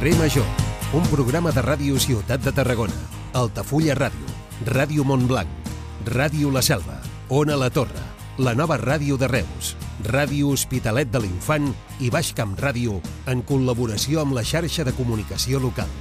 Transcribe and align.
Carrer 0.00 0.16
Major, 0.16 0.46
un 0.96 1.04
programa 1.12 1.50
de 1.52 1.60
ràdio 1.60 1.98
Ciutat 2.00 2.40
de 2.40 2.54
Tarragona, 2.56 2.96
Altafulla 3.36 3.92
Ràdio, 3.98 4.30
Ràdio 4.64 5.04
Montblanc, 5.04 5.50
Ràdio 6.08 6.48
La 6.48 6.62
Selva, 6.64 6.96
Ona 7.28 7.58
La 7.60 7.68
Torre, 7.68 8.00
la 8.38 8.54
nova 8.56 8.78
ràdio 8.80 9.18
de 9.20 9.28
Reus, 9.28 9.74
Ràdio 10.08 10.54
Hospitalet 10.54 11.12
de 11.12 11.20
l'Infant 11.20 11.68
i 12.00 12.08
Baix 12.08 12.32
Camp 12.32 12.56
Ràdio 12.56 12.96
en 13.28 13.44
col·laboració 13.44 14.22
amb 14.24 14.32
la 14.38 14.40
xarxa 14.40 14.88
de 14.88 14.96
comunicació 14.96 15.60
local. 15.60 15.92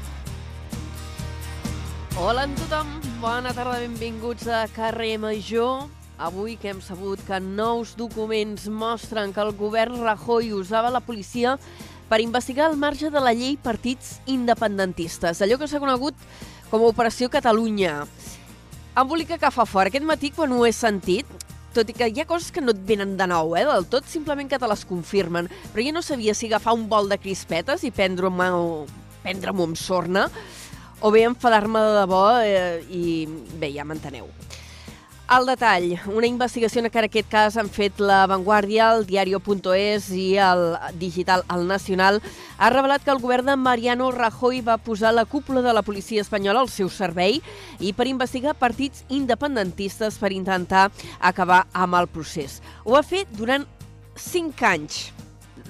Hola 2.16 2.48
a 2.48 2.56
tothom, 2.56 2.96
bona 3.20 3.52
tarda, 3.52 3.82
benvinguts 3.84 4.48
a 4.48 4.64
Carrer 4.72 5.18
Major. 5.20 5.90
Avui 6.24 6.56
que 6.56 6.72
hem 6.72 6.80
sabut 6.80 7.20
que 7.28 7.44
nous 7.44 7.98
documents 8.00 8.72
mostren 8.72 9.36
que 9.36 9.44
el 9.44 9.52
govern 9.60 10.00
Rajoy 10.08 10.54
usava 10.56 10.88
la 10.88 11.04
policia 11.04 11.58
per 12.10 12.20
investigar 12.24 12.66
al 12.68 12.78
marge 12.78 13.12
de 13.14 13.22
la 13.22 13.36
llei 13.38 13.56
partits 13.62 14.18
independentistes, 14.26 15.44
allò 15.46 15.60
que 15.62 15.70
s'ha 15.70 15.82
conegut 15.82 16.18
com 16.72 16.82
a 16.82 16.90
Operació 16.90 17.30
Catalunya. 17.30 18.02
Embolica 18.98 19.38
que 19.38 19.54
fa 19.54 19.66
fort. 19.70 19.94
Aquest 19.94 20.06
matí, 20.06 20.34
quan 20.36 20.52
ho 20.52 20.66
he 20.66 20.74
sentit, 20.74 21.30
tot 21.74 21.90
i 21.90 21.94
que 21.94 22.10
hi 22.10 22.22
ha 22.22 22.28
coses 22.28 22.50
que 22.52 22.64
no 22.66 22.74
et 22.74 22.82
venen 22.86 23.16
de 23.18 23.28
nou, 23.30 23.54
eh, 23.56 23.66
del 23.68 23.86
tot, 23.92 24.08
simplement 24.10 24.50
que 24.50 24.60
te 24.60 24.68
les 24.68 24.86
confirmen, 24.90 25.50
però 25.74 25.86
jo 25.86 25.94
no 25.94 26.02
sabia 26.02 26.34
si 26.34 26.50
agafar 26.50 26.74
un 26.74 26.90
bol 26.90 27.10
de 27.10 27.20
crispetes 27.22 27.86
i 27.86 27.94
prendre-m'ho 27.94 28.88
prendre 29.22 29.54
amb 29.54 29.78
sorna, 29.78 30.28
o 31.00 31.12
bé 31.12 31.24
enfadar-me 31.30 31.80
de 31.80 31.98
debò 32.02 32.24
eh, 32.42 32.82
i 32.90 33.04
bé, 33.62 33.72
ja 33.76 33.86
m'enteneu. 33.86 34.28
Al 35.30 35.46
detall, 35.46 35.92
una 36.10 36.26
investigació 36.26 36.82
en 36.82 36.88
aquest 36.90 37.28
cas 37.30 37.54
han 37.62 37.68
fet 37.70 38.00
La 38.02 38.24
Vanguardia, 38.26 38.88
el 38.96 39.04
Diario.es 39.06 40.08
i 40.18 40.24
el 40.42 40.64
digital 40.98 41.44
El 41.54 41.68
Nacional 41.70 42.18
ha 42.58 42.72
revelat 42.74 43.06
que 43.06 43.14
el 43.14 43.22
govern 43.22 43.46
de 43.46 43.56
Mariano 43.56 44.10
Rajoy 44.10 44.64
va 44.66 44.80
posar 44.82 45.14
la 45.14 45.28
cúpula 45.30 45.62
de 45.62 45.76
la 45.78 45.86
policia 45.86 46.26
espanyola 46.26 46.66
al 46.66 46.74
seu 46.74 46.90
servei 46.90 47.44
i 47.78 47.94
per 47.94 48.10
investigar 48.10 48.58
partits 48.58 49.06
independentistes 49.06 50.18
per 50.18 50.34
intentar 50.34 50.90
acabar 51.22 51.68
amb 51.78 52.02
el 52.02 52.10
procés. 52.10 52.58
Ho 52.82 52.98
va 52.98 53.06
fer 53.06 53.28
durant 53.30 53.70
5 54.18 54.66
anys, 54.66 55.12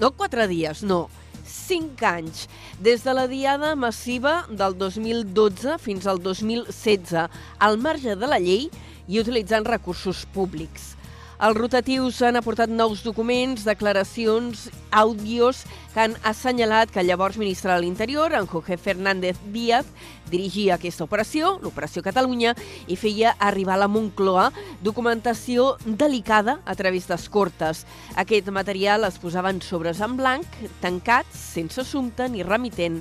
no 0.00 0.14
4 0.16 0.48
dies, 0.48 0.86
no, 0.88 1.10
5 1.44 2.06
anys, 2.08 2.46
des 2.80 3.04
de 3.04 3.12
la 3.12 3.28
diada 3.28 3.74
massiva 3.76 4.46
del 4.48 4.78
2012 4.80 5.76
fins 5.84 6.06
al 6.08 6.22
2016, 6.24 7.28
al 7.58 7.76
marge 7.76 8.16
de 8.16 8.30
la 8.30 8.40
llei 8.40 8.70
i 9.10 9.18
utilitzant 9.20 9.66
recursos 9.66 10.22
públics. 10.32 10.94
Els 11.40 11.56
rotatius 11.56 12.18
han 12.20 12.36
aportat 12.36 12.68
nous 12.68 13.00
documents, 13.00 13.62
declaracions, 13.64 14.66
àudios 14.92 15.62
que 15.94 16.02
han 16.02 16.16
assenyalat 16.28 16.90
que 16.92 17.00
el 17.00 17.08
llavors 17.08 17.38
ministre 17.40 17.72
de 17.72 17.80
l'Interior, 17.80 18.34
en 18.36 18.44
Jorge 18.46 18.76
Fernández 18.76 19.40
Díaz, 19.54 19.88
dirigia 20.28 20.74
aquesta 20.76 21.06
operació, 21.08 21.54
l'Operació 21.64 22.04
Catalunya, 22.04 22.52
i 22.92 22.98
feia 23.00 23.32
arribar 23.40 23.78
a 23.78 23.86
la 23.86 23.88
Moncloa 23.88 24.50
documentació 24.84 25.78
delicada 25.86 26.58
a 26.68 26.76
través 26.76 27.08
d'escortes. 27.08 27.86
Aquest 28.20 28.52
material 28.52 29.08
es 29.08 29.16
posava 29.16 29.48
en 29.48 29.64
sobres 29.64 30.04
en 30.04 30.20
blanc, 30.20 30.60
tancats, 30.84 31.40
sense 31.56 31.80
assumpte 31.80 32.28
ni 32.28 32.44
remitent, 32.44 33.00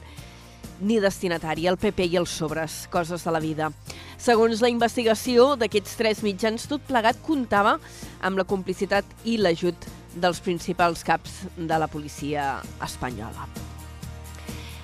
ni 0.82 1.00
destinatari, 1.00 1.68
el 1.68 1.78
PP 1.78 2.08
i 2.12 2.18
els 2.20 2.32
sobres, 2.32 2.82
coses 2.92 3.24
de 3.26 3.32
la 3.32 3.42
vida. 3.44 3.72
Segons 4.18 4.62
la 4.64 4.72
investigació 4.72 5.54
d'aquests 5.60 5.96
tres 6.00 6.24
mitjans, 6.26 6.68
tot 6.70 6.84
plegat 6.88 7.20
comptava 7.26 7.78
amb 8.22 8.40
la 8.40 8.48
complicitat 8.48 9.08
i 9.26 9.38
l'ajut 9.40 9.90
dels 10.16 10.40
principals 10.44 11.04
caps 11.06 11.44
de 11.56 11.80
la 11.80 11.88
policia 11.88 12.60
espanyola. 12.84 13.48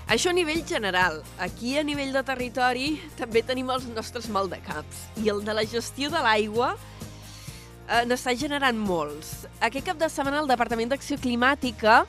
Això 0.06 0.30
a 0.30 0.38
nivell 0.38 0.62
general. 0.70 1.24
Aquí, 1.42 1.78
a 1.80 1.84
nivell 1.84 2.12
de 2.14 2.22
territori, 2.22 2.92
també 3.18 3.42
tenim 3.42 3.72
els 3.74 3.88
nostres 3.90 4.28
maldecaps. 4.30 5.08
I 5.24 5.32
el 5.34 5.42
de 5.46 5.56
la 5.58 5.66
gestió 5.66 6.12
de 6.14 6.22
l'aigua 6.22 6.76
eh, 6.76 8.04
n'està 8.06 8.36
generant 8.38 8.78
molts. 8.78 9.48
Aquest 9.66 9.88
cap 9.90 9.98
de 9.98 10.10
setmana 10.14 10.44
el 10.44 10.52
Departament 10.52 10.94
d'Acció 10.94 11.18
Climàtica 11.22 12.04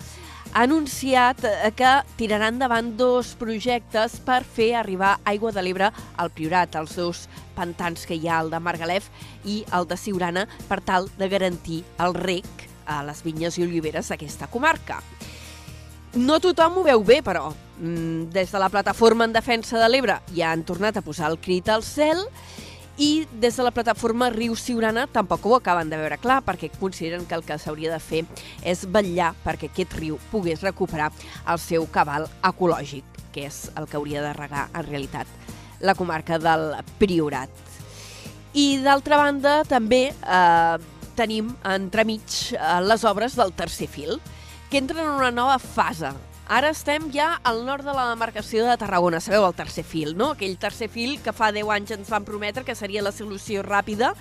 ha 0.56 0.62
anunciat 0.62 1.42
eh, 1.44 1.70
que 1.76 1.88
tirarà 2.16 2.48
endavant 2.48 2.94
dos 2.96 3.34
projectes 3.36 4.14
per 4.24 4.38
fer 4.40 4.70
arribar 4.80 5.18
aigua 5.28 5.50
de 5.52 5.60
l'Ebre 5.60 5.90
al 6.16 6.30
Priorat, 6.32 6.78
els 6.80 6.94
dos 6.96 7.26
pantans 7.52 8.06
que 8.08 8.16
hi 8.16 8.24
ha, 8.24 8.38
el 8.40 8.48
de 8.48 8.60
Margalef 8.64 9.10
i 9.44 9.58
el 9.76 9.84
de 9.84 9.98
Siurana, 10.00 10.46
per 10.64 10.80
tal 10.80 11.10
de 11.18 11.28
garantir 11.28 11.82
el 12.00 12.16
rec 12.16 12.64
a 12.88 13.02
les 13.04 13.20
vinyes 13.26 13.58
i 13.58 13.66
oliveres 13.66 14.08
d'aquesta 14.08 14.48
comarca. 14.48 15.02
No 16.16 16.40
tothom 16.40 16.80
ho 16.80 16.86
veu 16.86 17.04
bé, 17.04 17.20
però. 17.20 17.50
Mm, 17.76 18.30
des 18.32 18.48
de 18.48 18.62
la 18.62 18.72
plataforma 18.72 19.28
en 19.28 19.36
defensa 19.36 19.76
de 19.76 19.90
l'Ebre 19.92 20.22
ja 20.32 20.54
han 20.54 20.64
tornat 20.64 20.96
a 20.96 21.04
posar 21.04 21.28
el 21.28 21.36
crit 21.36 21.68
al 21.68 21.84
cel 21.84 22.24
i 22.24 22.65
des 22.96 23.56
de 23.56 23.62
la 23.62 23.70
plataforma 23.70 24.30
Riu 24.30 24.56
Siurana 24.56 25.06
tampoc 25.06 25.44
ho 25.44 25.56
acaben 25.56 25.90
de 25.90 25.98
veure 26.00 26.16
clar 26.16 26.40
perquè 26.44 26.70
consideren 26.80 27.26
que 27.26 27.34
el 27.36 27.44
que 27.44 27.58
s'hauria 27.58 27.92
de 27.92 28.00
fer 28.00 28.22
és 28.64 28.86
vetllar 28.88 29.34
perquè 29.44 29.68
aquest 29.68 29.92
riu 29.98 30.16
pogués 30.30 30.62
recuperar 30.64 31.10
el 31.46 31.58
seu 31.60 31.84
cabal 31.92 32.24
ecològic, 32.42 33.04
que 33.32 33.46
és 33.50 33.66
el 33.76 33.86
que 33.86 33.98
hauria 34.00 34.22
de 34.24 34.32
regar 34.32 34.70
en 34.72 34.86
realitat 34.88 35.26
la 35.80 35.94
comarca 35.94 36.38
del 36.38 36.72
Priorat. 36.98 37.50
I 38.56 38.78
d'altra 38.80 39.18
banda 39.20 39.58
també 39.68 40.08
eh, 40.08 40.76
tenim 41.16 41.52
entremig 41.68 42.54
eh, 42.56 42.80
les 42.80 43.04
obres 43.04 43.36
del 43.36 43.52
tercer 43.52 43.90
fil, 43.92 44.16
que 44.70 44.80
entren 44.80 45.04
en 45.04 45.18
una 45.20 45.30
nova 45.30 45.58
fase. 45.60 46.14
Ara 46.46 46.68
estem 46.70 47.08
ja 47.10 47.40
al 47.42 47.64
nord 47.66 47.82
de 47.82 47.90
la 47.90 48.04
demarcació 48.06 48.62
de 48.68 48.76
Tarragona, 48.78 49.18
sabeu, 49.18 49.42
el 49.48 49.54
tercer 49.58 49.82
fil, 49.82 50.12
no? 50.14 50.28
Aquell 50.36 50.54
tercer 50.62 50.86
fil 50.86 51.16
que 51.18 51.34
fa 51.34 51.48
10 51.50 51.72
anys 51.74 51.90
ens 51.96 52.12
van 52.12 52.22
prometre 52.28 52.62
que 52.62 52.76
seria 52.78 53.02
la 53.02 53.10
solució 53.10 53.64
ràpida 53.66 54.12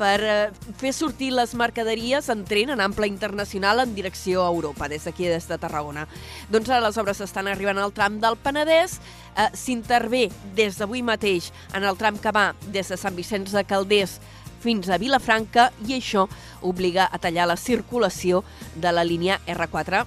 per 0.00 0.16
eh, 0.24 0.38
fer 0.80 0.94
sortir 0.96 1.28
les 1.36 1.52
mercaderies 1.52 2.30
en 2.32 2.46
tren 2.48 2.72
en 2.72 2.80
ample 2.80 3.10
internacional 3.12 3.84
en 3.84 3.92
direcció 3.94 4.46
a 4.46 4.48
Europa, 4.48 4.88
des 4.88 5.04
d'aquí, 5.04 5.28
des 5.28 5.50
de 5.52 5.60
Tarragona. 5.60 6.08
Doncs 6.48 6.72
ara 6.72 6.80
les 6.88 6.96
obres 6.96 7.20
estan 7.20 7.52
arribant 7.52 7.76
al 7.76 7.92
tram 7.92 8.20
del 8.24 8.40
Penedès, 8.40 8.96
eh, 9.36 9.50
s'intervé 9.52 10.30
des 10.56 10.80
d'avui 10.80 11.04
mateix 11.04 11.52
en 11.76 11.84
el 11.84 12.00
tram 12.00 12.16
que 12.16 12.32
va 12.32 12.54
des 12.72 12.88
de 12.88 12.96
Sant 12.96 13.16
Vicenç 13.20 13.52
de 13.52 13.68
Calders 13.68 14.16
fins 14.64 14.88
a 14.88 14.96
Vilafranca 14.96 15.74
i 15.84 16.00
això 16.00 16.24
obliga 16.64 17.10
a 17.12 17.20
tallar 17.20 17.52
la 17.52 17.60
circulació 17.60 18.46
de 18.80 18.96
la 18.96 19.04
línia 19.04 19.42
R4 19.44 20.06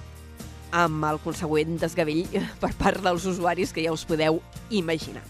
amb 0.72 1.04
el 1.08 1.20
consegüent 1.24 1.78
desgavell 1.80 2.26
per 2.62 2.72
part 2.78 3.02
dels 3.04 3.26
usuaris 3.26 3.74
que 3.74 3.84
ja 3.84 3.94
us 3.94 4.06
podeu 4.08 4.40
imaginar. 4.70 5.24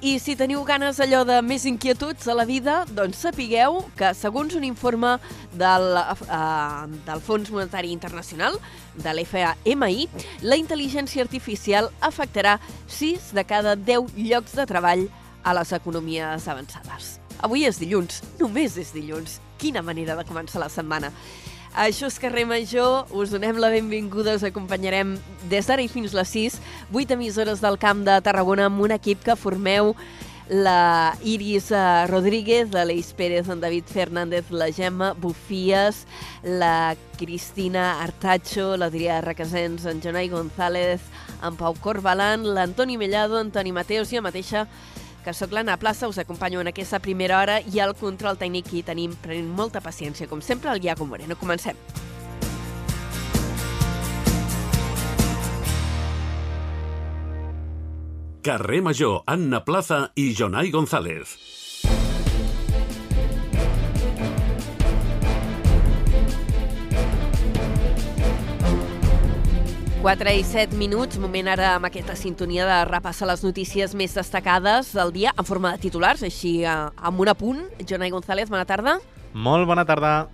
I 0.00 0.14
si 0.16 0.32
teniu 0.32 0.62
ganes 0.64 0.96
allò 1.04 1.26
de 1.28 1.42
més 1.44 1.66
inquietuds 1.68 2.24
a 2.24 2.32
la 2.32 2.46
vida, 2.48 2.86
doncs 2.96 3.18
sapigueu 3.20 3.82
que, 3.98 4.14
segons 4.16 4.54
un 4.56 4.64
informe 4.64 5.18
del, 5.52 5.84
uh, 5.92 6.86
del 7.04 7.20
Fons 7.20 7.50
Monetari 7.52 7.92
Internacional, 7.92 8.56
de 8.96 9.12
l'FMI, 9.12 10.08
la 10.40 10.56
intel·ligència 10.56 11.20
artificial 11.20 11.90
afectarà 12.00 12.56
6 12.88 13.34
de 13.36 13.44
cada 13.44 13.76
10 13.76 14.16
llocs 14.16 14.56
de 14.56 14.64
treball 14.72 15.04
a 15.44 15.52
les 15.60 15.76
economies 15.76 16.48
avançades. 16.48 17.18
Avui 17.44 17.68
és 17.68 17.76
dilluns, 17.80 18.22
només 18.40 18.80
és 18.80 18.94
dilluns. 18.96 19.36
Quina 19.60 19.84
manera 19.84 20.16
de 20.16 20.24
començar 20.24 20.64
la 20.64 20.72
setmana. 20.72 21.12
Això 21.70 22.08
és 22.10 22.18
Carrer 22.18 22.46
Major, 22.50 23.06
us 23.14 23.30
donem 23.30 23.58
la 23.62 23.68
benvinguda, 23.70 24.34
us 24.34 24.42
acompanyarem 24.42 25.14
des 25.48 25.68
d'ara 25.70 25.84
i 25.84 25.88
fins 25.88 26.10
les 26.16 26.32
6, 26.34 26.56
8 26.90 27.14
emissores 27.14 27.62
del 27.62 27.78
Camp 27.78 28.02
de 28.02 28.16
Tarragona 28.26 28.66
amb 28.66 28.82
un 28.82 28.90
equip 28.90 29.22
que 29.22 29.38
formeu 29.38 29.94
la 30.50 31.14
Iris 31.22 31.70
eh, 31.70 32.06
Rodríguez, 32.10 32.72
la 32.74 32.84
Leis 32.84 33.12
Pérez, 33.14 33.48
en 33.48 33.60
David 33.62 33.84
Fernández, 33.86 34.50
la 34.50 34.72
Gemma 34.72 35.12
Bufies, 35.12 36.08
la 36.42 36.96
Cristina 37.16 38.02
Artacho, 38.02 38.76
l'Adrià 38.76 39.20
Requesens, 39.22 39.86
en 39.86 40.02
Jonai 40.02 40.28
González, 40.28 41.00
en 41.40 41.54
Pau 41.54 41.78
Corbalan, 41.78 42.48
l'Antoni 42.52 42.98
Mellado, 42.98 43.38
Antoni 43.38 43.70
Mateos 43.70 44.10
i 44.10 44.18
a 44.18 44.26
mateixa 44.26 44.66
que 45.24 45.34
sóc 45.36 45.52
l'Anna 45.52 45.76
Plaça, 45.80 46.08
us 46.08 46.18
acompanyo 46.18 46.60
en 46.60 46.70
aquesta 46.70 47.00
primera 47.00 47.40
hora 47.40 47.58
i 47.60 47.80
al 47.80 47.96
control 47.98 48.38
tècnic 48.40 48.72
hi 48.72 48.84
tenim, 48.86 49.16
prenent 49.22 49.50
molta 49.50 49.82
paciència, 49.84 50.28
com 50.30 50.40
sempre, 50.40 50.72
el 50.72 50.84
Iago 50.84 51.06
Moreno. 51.06 51.36
Comencem. 51.40 51.76
Carrer 58.40 58.80
Major, 58.80 59.22
Anna 59.26 59.64
Plaza 59.64 60.06
i 60.16 60.32
Jonai 60.32 60.70
González. 60.70 61.49
4 70.00 70.32
i 70.32 70.40
7 70.40 70.78
minuts, 70.80 71.18
moment 71.20 71.50
ara 71.52 71.74
amb 71.76 71.84
aquesta 71.84 72.14
sintonia 72.16 72.64
de 72.64 72.76
repassar 72.88 73.26
les 73.28 73.42
notícies 73.44 73.92
més 73.92 74.14
destacades 74.16 74.94
del 74.96 75.12
dia 75.12 75.34
en 75.36 75.44
forma 75.44 75.74
de 75.74 75.82
titulars, 75.82 76.22
així 76.24 76.62
amb 76.64 77.20
un 77.20 77.28
apunt. 77.28 77.60
Jonai 77.84 78.08
González, 78.08 78.48
bona 78.48 78.64
tarda. 78.64 78.96
Molt 79.34 79.68
bona 79.68 79.84
tarda. 79.84 80.30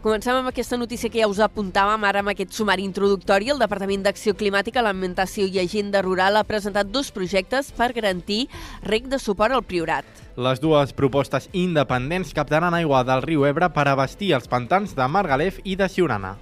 Comencem 0.00 0.32
amb 0.32 0.48
aquesta 0.48 0.80
notícia 0.80 1.12
que 1.12 1.20
ja 1.20 1.28
us 1.28 1.44
apuntàvem 1.44 2.08
ara 2.08 2.24
amb 2.24 2.32
aquest 2.32 2.56
sumari 2.56 2.88
introductori. 2.88 3.52
El 3.52 3.60
Departament 3.60 4.08
d'Acció 4.08 4.32
Climàtica, 4.32 4.80
Alimentació 4.80 5.44
i 5.44 5.60
Agenda 5.60 6.00
Rural 6.00 6.40
ha 6.40 6.48
presentat 6.48 6.88
dos 6.88 7.12
projectes 7.12 7.74
per 7.76 7.92
garantir 7.92 8.46
rec 8.80 9.12
de 9.12 9.20
suport 9.20 9.52
al 9.52 9.66
Priorat. 9.68 10.08
Les 10.40 10.64
dues 10.64 10.96
propostes 10.96 11.52
independents 11.52 12.32
captaran 12.32 12.72
aigua 12.72 13.04
del 13.04 13.28
riu 13.28 13.44
Ebre 13.44 13.68
per 13.76 13.90
abastir 13.92 14.32
els 14.40 14.48
pantans 14.48 14.96
de 14.96 15.04
Margalef 15.04 15.60
i 15.68 15.76
de 15.76 15.92
Siurana 15.92 16.38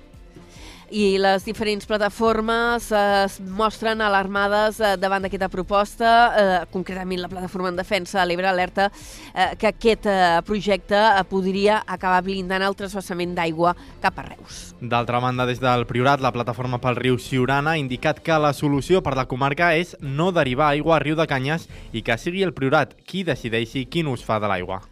i 0.90 1.18
les 1.20 1.44
diferents 1.44 1.86
plataformes 1.86 2.90
eh, 2.92 3.24
es 3.24 3.38
mostren 3.40 4.00
alarmades 4.04 4.80
eh, 4.80 4.94
davant 5.00 5.24
d'aquesta 5.24 5.50
proposta, 5.52 6.10
eh, 6.32 6.58
concretament 6.72 7.22
la 7.22 7.30
plataforma 7.30 7.72
en 7.72 7.78
defensa 7.78 8.20
de 8.20 8.26
l'Ebre 8.28 8.48
alerta 8.48 8.88
eh, 8.88 9.54
que 9.58 9.70
aquest 9.72 10.08
eh, 10.08 10.40
projecte 10.46 11.00
podria 11.30 11.82
acabar 11.86 12.22
blindant 12.26 12.64
el 12.64 12.76
trasbassament 12.78 13.34
d'aigua 13.36 13.74
cap 14.02 14.18
a 14.18 14.26
Reus. 14.30 14.60
D'altra 14.80 15.20
banda, 15.20 15.46
des 15.48 15.60
del 15.62 15.86
Priorat, 15.88 16.22
la 16.24 16.32
plataforma 16.32 16.80
pel 16.82 16.98
riu 16.98 17.18
Siurana 17.18 17.76
ha 17.76 17.80
indicat 17.80 18.22
que 18.24 18.38
la 18.40 18.54
solució 18.56 19.02
per 19.02 19.16
la 19.18 19.28
comarca 19.30 19.74
és 19.76 19.96
no 20.00 20.32
derivar 20.32 20.72
aigua 20.72 20.96
a 20.96 21.02
riu 21.04 21.18
de 21.18 21.28
Canyes 21.28 21.68
i 21.92 22.04
que 22.06 22.18
sigui 22.18 22.46
el 22.46 22.54
Priorat 22.56 22.96
qui 23.04 23.24
decideixi 23.26 23.86
quin 23.90 24.08
ús 24.08 24.24
fa 24.24 24.40
de 24.42 24.50
l'aigua 24.50 24.82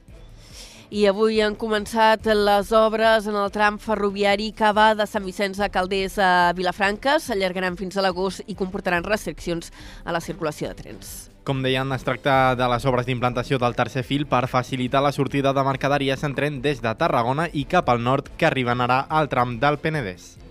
i 0.91 1.07
avui 1.11 1.41
han 1.43 1.57
començat 1.59 2.27
les 2.31 2.71
obres 2.77 3.27
en 3.27 3.37
el 3.37 3.51
tram 3.55 3.79
ferroviari 3.83 4.53
que 4.57 4.71
va 4.77 4.93
de 4.95 5.07
Sant 5.09 5.25
Vicenç 5.27 5.59
a 5.61 5.71
Calders 5.73 6.19
a 6.23 6.53
Vilafranca. 6.57 7.19
S'allargaran 7.23 7.79
fins 7.79 7.97
a 7.97 8.05
l'agost 8.05 8.45
i 8.47 8.55
comportaran 8.55 9.07
restriccions 9.07 9.73
a 10.05 10.15
la 10.15 10.23
circulació 10.23 10.71
de 10.71 10.79
trens. 10.79 11.15
Com 11.47 11.63
deien, 11.63 11.93
es 11.95 12.03
tracta 12.03 12.57
de 12.59 12.67
les 12.71 12.87
obres 12.91 13.07
d'implantació 13.07 13.61
del 13.63 13.77
tercer 13.79 14.03
fil 14.07 14.27
per 14.27 14.49
facilitar 14.51 15.03
la 15.03 15.15
sortida 15.15 15.53
de 15.55 15.63
mercaderies 15.67 16.25
en 16.27 16.35
tren 16.35 16.59
des 16.63 16.83
de 16.83 16.95
Tarragona 16.99 17.47
i 17.53 17.67
cap 17.71 17.89
al 17.91 18.03
nord 18.03 18.33
que 18.37 18.51
arriben 18.51 18.83
ara 18.83 19.05
al 19.09 19.31
tram 19.31 19.61
del 19.63 19.79
Penedès. 19.79 20.46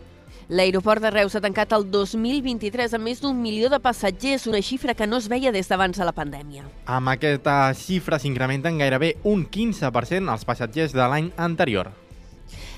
L'aeroport 0.47 1.01
de 1.01 1.09
Reus 1.09 1.33
ha 1.33 1.39
tancat 1.42 1.71
el 1.74 1.88
2023 1.89 2.92
amb 2.94 3.07
més 3.09 3.18
d'un 3.18 3.33
milió 3.42 3.65
de 3.74 3.80
passatgers, 3.81 4.45
una 4.45 4.62
xifra 4.62 4.94
que 4.94 5.07
no 5.09 5.18
es 5.18 5.25
veia 5.25 5.50
des 5.51 5.65
d'abans 5.65 5.97
de 5.97 6.06
la 6.06 6.13
pandèmia. 6.13 6.68
Amb 6.86 7.09
aquesta 7.09 7.74
xifra 7.74 8.19
s'incrementen 8.21 8.77
gairebé 8.77 9.15
un 9.24 9.47
15% 9.50 10.30
els 10.30 10.45
passatgers 10.45 10.94
de 10.94 11.01
l'any 11.01 11.31
anterior. 11.42 11.89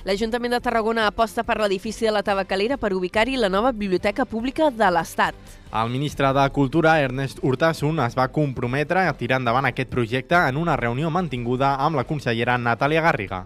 L'Ajuntament 0.08 0.56
de 0.56 0.62
Tarragona 0.64 1.10
aposta 1.12 1.44
per 1.44 1.58
l'edifici 1.60 2.08
de 2.08 2.14
la 2.16 2.24
Tabacalera 2.24 2.78
per 2.80 2.94
ubicar-hi 2.96 3.36
la 3.36 3.52
nova 3.52 3.74
Biblioteca 3.76 4.24
Pública 4.24 4.72
de 4.72 4.88
l'Estat. 4.88 5.36
El 5.76 5.92
ministre 5.92 6.32
de 6.32 6.48
Cultura, 6.56 7.02
Ernest 7.04 7.44
Urtasun, 7.44 8.00
es 8.00 8.16
va 8.16 8.30
comprometre 8.32 9.04
a 9.04 9.18
tirar 9.20 9.42
endavant 9.44 9.68
aquest 9.68 9.92
projecte 9.92 10.40
en 10.48 10.56
una 10.56 10.80
reunió 10.80 11.12
mantinguda 11.12 11.76
amb 11.76 12.00
la 12.00 12.08
consellera 12.08 12.56
Natàlia 12.56 13.04
Garriga. 13.04 13.44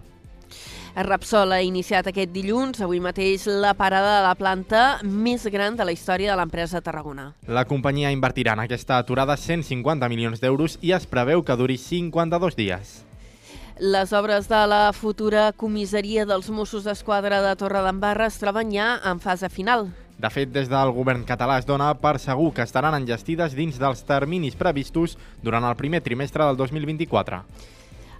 Repsol 0.92 1.54
ha 1.56 1.62
iniciat 1.64 2.10
aquest 2.10 2.34
dilluns, 2.34 2.82
avui 2.84 2.98
mateix, 3.00 3.46
la 3.48 3.72
parada 3.72 4.18
de 4.18 4.26
la 4.26 4.34
planta 4.36 4.82
més 5.02 5.46
gran 5.48 5.78
de 5.78 5.86
la 5.88 5.94
història 5.94 6.30
de 6.30 6.36
l'empresa 6.36 6.78
de 6.78 6.84
Tarragona. 6.84 7.30
La 7.48 7.64
companyia 7.64 8.10
invertirà 8.12 8.52
en 8.52 8.60
aquesta 8.66 8.98
aturada 9.00 9.38
150 9.40 10.10
milions 10.12 10.44
d'euros 10.44 10.76
i 10.82 10.92
es 10.92 11.08
preveu 11.08 11.40
que 11.48 11.56
duri 11.56 11.78
52 11.80 12.58
dies. 12.60 12.92
Les 13.80 14.12
obres 14.12 14.50
de 14.52 14.60
la 14.68 14.92
futura 14.92 15.48
comissaria 15.56 16.26
dels 16.28 16.52
Mossos 16.52 16.84
d'Esquadra 16.84 17.40
de 17.40 17.56
Torredembarra 17.56 18.28
es 18.28 18.36
troben 18.36 18.68
ja 18.70 18.98
en 19.08 19.18
fase 19.18 19.48
final. 19.48 19.88
De 20.20 20.28
fet, 20.30 20.52
des 20.52 20.68
del 20.68 20.92
govern 20.92 21.24
català 21.24 21.56
es 21.58 21.64
dona 21.66 21.94
per 21.98 22.18
segur 22.20 22.52
que 22.52 22.68
estaran 22.68 22.94
enllestides 22.94 23.56
dins 23.56 23.80
dels 23.80 24.04
terminis 24.04 24.60
previstos 24.60 25.16
durant 25.42 25.64
el 25.64 25.78
primer 25.80 26.04
trimestre 26.04 26.44
del 26.44 26.60
2024. 26.60 27.40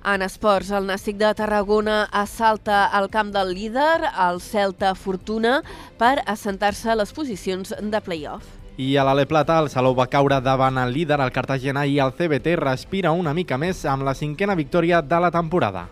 En 0.03 0.19
esports, 0.25 0.73
el 0.75 0.89
Nàstic 0.91 1.15
de 1.15 1.29
Tarragona 1.39 2.09
assalta 2.11 2.89
el 2.99 3.07
camp 3.11 3.29
del 3.31 3.53
líder, 3.55 4.09
el 4.25 4.41
Celta 4.43 4.97
Fortuna, 4.99 5.61
per 5.99 6.25
assentar-se 6.27 6.91
a 6.91 6.97
les 6.99 7.13
posicions 7.15 7.71
de 7.71 8.01
play-off. 8.03 8.49
I 8.83 8.97
a 8.99 9.05
l'Ale 9.07 9.29
Plata, 9.31 9.61
el 9.63 9.69
Salou 9.71 9.95
va 9.95 10.09
caure 10.11 10.41
davant 10.43 10.81
el 10.83 10.91
líder, 10.97 11.21
el 11.23 11.31
Cartagena, 11.31 11.85
i 11.87 12.01
el 12.03 12.11
CBT 12.19 12.57
respira 12.59 13.13
una 13.15 13.31
mica 13.31 13.61
més 13.63 13.85
amb 13.87 14.03
la 14.03 14.17
cinquena 14.19 14.57
victòria 14.59 14.99
de 15.07 15.21
la 15.23 15.31
temporada. 15.31 15.85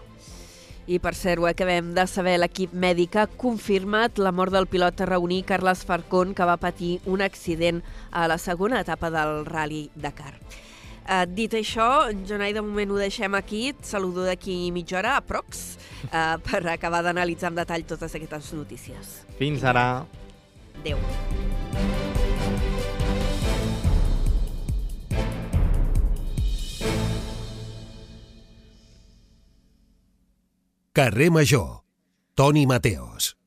I 0.91 0.99
per 0.99 1.13
cert, 1.15 1.39
ho 1.39 1.47
acabem 1.47 1.93
de 1.95 2.06
saber, 2.11 2.35
l'equip 2.43 2.73
mèdic 2.75 3.15
ha 3.15 3.29
confirmat 3.31 4.19
la 4.19 4.33
mort 4.35 4.51
del 4.51 4.67
pilot 4.67 4.99
tarragoní 4.99 5.45
Carles 5.47 5.85
Farcón, 5.87 6.35
que 6.35 6.51
va 6.51 6.59
patir 6.59 6.97
un 7.06 7.23
accident 7.23 7.79
a 8.11 8.27
la 8.27 8.41
segona 8.43 8.83
etapa 8.83 9.13
del 9.15 9.47
Rally 9.47 9.85
Dakar. 9.95 10.35
Uh, 11.11 11.25
dit 11.27 11.51
això, 11.59 12.07
Jonai, 12.23 12.53
de 12.55 12.62
moment 12.62 12.93
ho 12.95 12.99
deixem 13.01 13.35
aquí. 13.35 13.65
Et 13.73 13.83
saludo 13.83 14.23
d'aquí 14.23 14.71
mitja 14.71 15.01
hora, 15.01 15.17
a 15.19 15.25
Prox, 15.27 15.75
uh, 16.07 16.39
per 16.47 16.62
acabar 16.71 17.03
d'analitzar 17.03 17.51
amb 17.51 17.59
detall 17.59 17.83
totes 17.83 18.15
aquestes 18.15 18.53
notícies. 18.55 19.17
Fins 19.41 19.67
ara. 19.67 20.07
Adéu. 20.79 21.03
Carrer 30.95 31.31
Major. 31.31 31.81
Toni 32.39 32.67
Mateos. 32.67 33.40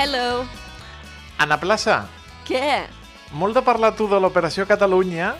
Hello. 0.00 0.46
Anna 1.36 1.58
Plaça, 1.60 2.06
Què? 2.48 2.86
molt 3.36 3.52
de 3.54 3.60
parlar 3.60 3.90
tu 3.98 4.06
de 4.08 4.16
l'Operació 4.16 4.64
Catalunya, 4.66 5.34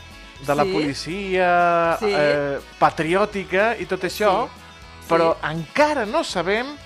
de 0.46 0.54
la 0.54 0.64
Sí. 0.64 0.72
policia 0.72 1.96
Sí. 1.98 2.12
eh, 2.12 2.60
patriòtica 2.78 3.74
i 3.80 3.86
tot 3.86 4.02
això, 4.04 4.48
Sí. 4.48 5.08
però 5.08 5.36
encara 5.42 6.04
no 6.04 6.22
sabem 6.24 6.76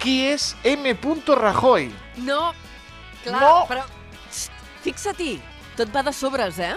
qui 0.00 0.26
és 0.26 0.56
M. 0.64 0.98
Rajoy. 1.36 1.92
No, 2.16 2.52
clar, 3.22 3.40
No. 3.40 3.66
però... 3.68 3.84
Fixa-t'hi, 4.82 5.40
tot 5.76 5.94
va 5.94 6.02
de 6.02 6.12
sobres, 6.12 6.58
eh? 6.58 6.74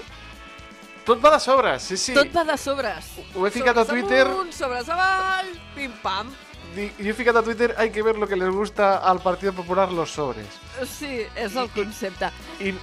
Tot 1.06 1.20
va 1.26 1.32
de 1.32 1.40
sobre, 1.40 1.80
sí, 1.80 1.98
sí. 1.98 2.14
Tot 2.14 2.28
va 2.36 2.44
de 2.44 2.56
sobres. 2.58 3.06
Ho 3.34 3.48
he 3.48 3.52
ficat 3.52 3.78
a 3.78 3.84
Sobres 3.84 3.88
Twitter. 4.06 4.28
amunt, 4.28 4.52
sobres 4.54 4.88
avall, 4.90 5.48
pim-pam. 5.74 6.32
Jo 6.76 7.10
he 7.10 7.14
ficat 7.14 7.36
a 7.38 7.42
Twitter, 7.44 7.74
hay 7.78 7.90
que 7.92 8.04
ver 8.04 8.18
lo 8.18 8.28
que 8.28 8.36
les 8.36 8.50
gusta 8.50 8.98
al 8.98 9.22
Partido 9.22 9.54
Popular 9.54 9.92
los 9.92 10.12
sobres. 10.12 10.48
Sí, 10.86 11.22
és 11.36 11.56
el 11.56 11.70
concepte. 11.72 12.30
I, 12.60 12.74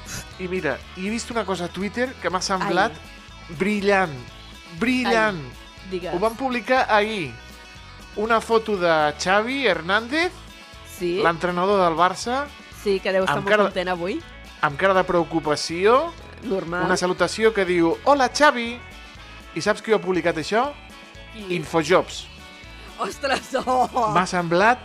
i 0.43 0.49
mira, 0.49 0.79
he 0.97 1.11
vist 1.11 1.31
una 1.31 1.45
cosa 1.45 1.67
a 1.67 1.69
Twitter 1.69 2.09
que 2.23 2.31
m'ha 2.31 2.41
semblat 2.41 2.93
brillant, 3.59 4.15
brillant. 4.81 5.43
Digues. 5.91 6.15
Ho 6.15 6.19
van 6.23 6.37
publicar 6.37 6.87
ahir. 6.89 7.33
Una 8.17 8.41
foto 8.41 8.77
de 8.77 9.13
Xavi 9.19 9.67
Hernández, 9.67 10.33
Sí, 10.99 11.21
l'entrenador 11.25 11.81
del 11.83 11.97
Barça, 11.99 12.47
sí, 12.83 12.99
que 13.01 13.13
deu 13.13 13.25
estar 13.25 13.41
molt 13.41 13.49
cara- 13.49 13.65
content 13.65 13.89
avui. 13.89 14.21
amb 14.61 14.77
cara 14.79 14.95
de 14.95 15.03
preocupació, 15.05 16.13
Normal. 16.45 16.85
una 16.87 16.97
salutació 16.97 17.53
que 17.53 17.65
diu 17.65 17.97
Hola 18.05 18.31
Xavi! 18.33 18.79
I 19.55 19.61
saps 19.61 19.83
qui 19.83 19.93
ho 19.93 19.97
ha 19.97 20.01
publicat 20.01 20.37
això? 20.39 20.71
I... 21.35 21.57
Infojobs. 21.57 22.27
Ostres, 23.03 23.53
oh! 23.67 24.09
M'ha 24.15 24.27
semblat 24.31 24.79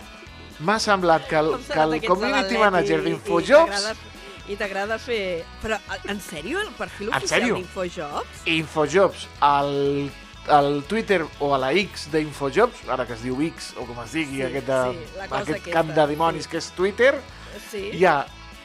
m'ha 0.60 0.80
semblat 0.82 1.28
que 1.30 1.38
el, 1.38 1.52
que 1.70 1.80
el 1.84 2.00
community 2.08 2.58
manager 2.58 3.02
d'Infojobs 3.06 3.84
i 4.48 4.56
t'agrada- 4.56 4.98
fer... 4.98 5.44
Però, 5.62 5.78
en 6.08 6.22
sèrio, 6.24 6.62
el 6.64 6.70
perfil 6.78 7.10
En 7.12 7.18
oficial 7.20 7.44
d'Infojobs? 7.52 8.42
Infojobs 8.48 9.28
al, 9.44 10.10
al 10.48 10.84
Twitter 10.88 11.20
o 11.44 11.52
a 11.54 11.60
la 11.60 11.74
X 11.76 12.08
d'Infojobs, 12.14 12.86
ara 12.90 13.06
que 13.06 13.14
es 13.18 13.22
diu 13.26 13.42
X 13.50 13.74
o 13.78 13.86
com 13.86 14.00
es 14.06 14.16
digui, 14.16 14.40
Sí, 14.40 14.46
aquest, 14.48 14.68
de, 14.72 14.80
sí, 14.94 15.18
la 15.20 15.26
aquest 15.28 15.52
aquesta, 15.58 15.74
camp 15.76 15.92
de 16.00 16.08
dimonis 16.14 16.48
sí. 16.48 16.54
que 16.54 16.62
és 16.64 16.72
Twitter, 16.80 17.14
Sí. 17.70 17.84
hi 18.00 18.06
ha 18.06 18.18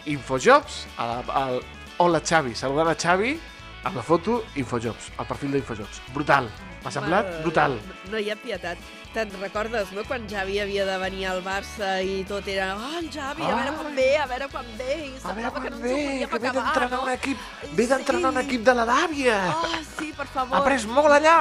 Infojobs, 0.07 0.87
al, 1.03 1.13
al, 1.31 1.61
hola 1.99 2.21
Xavi, 2.23 2.55
saludant 2.59 2.89
a 2.93 2.97
Xavi, 2.99 3.35
amb 3.83 3.97
la 3.99 4.03
foto 4.07 4.43
Infojobs, 4.55 5.11
el 5.19 5.27
perfil 5.27 5.53
d'Infojobs. 5.59 6.01
Brutal, 6.15 6.49
m'ha 6.85 6.91
semblat 6.95 7.41
brutal. 7.43 7.77
No 8.11 8.19
hi 8.23 8.31
ha 8.31 8.37
pietat. 8.39 8.79
Te'n 9.13 9.29
recordes, 9.43 9.91
no?, 9.93 10.01
quan 10.09 10.23
Javi 10.25 10.55
havia 10.63 10.87
de 10.89 10.95
venir 10.97 11.27
al 11.29 11.43
Barça 11.45 11.99
i 12.01 12.23
tot 12.25 12.47
era 12.49 12.71
oh, 12.79 12.93
el 12.97 13.11
Javi, 13.13 13.45
a 13.45 13.55
veure 13.59 13.73
quan 13.77 13.95
ve, 13.99 14.07
a 14.17 14.25
veure 14.31 14.47
quan 14.49 14.71
ve, 14.79 14.95
i 15.05 15.11
semblava 15.21 15.61
que 15.61 15.69
no 15.69 15.77
ens 15.77 15.85
ho 15.85 15.91
ve, 15.91 15.99
podíem 15.99 16.31
que 16.31 16.39
ve 16.39 16.49
acabar, 16.49 16.63
d'entrenar 16.65 16.97
no? 16.97 17.03
un 17.05 17.11
equip, 17.13 17.43
ve 17.77 17.87
d'entrenar 17.91 18.31
un 18.33 18.39
Sí. 18.41 18.47
equip 18.47 18.65
de 18.65 18.75
la 18.79 18.87
Dàvia. 18.89 19.37
Oh, 19.53 19.75
sí, 19.99 20.09
per 20.17 20.27
favor. 20.33 20.57
Ha 20.57 20.63
pres 20.65 20.87
molt 20.89 21.13
allà. 21.19 21.37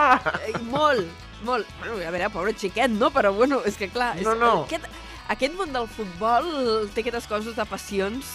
Eh, 0.50 0.58
molt, 0.68 1.08
molt. 1.48 1.72
Bueno, 1.80 1.96
a 2.06 2.12
veure, 2.12 2.30
pobre 2.36 2.54
xiquet, 2.60 2.92
no? 2.92 3.08
Però 3.16 3.32
bueno, 3.34 3.62
és 3.64 3.78
que 3.80 3.88
clar, 3.88 4.18
és, 4.20 4.28
No, 4.28 4.36
no. 4.36 4.52
Aquest, 4.66 4.92
aquest 5.32 5.56
món 5.56 5.72
del 5.72 5.88
futbol 5.88 6.52
té 6.92 7.06
aquestes 7.06 7.26
coses 7.32 7.56
de 7.56 7.66
passions 7.72 8.26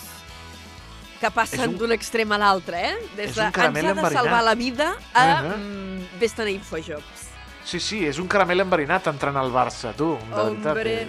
que 1.20 1.30
passen 1.30 1.68
un- 1.68 1.76
d'un 1.76 1.92
extrem 1.92 2.32
a 2.32 2.38
l'altre, 2.40 2.80
eh? 2.88 2.96
Des 3.20 3.34
de 3.36 3.50
un 3.52 3.76
ens 3.76 3.84
ha 3.84 3.94
de 4.00 4.16
salvar 4.16 4.42
la 4.48 4.54
vida 4.56 4.94
a 5.12 5.28
Uh-huh. 5.44 5.56
mm, 5.60 6.20
vés-te'n 6.24 6.48
a. 6.56 7.25
Sí, 7.66 7.80
sí, 7.82 8.04
és 8.06 8.18
un 8.22 8.28
caramel 8.30 8.62
enverinat 8.62 9.08
entrant 9.10 9.36
al 9.40 9.50
Barça, 9.50 9.90
tu, 9.98 10.12
de. 10.30 10.42
Hombre. 10.42 10.92
eh. 11.02 11.08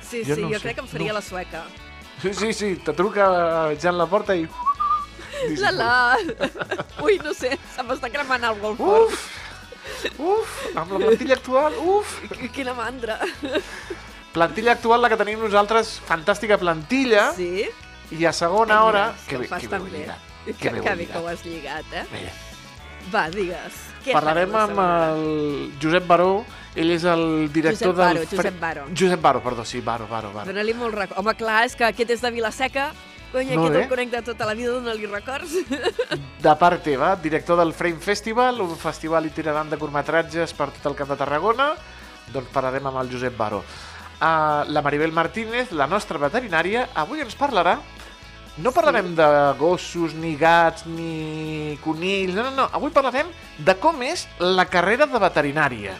Sí, 0.00 0.22
Jo 0.24 0.34
sí, 0.36 0.42
no 0.42 0.48
jo 0.48 0.58
sé, 0.58 0.62
crec 0.62 0.76
que 0.78 0.84
em 0.84 0.88
faria 0.88 1.12
no. 1.12 1.18
la 1.18 1.22
sueca. 1.22 1.64
Sí, 2.22 2.32
sí, 2.32 2.52
sí, 2.56 2.76
te 2.76 2.94
truca 2.96 3.26
jan 3.82 3.98
la 3.98 4.06
porta 4.06 4.34
i... 4.34 4.46
La, 5.60 5.70
la. 5.70 6.16
Ui, 7.04 7.18
no 7.20 7.34
sé, 7.36 7.58
se 7.74 7.82
m'està 7.84 8.08
cremant 8.10 8.46
el 8.48 8.56
molt 8.62 8.78
fort. 8.80 9.10
Uf! 9.12 9.26
Uf! 10.18 10.54
Amb 10.80 10.94
la 10.96 11.00
plantilla 11.02 11.36
actual, 11.36 11.76
uf! 11.82 12.14
Qu- 12.32 12.48
Quina 12.54 12.72
mandra. 12.78 13.18
Plantilla 14.32 14.72
actual, 14.78 15.02
la 15.04 15.10
que 15.12 15.18
tenim 15.20 15.42
nosaltres, 15.44 15.98
fantàstica 16.08 16.56
plantilla, 16.60 17.28
Sí? 17.36 17.66
i 18.16 18.24
a 18.24 18.32
segona 18.32 18.80
hora... 18.86 19.10
Mira, 19.12 19.26
Que 19.26 19.34
que 19.34 19.36
bé, 19.42 19.44
ho 19.44 19.48
fas 19.50 19.60
que 19.60 19.68
bé 19.68 19.74
tan 19.76 19.82
ho 19.82 19.86
he 19.86 19.90
bé. 19.90 19.98
lligat. 19.98 20.24
Que, 20.46 20.54
Que 20.54 20.70
bé 20.70 20.78
ho 20.78 20.80
he 20.80 20.86
que 20.86 20.94
bé 20.94 21.06
que 21.06 21.18
ho 21.18 21.20
lligat. 21.20 21.32
has 21.34 21.44
lligat, 21.44 21.92
eh? 21.92 22.06
Bé. 22.12 22.24
Va, 23.12 23.28
digues. 23.30 23.82
Què 24.06 24.14
Parlarem 24.14 24.52
amb 24.54 24.78
el 24.78 25.24
Josep 25.82 26.04
Baró, 26.06 26.44
ell 26.78 26.92
és 26.94 27.02
el 27.10 27.24
director 27.50 27.90
Josep 27.90 27.98
Baro, 27.98 28.20
del... 28.20 28.28
Josep 28.30 28.60
Baro. 28.60 28.84
Josep 28.94 29.22
Baro, 29.24 29.40
perdó, 29.42 29.64
sí, 29.66 29.80
Baro, 29.82 30.06
Baro, 30.06 30.30
Baro. 30.30 30.46
Dóna-li 30.46 30.74
molt 30.78 30.94
record. 30.94 31.18
Home, 31.18 31.34
clar, 31.34 31.64
és 31.66 31.74
que 31.74 31.88
aquest 31.88 32.12
és 32.14 32.22
de 32.22 32.30
Vilaseca. 32.30 32.92
Cony, 33.32 33.50
Molt 33.58 33.66
aquest 33.66 33.74
bé. 33.74 33.82
el 33.82 33.90
connecta 33.90 34.22
tota 34.22 34.46
la 34.46 34.54
vida, 34.54 34.76
dóna-li 34.76 35.10
records. 35.10 35.56
De 36.46 36.54
part 36.60 36.84
teva, 36.86 37.10
director 37.18 37.58
del 37.58 37.74
Frame 37.74 37.98
Festival, 37.98 38.62
un 38.62 38.78
festival 38.78 39.26
itinerant 39.26 39.72
de 39.72 39.80
curtmetratges 39.80 40.54
per 40.54 40.70
tot 40.76 40.86
el 40.92 40.96
Camp 41.00 41.10
de 41.10 41.18
Tarragona, 41.18 41.72
doncs 42.30 42.54
parlarem 42.54 42.86
amb 42.86 43.02
el 43.02 43.10
Josep 43.10 43.34
Baro. 43.36 43.64
Uh, 44.16 44.62
la 44.70 44.80
Maribel 44.86 45.12
Martínez, 45.12 45.74
la 45.74 45.90
nostra 45.90 46.22
veterinària, 46.22 46.86
avui 46.94 47.26
ens 47.26 47.34
parlarà 47.36 47.80
no 48.58 48.72
parlarem 48.72 49.14
de 49.14 49.26
gossos, 49.58 50.14
ni 50.14 50.34
gats, 50.36 50.86
ni 50.86 51.78
conills, 51.84 52.34
no, 52.34 52.42
no, 52.44 52.50
no. 52.50 52.68
Avui 52.72 52.90
parlarem 52.90 53.28
de 53.58 53.74
com 53.80 54.02
és 54.02 54.26
la 54.40 54.64
carrera 54.66 55.06
de 55.06 55.18
veterinària. 55.18 55.96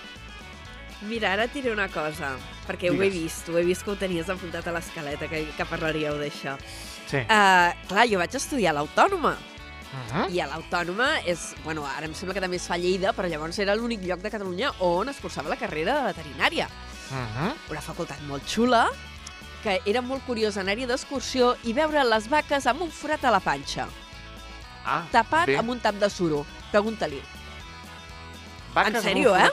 Mira, 1.06 1.32
ara 1.34 1.44
et 1.44 1.52
diré 1.52 1.70
una 1.72 1.88
cosa, 1.92 2.32
perquè 2.66 2.88
ho 2.90 2.94
he 2.96 3.10
Digues. 3.10 3.18
vist, 3.22 3.48
ho 3.52 3.58
he 3.58 3.64
vist 3.64 3.84
que 3.84 3.90
ho 3.92 3.96
tenies 4.00 4.30
apuntat 4.32 4.66
a 4.66 4.72
l'escaleta, 4.72 5.28
que, 5.28 5.44
que 5.56 5.66
parlaríeu 5.68 6.16
d'això. 6.18 6.56
Sí. 7.06 7.20
Uh, 7.28 7.76
clar, 7.90 8.06
jo 8.08 8.18
vaig 8.18 8.34
estudiar 8.34 8.72
a 8.75 8.80
l'Autònoma, 8.80 9.36
Uh 9.86 10.12
-huh. 10.12 10.30
i 10.34 10.40
a 10.40 10.46
l'Autònoma 10.46 11.22
és... 11.25 11.54
Bueno, 11.64 11.86
ara 11.86 12.04
em 12.06 12.12
sembla 12.12 12.34
que 12.34 12.40
també 12.40 12.56
es 12.56 12.66
fa 12.66 12.75
a 12.75 12.76
Lleida, 12.76 13.12
però 13.14 13.28
llavors 13.28 13.58
era 13.58 13.75
l'únic 13.75 14.02
lloc 14.02 14.20
de 14.20 14.30
Catalunya 14.30 14.72
on 14.80 15.08
es 15.08 15.16
cursava 15.20 15.48
la 15.48 15.56
carrera 15.56 15.94
de 15.94 16.12
veterinària. 16.12 16.68
Uh 17.10 17.16
-huh. 17.16 17.52
Una 17.70 17.80
facultat 17.80 18.20
molt 18.22 18.44
xula, 18.44 18.90
que 19.66 19.80
era 19.90 19.99
molt 20.04 20.23
curiós 20.28 20.54
anar-hi 20.61 20.85
d'excursió 20.87 21.56
i 21.66 21.73
veure 21.75 22.04
les 22.06 22.28
vaques 22.30 22.68
amb 22.70 22.85
un 22.87 22.90
forat 22.94 23.25
a 23.26 23.32
la 23.35 23.40
panxa, 23.42 23.88
Ah, 24.87 25.00
tapat 25.11 25.49
bé. 25.50 25.56
amb 25.58 25.73
un 25.75 25.80
tap 25.82 25.96
de 25.99 26.06
suro. 26.08 26.44
Pregunta-li. 26.70 27.18
En 28.76 28.94
sèrio, 29.02 29.35
eh? 29.35 29.50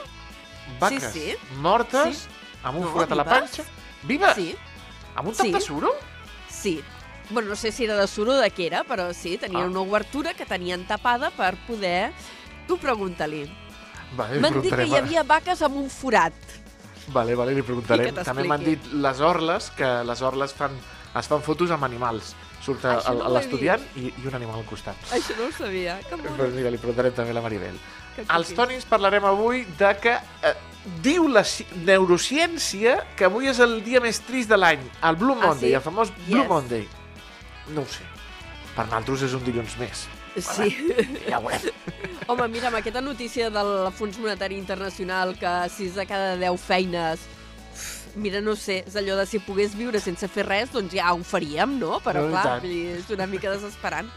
Vaques 0.78 1.08
Sí, 1.12 1.32
sí. 1.32 1.56
mortes, 1.58 2.16
Sí. 2.18 2.28
amb 2.62 2.78
un 2.78 2.84
No, 2.84 2.90
forat 2.92 3.10
a 3.10 3.14
la 3.16 3.24
panxa. 3.24 3.64
Vives? 4.04 4.34
Sí, 4.36 4.54
Amb 5.16 5.28
un 5.28 5.34
tap 5.34 5.46
Sí. 5.46 5.52
de 5.52 5.60
suro? 5.60 5.90
sí. 6.48 6.82
Bueno, 7.30 7.48
no 7.48 7.56
sé 7.56 7.72
si 7.72 7.84
era 7.84 7.96
de 7.96 8.06
suro 8.06 8.34
de 8.34 8.50
què 8.52 8.66
era, 8.66 8.84
però 8.84 9.12
sí, 9.14 9.38
tenien 9.38 9.62
Ah. 9.64 9.66
una 9.66 9.80
obertura 9.80 10.34
que 10.34 10.44
tenien 10.46 10.86
tapada 10.86 11.30
per 11.30 11.56
poder... 11.66 12.12
Tu 12.68 12.76
pregunta-li. 12.78 13.50
Vale, 14.16 14.40
M'han 14.40 14.60
dit 14.62 14.74
que 14.74 14.86
hi 14.86 14.94
havia 14.96 15.22
vaques 15.22 15.60
amb 15.62 15.76
un 15.76 15.88
forat. 15.90 16.34
Vale, 17.12 17.34
vale, 17.36 17.54
li 17.54 17.62
preguntarem. 17.62 18.14
També 18.24 18.44
m'han 18.48 18.64
dit 18.64 18.86
les 18.92 19.20
orles, 19.20 19.70
que 19.76 19.88
les 20.08 20.22
orles 20.22 20.52
fan, 20.56 20.72
es 21.18 21.26
fan 21.28 21.42
fotos 21.42 21.70
amb 21.70 21.84
animals. 21.84 22.34
Surt 22.64 22.80
no 22.84 23.28
l'estudiant 23.28 23.82
i, 24.00 24.06
i 24.08 24.26
un 24.26 24.34
animal 24.38 24.62
al 24.62 24.64
costat. 24.64 24.96
Això 25.12 25.34
no 25.36 25.50
ho 25.50 25.52
sabia. 25.52 25.98
Que 26.08 26.16
mono. 26.16 26.32
Però 26.38 26.48
mira, 26.54 26.70
li 26.72 26.78
preguntarem 26.80 27.12
també 27.12 27.34
a 27.34 27.36
la 27.36 27.42
Maribel. 27.44 27.76
Als. 28.28 28.54
Tonis 28.56 28.86
parlarem 28.88 29.24
avui 29.28 29.64
de 29.78 29.90
que 30.00 30.14
eh, 30.14 30.54
diu 31.02 31.26
la 31.28 31.42
ci- 31.44 31.66
neurociència 31.84 32.96
que 33.18 33.26
avui 33.28 33.48
és 33.50 33.58
el 33.60 33.82
dia 33.84 34.00
més 34.00 34.20
trist 34.24 34.48
de 34.48 34.56
l'any, 34.56 34.80
el 35.02 35.16
Blue 35.20 35.34
Ah, 35.40 35.48
Monday, 35.48 35.70
sí? 35.70 35.74
el 35.74 35.82
famós 35.82 36.12
Blue 36.26 36.40
Yes. 36.40 36.48
Monday. 36.48 36.88
No 37.74 37.82
ho 37.82 37.86
sé. 37.90 38.06
Per 38.74 38.86
nosaltres 38.86 39.22
és 39.28 39.34
un 39.36 39.44
dilluns 39.44 39.76
més. 39.78 40.06
Sí. 40.36 40.70
Ja 41.28 41.38
ho 41.38 41.46
veurem. 41.48 41.70
Home, 42.30 42.48
mira, 42.48 42.70
amb 42.70 42.78
aquesta 42.78 43.02
notícia 43.04 43.50
del 43.52 43.92
Fons 43.92 44.16
Monetari 44.18 44.56
Internacional 44.56 45.34
que 45.36 45.50
6 45.76 45.98
de 46.00 46.06
cada 46.08 46.36
10 46.40 46.60
feines 46.60 47.26
Mira, 48.14 48.40
no 48.40 48.54
sé, 48.54 48.84
és 48.86 48.94
allò 48.94 49.16
de 49.18 49.26
si 49.26 49.40
pogués 49.42 49.74
viure 49.74 49.98
sense 49.98 50.28
fer 50.30 50.44
res, 50.46 50.70
doncs 50.70 50.94
ja 50.94 51.10
ho 51.10 51.18
faríem, 51.26 51.72
no? 51.80 51.98
Però 52.04 52.22
No, 52.22 52.30
clar, 52.30 52.60
és 52.62 53.10
una 53.10 53.26
mica 53.26 53.50
desesperant. 53.50 54.10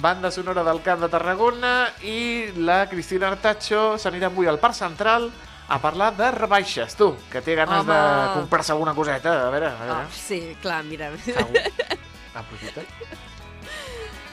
Banda 0.00 0.30
sonora 0.30 0.62
del 0.64 0.80
Camp 0.80 1.02
de 1.02 1.10
Tarragona 1.12 1.90
i 2.06 2.52
la 2.56 2.84
Cristina 2.88 3.28
Artacho 3.28 3.98
s'anirà 3.98 4.30
avui 4.30 4.48
al 4.48 4.60
Parc 4.62 4.78
Central 4.78 5.28
a 5.68 5.78
parlar 5.82 6.12
de 6.16 6.30
rebaixes, 6.34 6.94
tu, 6.96 7.12
que 7.30 7.42
té 7.42 7.54
ganes 7.58 7.82
Home. 7.82 7.92
de 7.92 8.32
comprar-se 8.38 8.72
alguna 8.72 8.94
coseta. 8.94 9.34
A 9.46 9.50
veure, 9.50 9.74
a 9.74 9.84
veure. 9.84 10.06
Oh, 10.06 10.14
sí, 10.14 10.40
clar, 10.62 10.82
mira. 10.84 11.10
Segur. 11.26 11.66
Aprofita. 12.34 12.86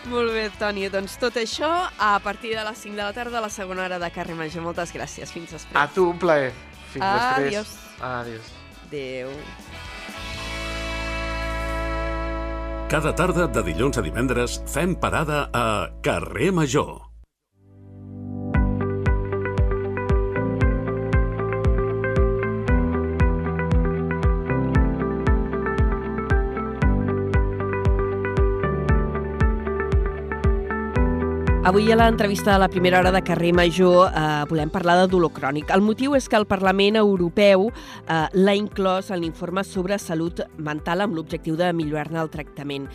Molt 0.07 0.31
bé, 0.31 0.45
Toni, 0.55 0.85
doncs 0.87 1.17
tot 1.19 1.35
això 1.35 1.69
a 1.99 2.13
partir 2.23 2.53
de 2.55 2.63
les 2.63 2.77
5 2.79 2.95
de 2.95 3.03
la 3.03 3.11
tarda 3.15 3.41
a 3.41 3.43
la 3.43 3.49
segona 3.51 3.83
hora 3.83 3.97
de 3.99 4.09
Carrer 4.15 4.37
Major. 4.39 4.63
Moltes 4.63 4.93
gràcies, 4.95 5.33
fins 5.35 5.51
després. 5.51 5.75
A 5.75 5.87
tu, 5.91 6.07
un 6.13 6.21
plaer. 6.21 6.53
Fins 6.93 7.03
després. 7.03 7.47
Adiós. 7.47 7.73
Adiós. 7.99 8.53
Adéu. 8.87 9.33
Cada 12.87 13.11
tarda 13.19 13.49
de 13.51 13.65
dilluns 13.67 13.99
a 13.99 14.05
divendres 14.05 14.61
fem 14.71 14.95
parada 14.95 15.49
a 15.51 15.67
Carrer 16.07 16.53
Major. 16.55 17.06
Avui 31.67 31.91
a 31.91 31.97
l'entrevista 31.97 32.53
de 32.53 32.59
la 32.59 32.69
primera 32.69 32.99
hora 32.99 33.11
de 33.11 33.21
Carrer 33.21 33.51
Major 33.51 34.07
eh, 34.07 34.45
volem 34.47 34.69
parlar 34.71 34.93
de 35.01 35.07
dolor 35.11 35.33
crònic. 35.35 35.67
El 35.75 35.81
motiu 35.83 36.13
és 36.15 36.29
que 36.31 36.37
el 36.39 36.45
Parlament 36.47 36.95
Europeu 36.95 37.65
eh, 37.67 38.29
l'ha 38.39 38.53
inclòs 38.55 39.09
en 39.11 39.19
l'informe 39.19 39.65
sobre 39.67 39.97
salut 39.99 40.39
mental 40.55 41.03
amb 41.03 41.17
l'objectiu 41.17 41.57
de 41.59 41.73
millorar-ne 41.75 42.21
el 42.23 42.31
tractament. 42.31 42.87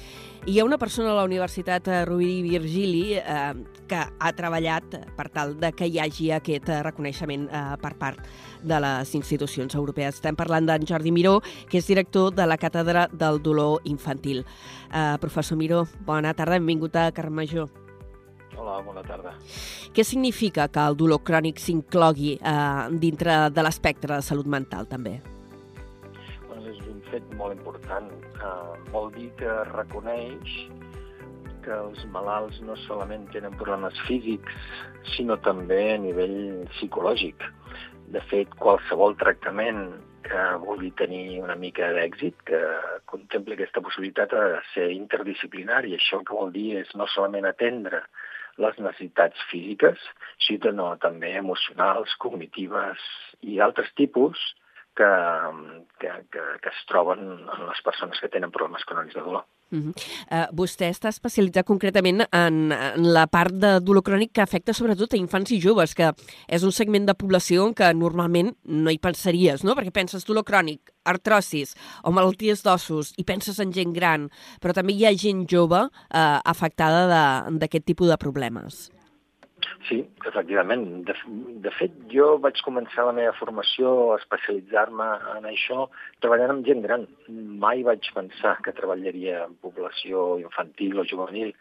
Hi 0.49 0.57
ha 0.57 0.65
una 0.65 0.79
persona 0.81 1.13
a 1.13 1.19
la 1.19 1.27
Universitat 1.29 1.91
eh, 1.93 1.99
Rovira 2.09 2.33
i 2.33 2.47
Virgili 2.49 3.03
eh, 3.19 3.53
que 3.93 4.01
ha 4.09 4.33
treballat 4.41 4.97
per 5.19 5.29
tal 5.29 5.53
de 5.61 5.75
que 5.77 5.91
hi 5.93 6.01
hagi 6.01 6.33
aquest 6.33 6.73
eh, 6.73 6.81
reconeixement 6.89 7.45
eh, 7.53 7.63
per 7.77 7.93
part 8.01 8.25
de 8.65 8.81
les 8.81 9.15
institucions 9.21 9.77
europees. 9.77 10.17
Estem 10.17 10.33
parlant 10.33 10.73
d'en 10.73 10.89
Jordi 10.89 11.13
Miró, 11.13 11.43
que 11.69 11.85
és 11.85 11.93
director 11.93 12.33
de 12.33 12.49
la 12.49 12.57
Càtedra 12.57 13.05
del 13.13 13.45
Dolor 13.45 13.85
Infantil. 13.85 14.47
Eh, 14.89 15.07
professor 15.21 15.61
Miró, 15.61 15.85
bona 16.09 16.33
tarda, 16.33 16.57
benvingut 16.57 16.97
a 16.97 17.11
Carrer 17.13 17.37
Major. 17.37 17.82
Hola, 18.57 18.81
bona 18.85 19.03
tarda. 19.07 19.33
Què 19.97 20.05
significa 20.05 20.67
que 20.73 20.83
el 20.85 20.97
dolor 21.01 21.23
crònic 21.25 21.61
s'inclogui 21.63 22.35
eh, 22.37 22.83
dintre 23.01 23.39
de 23.55 23.65
l'espectre 23.65 24.19
de 24.19 24.27
salut 24.27 24.49
mental, 24.55 24.89
també? 24.91 25.17
Bueno, 26.49 26.67
és 26.69 26.81
un 26.91 27.01
fet 27.09 27.33
molt 27.39 27.57
important. 27.57 28.11
Uh, 28.43 28.75
vol 28.91 29.13
dir 29.15 29.29
que 29.39 29.57
reconeix 29.71 30.57
que 31.63 31.73
els 31.73 32.05
malalts 32.13 32.59
no 32.67 32.77
solament 32.85 33.29
tenen 33.33 33.55
problemes 33.59 33.99
físics, 34.09 34.57
sinó 35.15 35.39
també 35.47 35.83
a 35.93 35.99
nivell 36.03 36.65
psicològic. 36.75 37.45
De 38.13 38.21
fet, 38.29 38.51
qualsevol 38.61 39.15
tractament 39.21 39.87
que 40.27 40.43
vulgui 40.63 40.91
tenir 40.99 41.41
una 41.43 41.57
mica 41.59 41.89
d'èxit, 41.95 42.43
que 42.49 42.61
contempli 43.11 43.57
aquesta 43.57 43.83
possibilitat 43.85 44.35
de 44.35 44.61
ser 44.73 44.91
interdisciplinari. 44.95 45.95
Això 45.97 46.21
que 46.27 46.37
vol 46.37 46.53
dir 46.55 46.77
és 46.83 46.93
no 46.99 47.09
solament 47.15 47.49
atendre 47.49 48.03
les 48.61 48.79
necessitats 48.79 49.41
físiques, 49.51 50.01
sinó 50.45 50.93
també 51.01 51.33
emocionals, 51.39 52.17
cognitives 52.21 53.01
i 53.41 53.61
altres 53.61 53.93
tipus 53.97 54.41
que, 54.97 55.09
que, 56.01 56.13
que, 56.33 56.45
que 56.61 56.73
es 56.73 56.85
troben 56.91 57.25
en 57.41 57.67
les 57.69 57.83
persones 57.87 58.21
que 58.21 58.31
tenen 58.33 58.53
problemes 58.53 58.85
crònics 58.89 59.17
de 59.17 59.25
dolor. 59.25 59.47
Uh 59.73 59.79
-huh. 59.79 59.93
uh, 60.31 60.49
vostè 60.53 60.91
està 60.93 61.09
especialitzat 61.09 61.65
concretament 61.65 62.21
en, 62.31 62.73
en 62.73 63.13
la 63.13 63.27
part 63.27 63.55
de 63.55 63.81
dolor 63.81 64.03
crònic 64.03 64.33
que 64.33 64.43
afecta 64.43 64.75
sobretot 64.75 65.15
a 65.15 65.17
infants 65.17 65.51
i 65.51 65.61
joves, 65.61 65.95
que 65.95 66.13
és 66.47 66.63
un 66.63 66.73
segment 66.73 67.07
de 67.07 67.15
població 67.15 67.67
en 67.67 67.75
què 67.75 67.95
normalment 67.97 68.55
no 68.65 68.91
hi 68.91 68.99
pensaries, 68.99 69.65
no? 69.65 69.75
Perquè 69.75 69.91
penses 69.91 70.25
dolor 70.25 70.45
crònic, 70.45 70.93
artrosis 71.05 71.75
o 72.03 72.11
malalties 72.11 72.63
d'ossos 72.63 73.15
i 73.17 73.25
penses 73.25 73.59
en 73.59 73.73
gent 73.73 73.93
gran, 73.93 74.29
però 74.61 74.73
també 74.73 74.93
hi 74.93 75.07
ha 75.07 75.15
gent 75.17 75.47
jove 75.49 75.81
uh, 75.81 76.41
afectada 76.45 77.49
d'aquest 77.51 77.85
tipus 77.85 78.09
de 78.09 78.17
problemes. 78.17 78.91
Sí, 79.89 79.99
efectivament. 80.27 80.85
De, 81.09 81.15
de 81.65 81.73
fet, 81.79 81.95
jo 82.13 82.37
vaig 82.43 82.61
començar 82.67 83.07
la 83.09 83.15
meva 83.17 83.35
formació 83.39 83.93
a 84.13 84.19
especialitzar-me 84.21 85.09
en 85.37 85.49
això 85.51 85.87
treballant 86.25 86.57
amb 86.57 86.67
gent 86.69 86.83
gran. 86.87 87.07
Mai 87.65 87.85
vaig 87.87 88.09
pensar 88.15 88.59
que 88.65 88.77
treballaria 88.77 89.45
en 89.47 89.57
població 89.65 90.39
infantil 90.43 91.03
o 91.03 91.07
juvenil, 91.09 91.55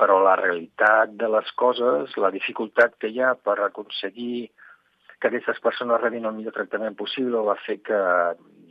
però 0.00 0.20
la 0.24 0.38
realitat 0.40 1.12
de 1.20 1.28
les 1.28 1.50
coses, 1.60 2.16
la 2.16 2.32
dificultat 2.32 2.96
que 3.00 3.10
hi 3.12 3.20
ha 3.20 3.34
per 3.36 3.58
aconseguir 3.60 4.48
que 5.20 5.28
aquestes 5.28 5.60
persones 5.60 6.00
rebin 6.00 6.24
el 6.24 6.38
millor 6.38 6.54
tractament 6.56 6.96
possible 6.96 7.42
va 7.44 7.58
fer 7.66 7.76
que 7.84 7.98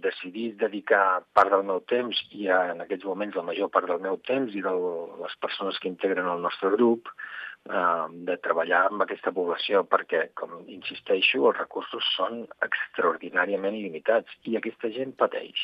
decidit 0.01 0.55
dedicar 0.57 1.21
part 1.35 1.51
del 1.53 1.65
meu 1.67 1.83
temps, 1.91 2.17
i 2.33 2.47
en 2.53 2.81
aquests 2.81 3.05
moments 3.05 3.37
la 3.37 3.45
major 3.45 3.69
part 3.73 3.89
del 3.91 4.01
meu 4.01 4.17
temps 4.25 4.55
i 4.55 4.63
de 4.65 4.73
les 5.21 5.35
persones 5.43 5.77
que 5.77 5.91
integren 5.91 6.29
el 6.31 6.41
nostre 6.41 6.71
grup, 6.73 7.11
de 7.67 8.35
treballar 8.41 8.85
amb 8.87 9.03
aquesta 9.03 9.31
població, 9.35 9.83
perquè, 9.85 10.29
com 10.33 10.55
insisteixo, 10.67 11.43
els 11.49 11.57
recursos 11.59 12.05
són 12.15 12.45
extraordinàriament 12.65 13.75
il·limitats 13.77 14.39
i 14.49 14.57
aquesta 14.57 14.89
gent 14.95 15.13
pateix. 15.19 15.59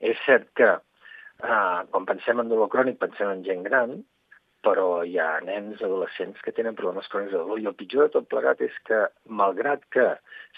És 0.00 0.18
cert 0.26 0.48
que 0.58 0.70
eh, 0.74 1.80
quan 1.90 2.08
pensem 2.08 2.40
en 2.40 2.48
dolor 2.48 2.70
crònic 2.72 2.98
pensem 2.98 3.30
en 3.30 3.44
gent 3.46 3.62
gran, 3.68 4.00
però 4.66 5.02
hi 5.06 5.16
ha 5.20 5.40
nens, 5.44 5.80
adolescents 5.80 6.40
que 6.44 6.52
tenen 6.56 6.76
problemes 6.76 7.08
crònics 7.12 7.32
de 7.32 7.38
dolor 7.38 7.60
i 7.60 7.68
el 7.70 7.76
pitjor 7.78 8.08
de 8.08 8.16
tot 8.18 8.28
plegat 8.32 8.60
és 8.66 8.76
que, 8.88 9.06
malgrat 9.24 9.86
que 9.94 10.06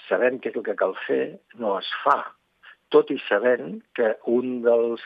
sabem 0.09 0.40
què 0.40 0.50
és 0.50 0.59
el 0.59 0.66
que 0.66 0.78
cal 0.78 0.97
fer, 1.07 1.25
no 1.62 1.76
es 1.78 1.90
fa. 2.02 2.19
Tot 2.95 3.11
i 3.14 3.19
sabent 3.28 3.78
que 3.97 4.14
un 4.28 4.61
dels 4.66 5.04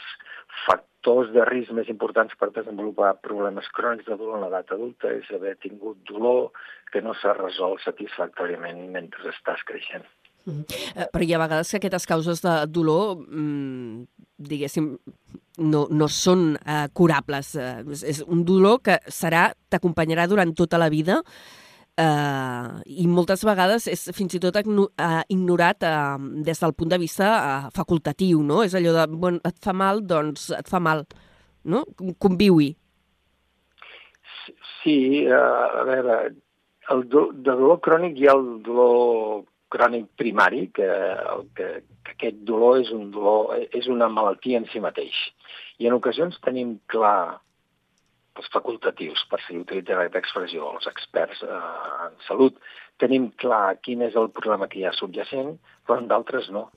factors 0.65 0.96
de 1.07 1.45
risc 1.47 1.73
més 1.77 1.89
importants 1.93 2.35
per 2.39 2.51
desenvolupar 2.55 3.13
problemes 3.23 3.69
crònics 3.77 4.09
de 4.09 4.17
dolor 4.19 4.39
en 4.39 4.47
l'edat 4.47 4.73
adulta 4.75 5.13
és 5.15 5.29
haver 5.35 5.55
tingut 5.63 5.99
dolor 6.09 6.51
que 6.93 7.03
no 7.03 7.15
s'ha 7.15 7.35
resolt 7.39 7.83
satisfactòriament 7.85 8.89
mentre 8.95 9.31
estàs 9.31 9.63
creixent. 9.69 10.07
Mm 10.47 10.63
-hmm. 10.63 11.09
Però 11.13 11.25
hi 11.25 11.35
ha 11.35 11.39
vegades 11.39 11.71
que 11.71 11.77
aquestes 11.77 12.07
causes 12.07 12.43
de 12.43 12.67
dolor, 12.67 13.17
mmm, 13.19 14.07
diguéssim, 14.37 14.99
no, 15.59 15.87
no 15.91 16.09
són 16.09 16.57
eh, 16.57 16.89
curables. 16.93 17.55
Eh, 17.55 17.85
és 18.07 18.23
un 18.27 18.45
dolor 18.45 18.81
que 18.83 18.99
serà 19.09 19.53
t'acompanyarà 19.69 20.27
durant 20.27 20.55
tota 20.55 20.79
la 20.79 20.89
vida 20.89 21.23
eh, 22.01 22.69
i 23.03 23.07
moltes 23.11 23.45
vegades 23.47 23.89
és 23.93 24.07
fins 24.17 24.37
i 24.37 24.41
tot 24.43 24.57
eh, 24.57 24.65
ignorat 25.33 25.87
eh, 25.87 26.17
des 26.47 26.63
del 26.63 26.75
punt 26.77 26.93
de 26.93 27.01
vista 27.03 27.29
eh, 27.37 27.69
facultatiu, 27.77 28.43
no? 28.43 28.63
És 28.67 28.77
allò 28.77 28.95
de, 28.97 29.07
bon, 29.13 29.41
et 29.45 29.61
fa 29.65 29.75
mal, 29.77 30.03
doncs 30.05 30.51
et 30.57 30.69
fa 30.69 30.81
mal, 30.83 31.07
no? 31.65 31.85
Conviu-hi. 32.23 32.75
Sí, 34.83 35.27
uh, 35.27 35.81
a 35.81 35.85
veure, 35.89 36.17
el 36.95 37.01
do, 37.11 37.27
de 37.35 37.51
dolor 37.51 37.81
crònic 37.83 38.21
hi 38.21 38.29
ha 38.29 38.37
el 38.39 38.45
dolor 38.67 39.43
crònic 39.75 40.07
primari, 40.21 40.69
que, 40.77 40.87
que, 41.59 41.71
que 42.07 42.15
aquest 42.15 42.39
dolor 42.47 42.79
és 42.85 42.93
un 42.95 43.09
dolor, 43.11 43.57
és 43.75 43.89
una 43.91 44.07
malaltia 44.13 44.61
en 44.61 44.69
si 44.71 44.83
mateix. 44.85 45.17
I 45.83 45.91
en 45.91 45.97
ocasions 45.99 46.39
tenim 46.45 46.77
clar 46.93 47.41
els 48.41 48.51
facultatius, 48.55 49.23
per 49.31 49.41
si 49.45 49.59
utilitzen 49.59 50.01
aquesta 50.01 50.21
expressió, 50.23 50.73
els 50.77 50.89
experts 50.91 51.43
eh, 51.47 51.61
en 52.09 52.19
salut, 52.27 52.59
tenim 53.03 53.31
clar 53.43 53.79
quin 53.85 54.05
és 54.07 54.17
el 54.17 54.31
problema 54.35 54.69
que 54.73 54.81
hi 54.81 54.87
ha 54.89 54.97
subjacent, 54.97 55.57
però 55.87 56.01
en 56.01 56.11
d'altres 56.13 56.51
no. 56.55 56.69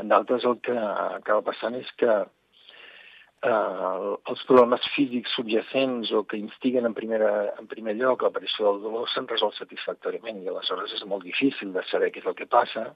En 0.00 0.10
d'altres 0.10 0.46
el 0.48 0.58
que 0.64 0.74
acaba 0.74 1.44
passant 1.50 1.76
és 1.78 1.90
que 2.00 2.12
eh, 2.18 4.14
els 4.32 4.44
problemes 4.50 4.86
físics 4.94 5.34
subjacents 5.38 6.12
o 6.12 6.24
que 6.28 6.40
instiguen 6.40 6.88
en, 6.88 6.94
primera, 6.94 7.32
en 7.60 7.70
primer 7.70 7.94
lloc 7.98 8.24
l'aparició 8.24 8.72
del 8.72 8.82
dolor 8.88 9.10
s'han 9.12 9.30
resolt 9.30 9.58
satisfactòriament 9.58 10.42
i 10.42 10.50
aleshores 10.50 10.94
és 10.98 11.04
molt 11.06 11.26
difícil 11.26 11.74
de 11.76 11.84
saber 11.90 12.10
què 12.14 12.22
és 12.22 12.30
el 12.30 12.38
que 12.38 12.50
passa. 12.50 12.88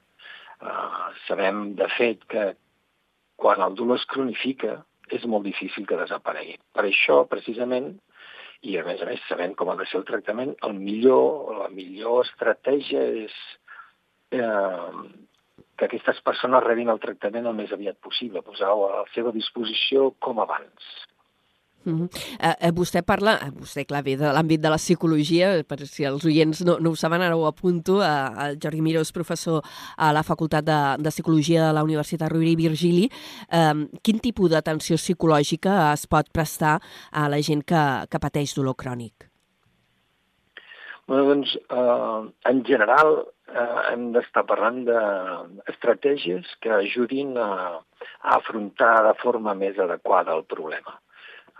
Eh, 0.61 1.07
sabem, 1.27 1.69
de 1.79 1.89
fet, 1.97 2.27
que 2.31 2.51
quan 3.39 3.63
el 3.65 3.75
dolor 3.75 3.99
es 3.99 4.09
cronifica, 4.11 4.81
és 5.17 5.25
molt 5.29 5.45
difícil 5.47 5.85
que 5.89 5.99
desaparegui. 5.99 6.57
Per 6.75 6.85
això, 6.87 7.23
precisament, 7.29 7.93
i 8.63 8.77
a 8.79 8.85
més 8.87 9.01
a 9.03 9.07
més 9.09 9.23
sabent 9.27 9.55
com 9.59 9.71
ha 9.71 9.77
de 9.79 9.87
ser 9.89 9.99
el 9.99 10.07
tractament, 10.07 10.53
el 10.67 10.75
millor, 10.79 11.53
la 11.63 11.69
millor 11.73 12.23
estratègia 12.23 13.03
és 13.25 13.35
eh, 14.35 14.91
que 15.77 15.89
aquestes 15.89 16.21
persones 16.25 16.63
rebin 16.63 16.91
el 16.93 17.01
tractament 17.03 17.49
el 17.49 17.57
més 17.57 17.73
aviat 17.75 17.99
possible, 18.05 18.43
posar-ho 18.45 18.87
a 18.87 18.93
la 19.01 19.09
seva 19.15 19.33
disposició 19.35 20.11
com 20.23 20.39
abans. 20.43 20.93
Mm 21.85 21.99
-hmm. 21.99 22.09
eh, 22.39 22.71
vostè 22.71 23.01
parla, 23.03 23.39
eh, 23.41 23.51
vostè 23.51 23.85
clar, 23.85 24.03
ve 24.03 24.15
de 24.15 24.31
l'àmbit 24.31 24.61
de 24.61 24.69
la 24.69 24.77
psicologia, 24.77 25.63
per 25.67 25.85
si 25.85 26.05
els 26.05 26.23
oients 26.25 26.63
no, 26.63 26.77
no 26.79 26.89
ho 26.91 26.95
saben, 26.95 27.21
ara 27.21 27.35
ho 27.35 27.45
apunto, 27.45 28.01
eh, 28.01 28.47
el 28.47 28.57
Jordi 28.61 28.81
Miró 28.81 29.01
és 29.01 29.11
professor 29.11 29.61
a 29.97 30.13
la 30.13 30.23
Facultat 30.23 30.63
de, 30.63 31.03
de 31.03 31.09
Psicologia 31.09 31.67
de 31.67 31.73
la 31.73 31.83
Universitat 31.83 32.31
Rovira 32.31 32.51
i 32.51 32.55
Virgili. 32.55 33.09
Eh, 33.51 33.87
quin 34.01 34.19
tipus 34.19 34.49
d'atenció 34.49 34.95
psicològica 34.95 35.93
es 35.93 36.07
pot 36.07 36.31
prestar 36.31 36.79
a 37.11 37.27
la 37.27 37.41
gent 37.41 37.63
que, 37.63 38.07
que 38.09 38.19
pateix 38.19 38.55
dolor 38.55 38.75
crònic? 38.75 39.29
Bueno, 41.05 41.25
doncs, 41.25 41.59
eh, 41.69 42.31
en 42.45 42.63
general, 42.63 43.27
eh, 43.51 43.81
hem 43.91 44.11
d'estar 44.15 44.45
parlant 44.47 44.85
d'estratègies 44.87 46.47
que 46.63 46.71
ajudin 46.71 47.37
a, 47.37 47.81
a 48.21 48.35
afrontar 48.37 49.03
de 49.09 49.13
forma 49.21 49.53
més 49.53 49.79
adequada 49.79 50.35
el 50.37 50.45
problema. 50.45 51.02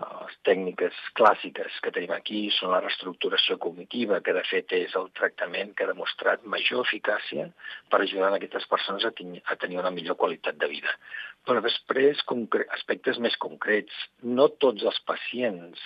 Les 0.02 0.38
tècniques 0.48 0.96
clàssiques 1.18 1.76
que 1.86 1.92
tenim 1.94 2.12
aquí 2.16 2.40
són 2.56 2.72
la 2.74 2.80
reestructuració 2.82 3.60
cognitiva, 3.66 4.22
que 4.26 4.34
de 4.34 4.42
fet 4.50 4.74
és 4.74 4.96
el 4.98 5.12
tractament 5.20 5.76
que 5.78 5.86
ha 5.86 5.92
demostrat 5.92 6.48
major 6.56 6.82
eficàcia 6.88 7.46
per 7.94 8.00
ajudar 8.02 8.32
a 8.32 8.40
aquestes 8.40 8.66
persones 8.72 9.06
a, 9.06 9.12
a 9.54 9.60
tenir 9.62 9.78
una 9.84 9.94
millor 9.94 10.18
qualitat 10.24 10.58
de 10.58 10.72
vida. 10.72 10.96
Però 11.46 11.62
després, 11.62 12.26
aspectes 12.80 13.22
més 13.22 13.38
concrets. 13.46 13.94
No 14.24 14.50
tots 14.66 14.84
els 14.90 15.00
pacients 15.06 15.86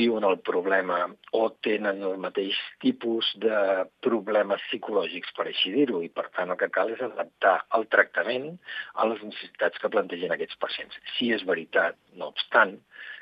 viuen 0.00 0.24
el 0.24 0.38
problema 0.44 0.98
o 1.36 1.42
tenen 1.64 2.02
el 2.04 2.18
mateix 2.24 2.56
tipus 2.84 3.30
de 3.44 3.84
problemes 4.04 4.64
psicològics, 4.68 5.32
per 5.36 5.46
així 5.48 5.72
dir-ho, 5.76 6.02
i 6.04 6.08
per 6.08 6.28
tant 6.36 6.52
el 6.52 6.60
que 6.60 6.68
cal 6.72 6.92
és 6.92 7.00
adaptar 7.04 7.56
el 7.76 7.86
tractament 7.92 8.50
a 8.94 9.08
les 9.12 9.22
necessitats 9.24 9.80
que 9.80 9.92
plantegen 9.92 10.36
aquests 10.36 10.60
pacients. 10.60 11.00
Si 11.16 11.32
és 11.36 11.46
veritat, 11.48 11.96
no 12.16 12.28
obstant, 12.34 12.76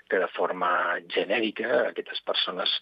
que 0.08 0.20
de 0.22 0.28
forma 0.34 0.70
genèrica 1.14 1.88
aquestes 1.88 2.20
persones 2.26 2.72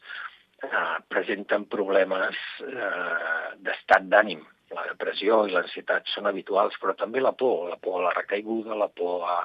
eh, 0.63 0.97
presenten 1.13 1.67
problemes 1.73 2.39
eh, 2.67 3.57
d'estat 3.67 4.07
d'ànim. 4.13 4.45
La 4.75 4.83
depressió 4.89 5.45
i 5.47 5.53
l'ansietat 5.55 6.09
són 6.11 6.27
habituals, 6.27 6.75
però 6.83 6.97
també 6.99 7.21
la 7.23 7.31
por, 7.39 7.69
la 7.71 7.77
por 7.83 8.01
a 8.01 8.07
la 8.09 8.15
recaiguda, 8.17 8.75
la 8.75 8.89
por 8.89 9.23
a 9.31 9.37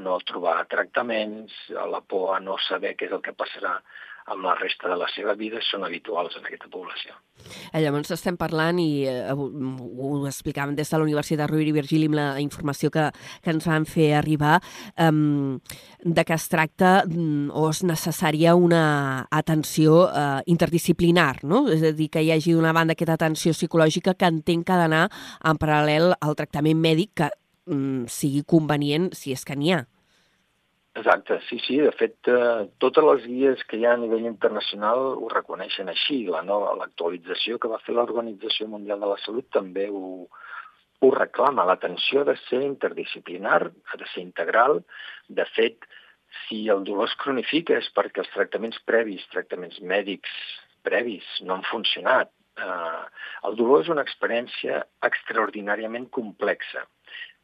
no 0.00 0.16
trobar 0.28 0.62
tractaments, 0.72 1.52
la 1.68 2.00
por 2.00 2.32
a 2.36 2.40
no 2.40 2.56
saber 2.68 2.94
què 2.96 3.10
és 3.10 3.12
el 3.12 3.20
que 3.26 3.36
passarà 3.36 3.74
amb 4.30 4.44
la 4.44 4.54
resta 4.58 4.88
de 4.90 4.96
la 4.98 5.08
seva 5.12 5.34
vida 5.38 5.60
són 5.66 5.84
habituals 5.86 6.36
en 6.38 6.46
aquesta 6.46 6.70
població. 6.70 7.14
Eh, 7.72 7.80
llavors 7.82 8.12
estem 8.14 8.36
parlant, 8.38 8.78
i 8.78 9.04
eh, 9.10 9.32
ho 9.34 10.10
explicàvem 10.28 10.76
des 10.78 10.90
de 10.90 11.00
la 11.00 11.06
Universitat 11.06 11.50
Rovira 11.50 11.72
i 11.72 11.76
Virgili 11.76 12.08
amb 12.10 12.18
la 12.18 12.26
informació 12.42 12.92
que, 12.94 13.08
que 13.42 13.54
ens 13.54 13.66
van 13.66 13.86
fer 13.88 14.12
arribar, 14.18 14.60
eh, 14.96 15.10
de 16.04 16.24
que 16.28 16.36
es 16.38 16.48
tracta 16.52 16.92
mm, 17.06 17.50
o 17.58 17.68
és 17.70 17.82
necessària 17.88 18.54
una 18.58 18.84
atenció 19.30 20.06
eh, 20.08 20.40
interdisciplinar, 20.52 21.42
no? 21.42 21.64
és 21.72 21.82
a 21.82 21.94
dir, 21.96 22.10
que 22.12 22.22
hi 22.22 22.32
hagi 22.34 22.54
d'una 22.54 22.74
banda 22.76 22.96
aquesta 22.96 23.18
atenció 23.18 23.56
psicològica 23.56 24.14
que 24.18 24.30
entenc 24.30 24.66
que 24.66 24.74
ha 24.76 24.82
d'anar 24.84 25.06
en 25.48 25.58
paral·lel 25.58 26.14
al 26.20 26.38
tractament 26.38 26.78
mèdic 26.78 27.16
que 27.22 27.32
mm, 27.66 28.06
sigui 28.12 28.44
convenient 28.46 29.10
si 29.16 29.34
és 29.34 29.44
que 29.46 29.58
n'hi 29.58 29.74
ha. 29.74 29.82
Exacte, 30.94 31.40
sí, 31.48 31.58
sí. 31.66 31.78
De 31.80 31.92
fet, 31.96 32.18
eh, 32.28 32.68
totes 32.78 33.04
les 33.04 33.22
guies 33.24 33.62
que 33.68 33.78
hi 33.80 33.86
ha 33.88 33.94
a 33.96 34.00
nivell 34.00 34.26
internacional 34.28 35.00
ho 35.14 35.28
reconeixen 35.32 35.88
així. 35.88 36.18
La 36.34 36.42
nova 36.44 36.74
l'actualització 36.80 37.58
que 37.58 37.70
va 37.72 37.80
fer 37.86 37.94
l'Organització 37.96 38.68
Mundial 38.68 39.00
de 39.00 39.08
la 39.12 39.16
Salut 39.24 39.48
també 39.56 39.86
ho, 39.88 40.28
ho 41.00 41.10
reclama. 41.16 41.64
L'atenció 41.64 42.20
ha 42.20 42.28
de 42.28 42.36
ser 42.44 42.60
interdisciplinar, 42.66 43.62
ha 43.64 44.00
de 44.02 44.10
ser 44.12 44.26
integral. 44.26 44.82
De 45.40 45.48
fet, 45.56 45.88
si 46.44 46.66
el 46.76 46.84
dolor 46.84 47.08
es 47.08 47.16
cronifica 47.24 47.80
és 47.80 47.88
perquè 47.96 48.20
els 48.26 48.32
tractaments 48.36 48.84
previs, 48.84 49.24
tractaments 49.32 49.80
mèdics 49.80 50.38
previs, 50.84 51.24
no 51.40 51.56
han 51.56 51.68
funcionat. 51.72 52.36
Eh, 52.60 53.04
el 53.48 53.56
dolor 53.56 53.80
és 53.80 53.88
una 53.88 54.04
experiència 54.04 54.84
extraordinàriament 55.08 56.10
complexa 56.12 56.84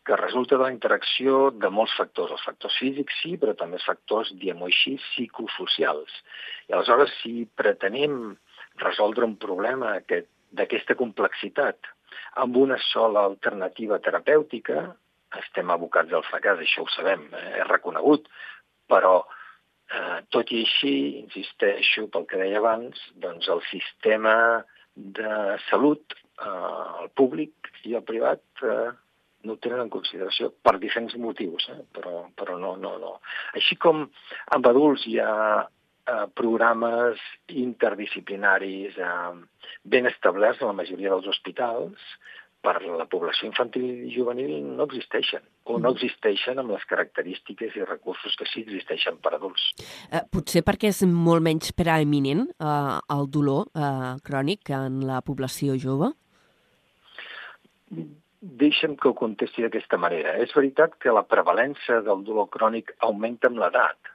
que 0.09 0.17
resulta 0.17 0.57
de 0.57 0.63
la 0.63 0.73
interacció 0.73 1.51
de 1.53 1.69
molts 1.69 1.93
factors. 1.99 2.33
Els 2.33 2.45
factors 2.47 2.77
físics 2.81 3.17
sí, 3.21 3.35
però 3.41 3.53
també 3.61 3.77
els 3.77 3.85
factors, 3.85 4.31
diguem-ho 4.41 4.65
així, 4.71 4.95
psicosocials. 5.11 6.15
I 6.71 6.73
aleshores, 6.73 7.13
si 7.21 7.43
pretenem 7.61 8.15
resoldre 8.81 9.27
un 9.29 9.35
problema 9.37 9.99
d'aquesta 10.01 10.97
complexitat 10.97 11.91
amb 12.41 12.57
una 12.57 12.79
sola 12.89 13.27
alternativa 13.29 13.99
terapèutica, 14.01 14.87
estem 15.43 15.69
abocats 15.75 16.15
al 16.17 16.25
fracàs, 16.25 16.63
això 16.63 16.87
ho 16.87 16.89
sabem, 16.95 17.27
eh? 17.37 17.59
és 17.61 17.69
reconegut, 17.69 18.31
però 18.89 19.19
eh, 19.21 20.23
tot 20.33 20.55
i 20.57 20.63
així, 20.65 20.95
insisteixo 21.21 22.07
pel 22.15 22.25
que 22.31 22.41
deia 22.41 22.63
abans, 22.63 23.03
doncs 23.21 23.51
el 23.53 23.61
sistema 23.69 24.35
de 24.97 25.59
salut, 25.67 26.17
eh, 26.41 26.55
el 27.03 27.13
públic 27.21 27.71
i 27.85 27.99
el 28.01 28.07
privat, 28.09 28.47
eh, 28.65 28.89
no 29.47 29.55
ho 29.55 29.61
tenen 29.63 29.85
en 29.85 29.93
consideració 29.93 30.51
per 30.63 30.79
diferents 30.83 31.15
motius, 31.21 31.69
eh? 31.75 31.83
però, 31.95 32.25
però 32.39 32.59
no, 32.59 32.77
no, 32.81 32.97
no. 33.03 33.19
Així 33.59 33.79
com 33.81 34.07
amb 34.57 34.71
adults 34.71 35.07
hi 35.07 35.19
ha 35.23 35.35
eh, 35.63 36.25
programes 36.41 37.23
interdisciplinaris 37.67 38.99
eh, 38.99 39.13
ben 39.85 40.11
establerts 40.11 40.63
en 40.63 40.73
la 40.73 40.81
majoria 40.83 41.15
dels 41.15 41.31
hospitals, 41.31 42.03
per 42.59 42.81
la 42.83 43.07
població 43.07 43.47
infantil 43.49 43.85
i 43.87 44.13
juvenil 44.13 44.51
no 44.77 44.87
existeixen, 44.89 45.45
o 45.71 45.79
no 45.79 45.93
existeixen 45.95 46.59
amb 46.59 46.73
les 46.75 46.85
característiques 46.91 47.77
i 47.79 47.87
recursos 47.87 48.35
que 48.39 48.49
sí 48.51 48.65
existeixen 48.65 49.21
per 49.23 49.37
adults. 49.37 49.69
Eh, 50.11 50.25
potser 50.33 50.65
perquè 50.67 50.91
és 50.91 51.05
molt 51.07 51.45
menys 51.47 51.71
preeminent 51.79 52.49
eh, 52.51 52.97
el 53.15 53.29
dolor 53.35 53.69
eh, 53.71 54.17
crònic 54.27 54.75
en 54.75 55.05
la 55.07 55.23
població 55.25 55.79
jove? 55.79 56.11
Deixa'm 58.41 58.93
que 58.95 59.09
ho 59.09 59.17
contesti 59.19 59.65
d'aquesta 59.65 59.99
manera. 59.99 60.37
És 60.43 60.53
veritat 60.55 60.93
que 61.03 61.15
la 61.15 61.25
prevalença 61.27 61.97
del 62.07 62.21
dolor 62.27 62.47
crònic 62.55 62.93
augmenta 63.09 63.51
amb 63.51 63.59
l'edat, 63.59 64.13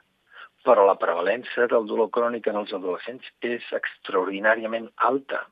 però 0.64 0.86
la 0.88 0.96
prevalença 1.02 1.66
del 1.68 1.84
dolor 1.90 2.08
crònic 2.08 2.48
en 2.48 2.56
els 2.62 2.72
adolescents 2.72 3.28
és 3.44 3.66
extraordinàriament 3.80 4.88
alta. 5.10 5.42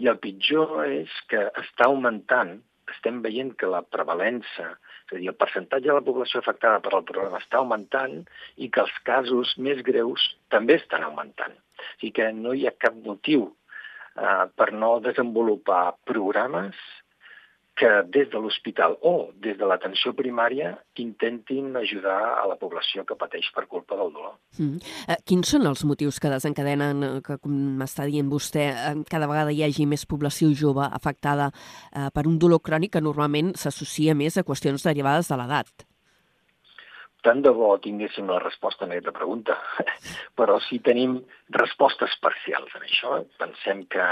I 0.00 0.08
el 0.08 0.16
pitjor 0.24 0.86
és 0.86 1.12
que 1.28 1.44
està 1.60 1.90
augmentant, 1.90 2.56
estem 2.96 3.20
veient 3.20 3.52
que 3.60 3.68
la 3.68 3.84
prevalença, 3.84 4.72
és 5.04 5.12
a 5.12 5.20
dir, 5.20 5.28
el 5.28 5.36
percentatge 5.36 5.90
de 5.92 6.00
la 6.00 6.06
població 6.08 6.40
afectada 6.40 6.80
per 6.80 6.96
el 6.96 7.04
problema 7.04 7.44
està 7.44 7.60
augmentant 7.60 8.22
i 8.56 8.70
que 8.72 8.80
els 8.80 8.98
casos 9.04 9.52
més 9.60 9.84
greus 9.84 10.24
també 10.48 10.80
estan 10.80 11.04
augmentant. 11.04 11.52
O 11.52 11.88
sigui 12.00 12.16
que 12.16 12.32
no 12.32 12.56
hi 12.56 12.64
ha 12.64 12.78
cap 12.80 12.96
motiu 12.96 13.50
eh, 14.16 14.44
per 14.56 14.72
no 14.72 14.96
desenvolupar 15.04 15.98
programes 16.08 16.80
que 17.76 17.88
des 18.08 18.30
de 18.32 18.40
l'hospital 18.40 18.96
o 19.04 19.30
des 19.36 19.58
de 19.60 19.66
l'atenció 19.68 20.14
primària 20.16 20.70
intentin 21.02 21.76
ajudar 21.76 22.18
a 22.40 22.46
la 22.48 22.56
població 22.56 23.04
que 23.04 23.18
pateix 23.20 23.50
per 23.54 23.66
culpa 23.68 23.98
del 24.00 24.14
dolor. 24.14 24.38
Mm. 24.56 24.80
Eh, 25.12 25.18
quins 25.28 25.52
són 25.52 25.68
els 25.68 25.84
motius 25.84 26.18
que 26.18 26.32
desencadenen, 26.32 27.02
eh, 27.04 27.10
que 27.26 27.36
com 27.42 27.52
m'està 27.80 28.06
dient 28.08 28.30
vostè, 28.32 28.64
eh, 28.72 28.94
cada 29.10 29.28
vegada 29.28 29.52
hi 29.52 29.60
hagi 29.66 29.84
més 29.86 30.06
població 30.08 30.48
jove 30.56 30.88
afectada 30.88 31.50
eh, 31.52 32.08
per 32.14 32.24
un 32.26 32.38
dolor 32.40 32.62
crònic 32.64 32.96
que 32.96 33.04
normalment 33.04 33.52
s'associa 33.60 34.16
més 34.16 34.38
a 34.40 34.46
qüestions 34.48 34.88
derivades 34.88 35.28
de 35.28 35.36
l'edat? 35.36 35.86
Tant 37.26 37.42
de 37.42 37.50
bo 37.50 37.74
tinguéssim 37.82 38.28
la 38.30 38.38
resposta 38.40 38.86
a 38.86 38.88
aquesta 38.88 39.12
pregunta, 39.12 39.58
però 40.38 40.56
sí 40.64 40.78
tenim 40.80 41.18
respostes 41.52 42.16
parcials 42.22 42.72
en 42.78 42.88
això. 42.88 43.20
Pensem 43.36 43.84
que 43.92 44.08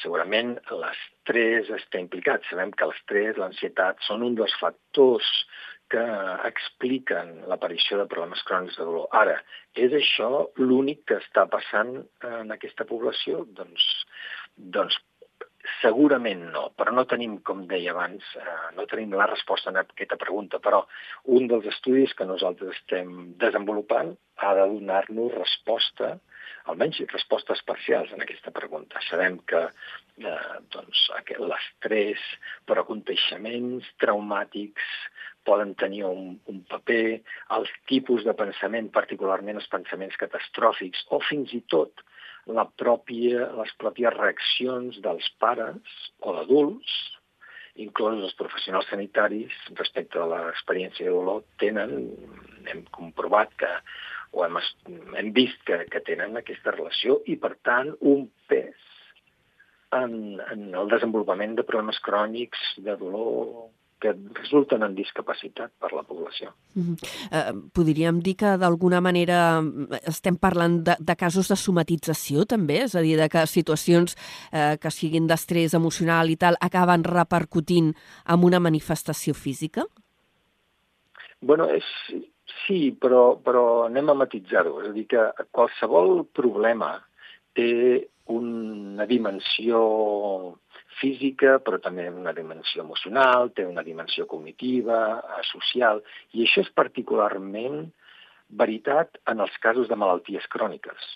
Segurament 0.00 0.54
l'estrès 0.70 1.68
està 1.76 2.00
implicat. 2.00 2.46
Sabem 2.48 2.72
que 2.72 2.88
l'estrès, 2.88 3.36
l'ansietat, 3.36 4.00
són 4.08 4.24
un 4.24 4.38
dels 4.38 4.54
factors 4.60 5.28
que 5.92 6.02
expliquen 6.48 7.34
l'aparició 7.50 7.98
de 8.00 8.08
problemes 8.08 8.42
crònics 8.48 8.78
de 8.80 8.86
dolor. 8.88 9.08
Ara, 9.12 9.36
és 9.76 9.92
això 9.98 10.46
l'únic 10.56 11.02
que 11.10 11.18
està 11.20 11.44
passant 11.52 11.98
en 12.28 12.54
aquesta 12.54 12.86
població? 12.88 13.44
Doncs, 13.58 13.84
doncs 14.78 14.96
segurament 15.80 16.42
no, 16.54 16.64
però 16.78 16.94
no 16.96 17.04
tenim, 17.10 17.36
com 17.46 17.66
deia 17.70 17.92
abans, 17.92 18.24
eh, 18.40 18.56
no 18.76 18.86
tenim 18.90 19.14
la 19.18 19.28
resposta 19.30 19.70
a 19.70 19.84
aquesta 19.84 20.18
pregunta, 20.18 20.58
però 20.64 20.82
un 21.36 21.46
dels 21.50 21.68
estudis 21.74 22.14
que 22.18 22.26
nosaltres 22.26 22.74
estem 22.76 23.34
desenvolupant 23.44 24.14
ha 24.42 24.54
de 24.58 24.66
donar-nos 24.74 25.36
resposta 25.36 26.16
almenys 26.70 27.00
respostes 27.12 27.62
parcials 27.68 28.12
en 28.14 28.22
aquesta 28.24 28.52
pregunta. 28.54 29.00
Sabem 29.08 29.38
que 29.48 29.62
eh, 29.66 30.54
doncs, 30.74 31.02
l'estrès 31.40 32.22
per 32.68 32.78
aconteixements 32.82 33.88
traumàtics 34.02 34.88
poden 35.46 35.74
tenir 35.74 36.04
un, 36.06 36.36
un 36.46 36.60
paper, 36.70 37.20
els 37.56 37.70
tipus 37.90 38.26
de 38.26 38.34
pensament, 38.38 38.92
particularment 38.94 39.58
els 39.58 39.70
pensaments 39.72 40.18
catastròfics, 40.20 41.06
o 41.10 41.18
fins 41.28 41.54
i 41.56 41.62
tot 41.72 42.04
la 42.50 42.66
pròpia, 42.78 43.48
les 43.58 43.72
pròpies 43.78 44.14
reaccions 44.16 44.98
dels 45.02 45.26
pares 45.42 45.98
o 46.20 46.34
d'adults, 46.36 46.94
inclosos 47.82 48.26
els 48.28 48.38
professionals 48.38 48.88
sanitaris, 48.90 49.52
respecte 49.78 50.20
a 50.20 50.26
l'experiència 50.28 51.06
de 51.06 51.14
dolor, 51.14 51.44
tenen, 51.62 52.10
hem 52.68 52.82
comprovat 52.94 53.54
que 53.58 53.70
o 54.32 54.44
hem, 54.46 54.58
hem 55.18 55.30
vist 55.36 55.60
que, 55.68 55.84
que 55.92 56.00
tenen 56.04 56.36
aquesta 56.40 56.74
relació 56.74 57.20
i, 57.28 57.36
per 57.40 57.54
tant, 57.64 57.92
un 58.00 58.26
pes 58.48 58.88
en, 59.92 60.40
en 60.40 60.72
el 60.74 60.90
desenvolupament 60.92 61.54
de 61.58 61.66
problemes 61.68 62.00
crònics, 62.04 62.60
de 62.80 62.96
dolor, 62.96 63.70
que 64.02 64.10
resulten 64.34 64.82
en 64.82 64.96
discapacitat 64.98 65.70
per 65.78 65.92
la 65.94 66.02
població. 66.02 66.50
Mm 66.74 66.82
-hmm. 66.82 66.96
eh, 67.30 67.52
podríem 67.72 68.18
dir 68.20 68.34
que 68.36 68.56
d'alguna 68.58 69.00
manera 69.00 69.62
estem 70.06 70.36
parlant 70.36 70.82
de, 70.82 70.96
de 70.98 71.16
casos 71.16 71.48
de 71.48 71.56
somatització 71.56 72.44
també? 72.44 72.82
És 72.82 72.94
a 72.96 73.00
dir, 73.00 73.16
de 73.16 73.28
que 73.28 73.46
situacions 73.46 74.16
eh, 74.52 74.76
que 74.82 74.90
siguin 74.90 75.26
d'estrès 75.26 75.74
emocional 75.74 76.30
i 76.30 76.36
tal 76.36 76.56
acaben 76.60 77.04
repercutint 77.04 77.94
en 78.26 78.44
una 78.44 78.60
manifestació 78.60 79.34
física? 79.34 79.82
Bueno, 81.40 81.68
és, 81.70 81.84
Sí, 82.62 82.92
però, 83.00 83.38
però 83.42 83.64
anem 83.86 84.12
a 84.12 84.18
matitzar-ho. 84.22 84.78
És 84.82 84.90
a 84.90 84.96
dir, 84.96 85.06
que 85.10 85.22
qualsevol 85.50 86.26
problema 86.36 86.94
té 87.56 87.70
una 88.32 89.06
dimensió 89.10 89.80
física, 91.00 91.56
però 91.64 91.80
també 91.82 92.06
una 92.10 92.34
dimensió 92.36 92.84
emocional, 92.84 93.50
té 93.56 93.66
una 93.66 93.82
dimensió 93.82 94.26
cognitiva, 94.30 95.00
social, 95.50 96.02
i 96.32 96.44
això 96.44 96.62
és 96.62 96.70
particularment 96.76 97.84
veritat 98.62 99.18
en 99.32 99.40
els 99.40 99.58
casos 99.64 99.88
de 99.88 99.98
malalties 99.98 100.46
cròniques. 100.52 101.10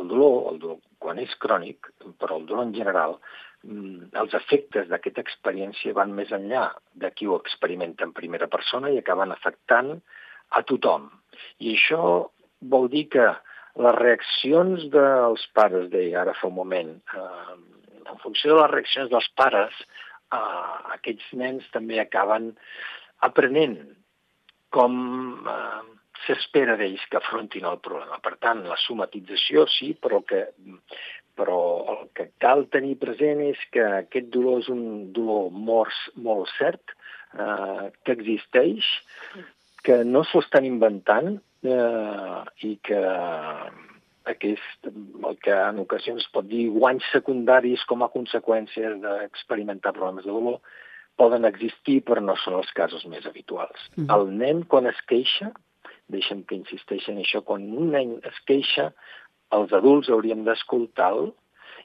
El 0.00 0.08
dolor, 0.10 0.52
el 0.52 0.58
dolor 0.58 0.80
quan 0.98 1.20
és 1.22 1.32
crònic, 1.38 1.90
però 2.18 2.40
el 2.40 2.46
dolor 2.48 2.66
en 2.66 2.74
general, 2.74 3.18
mm, 3.62 4.10
els 4.20 4.34
efectes 4.34 4.88
d'aquesta 4.88 5.22
experiència 5.22 5.94
van 5.94 6.12
més 6.12 6.32
enllà 6.32 6.72
de 6.94 7.10
qui 7.12 7.26
ho 7.26 7.36
experimenta 7.36 8.04
en 8.04 8.12
primera 8.12 8.48
persona 8.48 8.90
i 8.90 8.98
acaben 8.98 9.30
afectant 9.30 10.00
a 10.50 10.62
tothom. 10.68 11.08
I 11.60 11.74
això 11.76 12.04
vol 12.60 12.88
dir 12.92 13.08
que 13.12 13.26
les 13.84 13.96
reaccions 13.98 14.86
dels 14.92 15.46
pares, 15.56 15.88
deia 15.90 16.20
ara 16.22 16.34
fa 16.38 16.48
un 16.48 16.58
moment, 16.58 16.94
eh, 17.18 17.56
en 18.04 18.20
funció 18.22 18.54
de 18.54 18.60
les 18.60 18.70
reaccions 18.70 19.10
dels 19.10 19.28
pares, 19.36 19.74
eh, 20.32 20.76
aquests 20.98 21.32
nens 21.40 21.66
també 21.72 21.98
acaben 22.00 22.52
aprenent 23.28 23.78
com 24.70 24.94
eh, 25.48 25.82
s'espera 26.26 26.76
d'ells 26.80 27.02
que 27.10 27.18
afrontin 27.18 27.66
el 27.68 27.80
problema. 27.84 28.20
Per 28.22 28.36
tant, 28.42 28.62
la 28.68 28.78
somatització 28.84 29.66
sí, 29.70 29.92
però, 30.00 30.22
que, 30.28 30.46
però 31.38 31.58
el 31.94 32.06
que 32.16 32.30
cal 32.42 32.66
tenir 32.74 32.96
present 33.02 33.42
és 33.44 33.60
que 33.74 33.84
aquest 34.04 34.30
dolor 34.34 34.62
és 34.62 34.70
un 34.72 35.12
dolor 35.16 35.50
molt, 35.50 35.98
molt 36.28 36.50
cert, 36.58 36.94
eh, 37.34 37.90
que 38.04 38.16
existeix, 38.16 38.88
que 39.84 40.00
no 40.08 40.24
s'ho 40.24 40.40
estan 40.44 40.64
inventant 40.68 41.36
eh, 41.64 42.38
i 42.68 42.76
que 42.82 43.00
aquest, 44.32 44.88
el 44.88 45.36
que 45.44 45.52
en 45.52 45.82
ocasions 45.82 46.26
pot 46.32 46.48
dir 46.48 46.70
guanys 46.72 47.04
secundaris 47.12 47.84
com 47.90 48.02
a 48.02 48.10
conseqüències 48.12 48.96
d'experimentar 49.02 49.92
problemes 49.96 50.24
de 50.24 50.32
dolor, 50.32 50.60
poden 51.20 51.44
existir, 51.46 52.00
però 52.08 52.22
no 52.24 52.34
són 52.42 52.58
els 52.58 52.72
casos 52.74 53.04
més 53.06 53.26
habituals. 53.26 53.78
Mm 53.94 54.04
-hmm. 54.04 54.14
El 54.16 54.24
nen, 54.38 54.64
quan 54.64 54.86
es 54.86 55.00
queixa, 55.06 55.52
deixem 56.08 56.42
que 56.44 56.56
insisteixi 56.56 57.12
en 57.12 57.18
això, 57.18 57.42
quan 57.44 57.62
un 57.62 57.90
nen 57.92 58.18
es 58.22 58.38
queixa, 58.46 58.92
els 59.50 59.72
adults 59.72 60.08
hauríem 60.08 60.44
d'escoltar-lo 60.44 61.34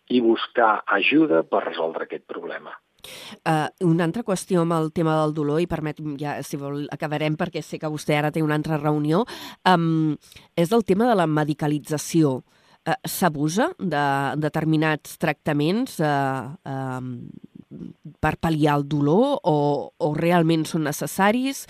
i 0.10 0.22
buscar 0.22 0.84
ajuda 0.88 1.44
per 1.44 1.64
resoldre 1.66 2.04
aquest 2.04 2.26
problema. 2.26 2.74
Uh, 3.44 3.68
una 3.88 4.06
altra 4.08 4.24
qüestió 4.28 4.64
amb 4.64 4.76
el 4.78 4.92
tema 4.96 5.18
del 5.22 5.36
dolor, 5.38 5.62
i 5.62 5.68
permet, 5.70 6.02
ja, 6.20 6.38
si 6.46 6.60
vol, 6.60 6.86
acabarem 6.94 7.38
perquè 7.40 7.64
sé 7.66 7.80
que 7.80 7.92
vostè 7.92 8.18
ara 8.20 8.32
té 8.32 8.44
una 8.46 8.58
altra 8.60 8.80
reunió, 8.82 9.26
um, 9.70 10.16
és 10.56 10.74
el 10.76 10.86
tema 10.88 11.10
de 11.10 11.18
la 11.20 11.28
medicalització. 11.30 12.40
Uh, 12.88 12.96
S'abusa 13.08 13.72
de 13.80 14.04
determinats 14.40 15.18
tractaments 15.20 16.00
uh, 16.00 16.52
um, 16.64 17.16
per 18.20 18.36
pal·liar 18.42 18.80
el 18.80 18.86
dolor 18.90 19.40
o, 19.44 19.58
o 19.94 20.14
realment 20.18 20.66
són 20.66 20.88
necessaris 20.88 21.66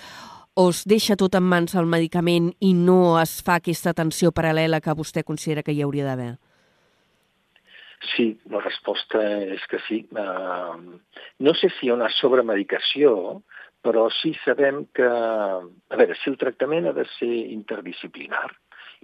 o 0.60 0.70
es 0.72 0.84
deixa 0.88 1.16
tot 1.20 1.36
en 1.40 1.46
mans 1.48 1.76
del 1.76 1.88
medicament 1.88 2.50
i 2.60 2.74
no 2.76 3.18
es 3.22 3.38
fa 3.46 3.60
aquesta 3.60 3.94
atenció 3.94 4.32
paral·lela 4.36 4.82
que 4.84 4.96
vostè 4.96 5.24
considera 5.28 5.64
que 5.64 5.76
hi 5.76 5.84
hauria 5.86 6.08
d'haver? 6.08 6.34
Sí, 8.00 8.30
la 8.48 8.62
resposta 8.64 9.20
és 9.56 9.64
que 9.68 9.80
sí. 9.88 10.00
Uh, 10.16 11.00
no 11.44 11.54
sé 11.60 11.68
si 11.76 11.88
hi 11.88 11.92
ha 11.92 11.98
una 11.98 12.10
sobremedicació, 12.16 13.42
però 13.84 14.08
sí 14.22 14.34
sabem 14.46 14.86
que... 14.96 15.08
A 15.08 16.00
veure, 16.00 16.16
si 16.22 16.32
el 16.32 16.38
tractament 16.40 16.88
ha 16.88 16.96
de 16.96 17.06
ser 17.18 17.32
interdisciplinar, 17.52 18.48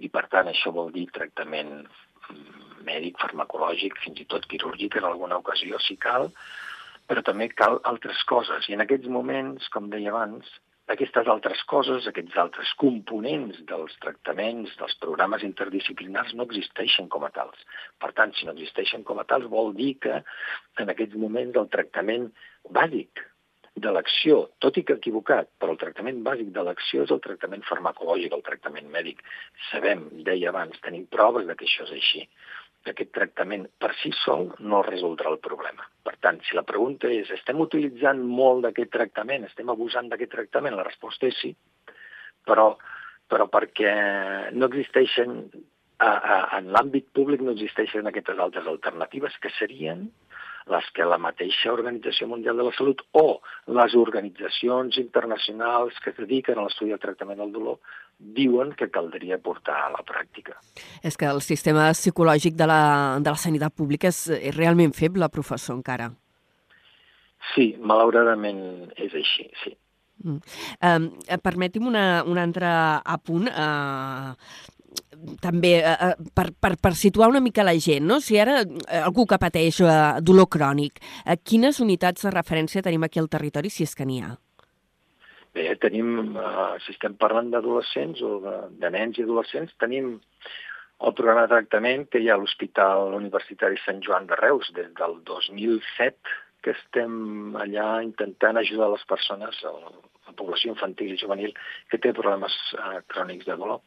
i 0.04 0.08
per 0.12 0.26
tant 0.32 0.48
això 0.48 0.72
vol 0.72 0.92
dir 0.94 1.06
tractament 1.12 1.72
mm, 1.82 2.80
mèdic, 2.88 3.20
farmacològic, 3.20 3.98
fins 4.04 4.20
i 4.22 4.28
tot 4.32 4.48
quirúrgic 4.48 4.96
en 4.96 5.08
alguna 5.08 5.40
ocasió, 5.42 5.80
si 5.84 5.96
cal, 6.00 6.30
però 7.06 7.22
també 7.24 7.48
cal 7.52 7.80
altres 7.84 8.22
coses. 8.28 8.68
I 8.68 8.76
en 8.76 8.84
aquests 8.84 9.12
moments, 9.12 9.68
com 9.72 9.92
deia 9.92 10.12
abans, 10.12 10.48
aquestes 10.94 11.28
altres 11.32 11.62
coses, 11.70 12.06
aquests 12.06 12.36
altres 12.38 12.72
components 12.80 13.58
dels 13.70 13.94
tractaments, 14.02 14.74
dels 14.78 14.96
programes 15.02 15.44
interdisciplinars 15.46 16.34
no 16.38 16.46
existeixen 16.46 17.08
com 17.12 17.26
a 17.26 17.32
tals. 17.34 17.62
Per 18.02 18.12
tant, 18.18 18.34
si 18.36 18.46
no 18.46 18.54
existeixen 18.54 19.06
com 19.06 19.18
a 19.18 19.26
tals, 19.28 19.48
vol 19.50 19.72
dir 19.78 19.94
que 20.02 20.20
en 20.82 20.92
aquests 20.92 21.18
moments 21.18 21.58
el 21.62 21.72
tractament 21.72 22.28
bàsic 22.78 23.24
de 23.76 23.90
l'acció, 23.92 24.38
tot 24.64 24.78
i 24.80 24.84
que 24.88 24.94
equivocat, 24.96 25.50
però 25.60 25.74
el 25.74 25.80
tractament 25.80 26.22
bàsic 26.24 26.52
de 26.54 26.62
l'acció 26.64 27.02
és 27.04 27.10
el 27.12 27.20
tractament 27.24 27.66
farmacològic, 27.68 28.32
el 28.32 28.46
tractament 28.46 28.86
mèdic. 28.94 29.20
Sabem, 29.70 30.06
deia 30.24 30.48
abans, 30.54 30.78
tenim 30.86 31.04
proves 31.12 31.50
de 31.50 31.58
que 31.58 31.68
això 31.68 31.84
és 31.84 31.92
així 31.98 32.24
aquest 32.92 33.12
tractament 33.14 33.66
per 33.78 33.92
si 34.00 34.12
sol 34.24 34.50
no 34.60 34.82
resoldrà 34.86 35.30
el 35.32 35.40
problema. 35.44 35.86
Per 36.06 36.16
tant, 36.22 36.40
si 36.46 36.56
la 36.58 36.66
pregunta 36.66 37.10
és 37.12 37.30
estem 37.34 37.60
utilitzant 37.62 38.22
molt 38.26 38.66
d'aquest 38.66 38.92
tractament, 38.94 39.46
estem 39.48 39.70
abusant 39.72 40.10
d'aquest 40.10 40.34
tractament, 40.34 40.76
la 40.76 40.86
resposta 40.86 41.28
és 41.28 41.38
sí, 41.40 41.52
però, 42.46 42.68
però 43.30 43.48
perquè 43.52 43.94
no 44.54 44.70
existeixen, 44.70 45.38
a, 45.98 46.10
a, 46.10 46.36
en 46.58 46.70
l'àmbit 46.74 47.08
públic 47.16 47.42
no 47.42 47.56
existeixen 47.56 48.06
aquestes 48.06 48.38
altres 48.38 48.68
alternatives 48.70 49.38
que 49.42 49.52
serien 49.58 50.06
les 50.72 50.86
que 50.94 51.06
la 51.06 51.18
mateixa 51.22 51.72
Organització 51.72 52.26
Mundial 52.26 52.58
de 52.58 52.64
la 52.66 52.74
Salut 52.74 53.02
o 53.14 53.38
les 53.78 53.94
organitzacions 53.94 54.98
internacionals 54.98 55.98
que 56.02 56.10
es 56.10 56.18
dediquen 56.18 56.58
a 56.58 56.66
l'estudi 56.66 56.90
del 56.90 57.02
tractament 57.02 57.38
del 57.42 57.54
dolor 57.54 57.78
diuen 58.18 58.72
que 58.76 58.88
caldria 58.90 59.38
portar 59.38 59.76
a 59.86 59.90
la 59.92 60.04
pràctica. 60.06 60.56
És 61.04 61.16
que 61.20 61.28
el 61.28 61.42
sistema 61.44 61.90
psicològic 61.92 62.56
de 62.56 62.68
la, 62.68 62.82
de 63.20 63.32
la 63.32 63.40
sanitat 63.40 63.74
pública 63.76 64.08
és, 64.08 64.26
és 64.36 64.54
realment 64.56 64.94
feble, 64.96 65.28
professor, 65.32 65.76
encara. 65.76 66.10
Sí, 67.54 67.74
malauradament 67.78 68.62
és 68.96 69.12
així, 69.14 69.50
sí. 69.62 69.76
Mm. 70.24 70.40
Um, 70.80 71.10
permeti'm 71.44 71.86
una, 71.86 72.06
un 72.26 72.40
altre 72.40 72.70
apunt. 73.04 73.50
Uh, 73.52 74.72
també 75.40 75.74
eh, 75.84 76.14
per, 76.34 76.46
per, 76.60 76.76
per 76.80 76.92
situar 76.96 77.28
una 77.28 77.42
mica 77.44 77.64
la 77.66 77.74
gent, 77.80 78.04
no? 78.06 78.20
si 78.20 78.38
ara 78.40 78.62
eh, 78.62 79.00
algú 79.00 79.26
que 79.28 79.38
pateix 79.40 79.80
eh, 79.84 79.92
dolor 80.24 80.48
crònic, 80.52 81.00
eh, 81.24 81.36
quines 81.36 81.80
unitats 81.84 82.24
de 82.24 82.32
referència 82.32 82.84
tenim 82.84 83.04
aquí 83.04 83.20
al 83.20 83.28
territori, 83.32 83.72
si 83.72 83.84
és 83.84 83.94
que 83.96 84.06
n'hi 84.08 84.22
ha? 84.24 84.34
Bé, 85.56 85.70
tenim, 85.80 86.36
eh, 86.36 86.72
si 86.84 86.92
estem 86.92 87.14
parlant 87.16 87.48
d'adolescents 87.52 88.20
o 88.28 88.32
de, 88.44 88.56
de 88.82 88.90
nens 88.92 89.16
i 89.16 89.24
adolescents, 89.24 89.72
tenim 89.80 90.18
el 91.06 91.14
programa 91.16 91.46
de 91.46 91.52
tractament 91.54 92.04
que 92.12 92.20
hi 92.20 92.28
ha 92.28 92.34
a 92.36 92.40
l'Hospital 92.42 93.14
Universitari 93.16 93.80
Sant 93.84 94.02
Joan 94.04 94.28
de 94.28 94.36
Reus 94.40 94.68
des 94.76 94.90
del 95.00 95.16
2007, 95.30 96.36
que 96.64 96.74
estem 96.76 97.56
allà 97.62 97.88
intentant 98.04 98.60
ajudar 98.60 98.90
les 98.92 99.04
persones, 99.08 99.62
la 99.64 100.36
població 100.36 100.74
infantil 100.74 101.14
i 101.14 101.20
juvenil, 101.20 101.56
que 101.90 102.00
té 102.04 102.12
problemes 102.16 102.56
eh, 102.76 103.00
crònics 103.14 103.48
de 103.48 103.56
dolor. 103.56 103.80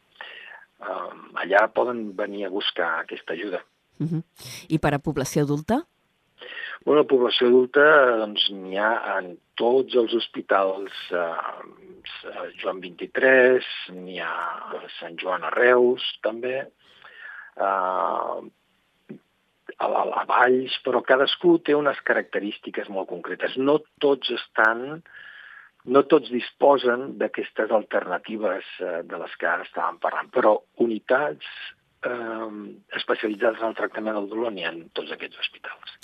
Uh, 0.80 1.12
allà 1.42 1.66
poden 1.76 1.98
venir 2.16 2.46
a 2.46 2.52
buscar 2.54 3.02
aquesta 3.02 3.34
ajuda. 3.34 3.58
Uh 4.00 4.06
-huh. 4.06 4.22
I 4.68 4.78
per 4.78 4.94
a 4.94 4.98
població 4.98 5.42
adulta? 5.42 5.82
Bueno, 6.84 7.02
la 7.02 7.08
població 7.08 7.50
adulta 7.50 7.82
doncs, 8.22 8.46
n'hi 8.56 8.78
ha 8.80 8.92
en 9.18 9.34
tots 9.60 9.96
els 10.00 10.14
hospitals, 10.16 10.94
eh, 11.12 12.46
Joan 12.62 12.80
23, 12.80 13.66
n'hi 13.98 14.16
ha 14.24 14.30
a 14.78 14.80
Sant 14.94 15.18
Joan 15.20 15.44
a 15.44 15.50
Reus, 15.52 16.06
també, 16.24 16.54
eh, 16.64 18.40
a, 19.76 19.86
a, 19.86 20.04
a 20.22 20.24
Valls, 20.30 20.78
però 20.86 21.02
cadascú 21.04 21.58
té 21.64 21.76
unes 21.76 22.00
característiques 22.08 22.88
molt 22.88 23.10
concretes. 23.12 23.58
No 23.60 23.76
tots 24.00 24.32
estan, 24.38 25.02
no 25.84 26.04
tots 26.08 26.32
disposen 26.32 27.18
d'aquestes 27.20 27.76
alternatives 27.76 28.72
eh, 28.80 29.02
de 29.04 29.20
les 29.20 29.36
que 29.36 29.52
ara 29.52 29.68
estàvem 29.68 30.00
parlant, 30.00 30.32
però 30.32 30.56
unitats 30.86 31.44
eh, 32.02 32.76
especialitzats 32.96 33.60
en 33.60 33.68
el 33.68 33.76
tractament 33.76 34.16
del 34.16 34.28
dolor 34.30 34.52
n'hi 34.52 34.64
ha 34.64 34.72
en 34.72 34.82
tots 34.96 35.12
aquests 35.14 35.38
hospitals. 35.42 35.94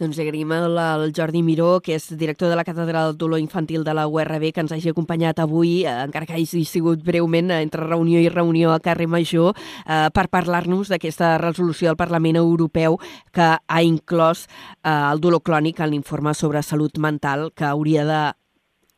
Doncs 0.00 0.20
agraïm 0.22 0.52
al 0.54 1.12
Jordi 1.16 1.42
Miró, 1.42 1.72
que 1.84 1.96
és 1.98 2.08
director 2.18 2.50
de 2.50 2.58
la 2.58 2.64
Càtedra 2.64 3.04
del 3.06 3.18
Dolor 3.18 3.42
Infantil 3.42 3.84
de 3.84 3.94
la 3.96 4.06
URB, 4.08 4.50
que 4.54 4.64
ens 4.64 4.72
hagi 4.72 4.92
acompanyat 4.92 5.42
avui, 5.42 5.84
eh, 5.84 5.96
encara 6.04 6.26
que 6.26 6.36
hagi 6.38 6.64
sigut 6.64 7.04
breument 7.04 7.50
eh, 7.50 7.62
entre 7.62 7.86
reunió 7.86 8.20
i 8.20 8.28
reunió 8.28 8.72
a 8.72 8.80
carrer 8.80 9.08
Major, 9.08 9.54
eh, 9.86 10.08
per 10.14 10.28
parlar-nos 10.28 10.88
d'aquesta 10.88 11.36
resolució 11.38 11.90
del 11.90 12.00
Parlament 12.00 12.36
Europeu 12.36 12.98
que 13.32 13.56
ha 13.58 13.82
inclòs 13.82 14.46
eh, 14.46 14.90
el 14.90 15.20
dolor 15.20 15.42
clònic 15.42 15.80
en 15.80 15.90
l'informe 15.90 16.34
sobre 16.34 16.62
salut 16.62 16.98
mental 16.98 17.50
que 17.54 17.64
hauria 17.64 18.04
de 18.04 18.20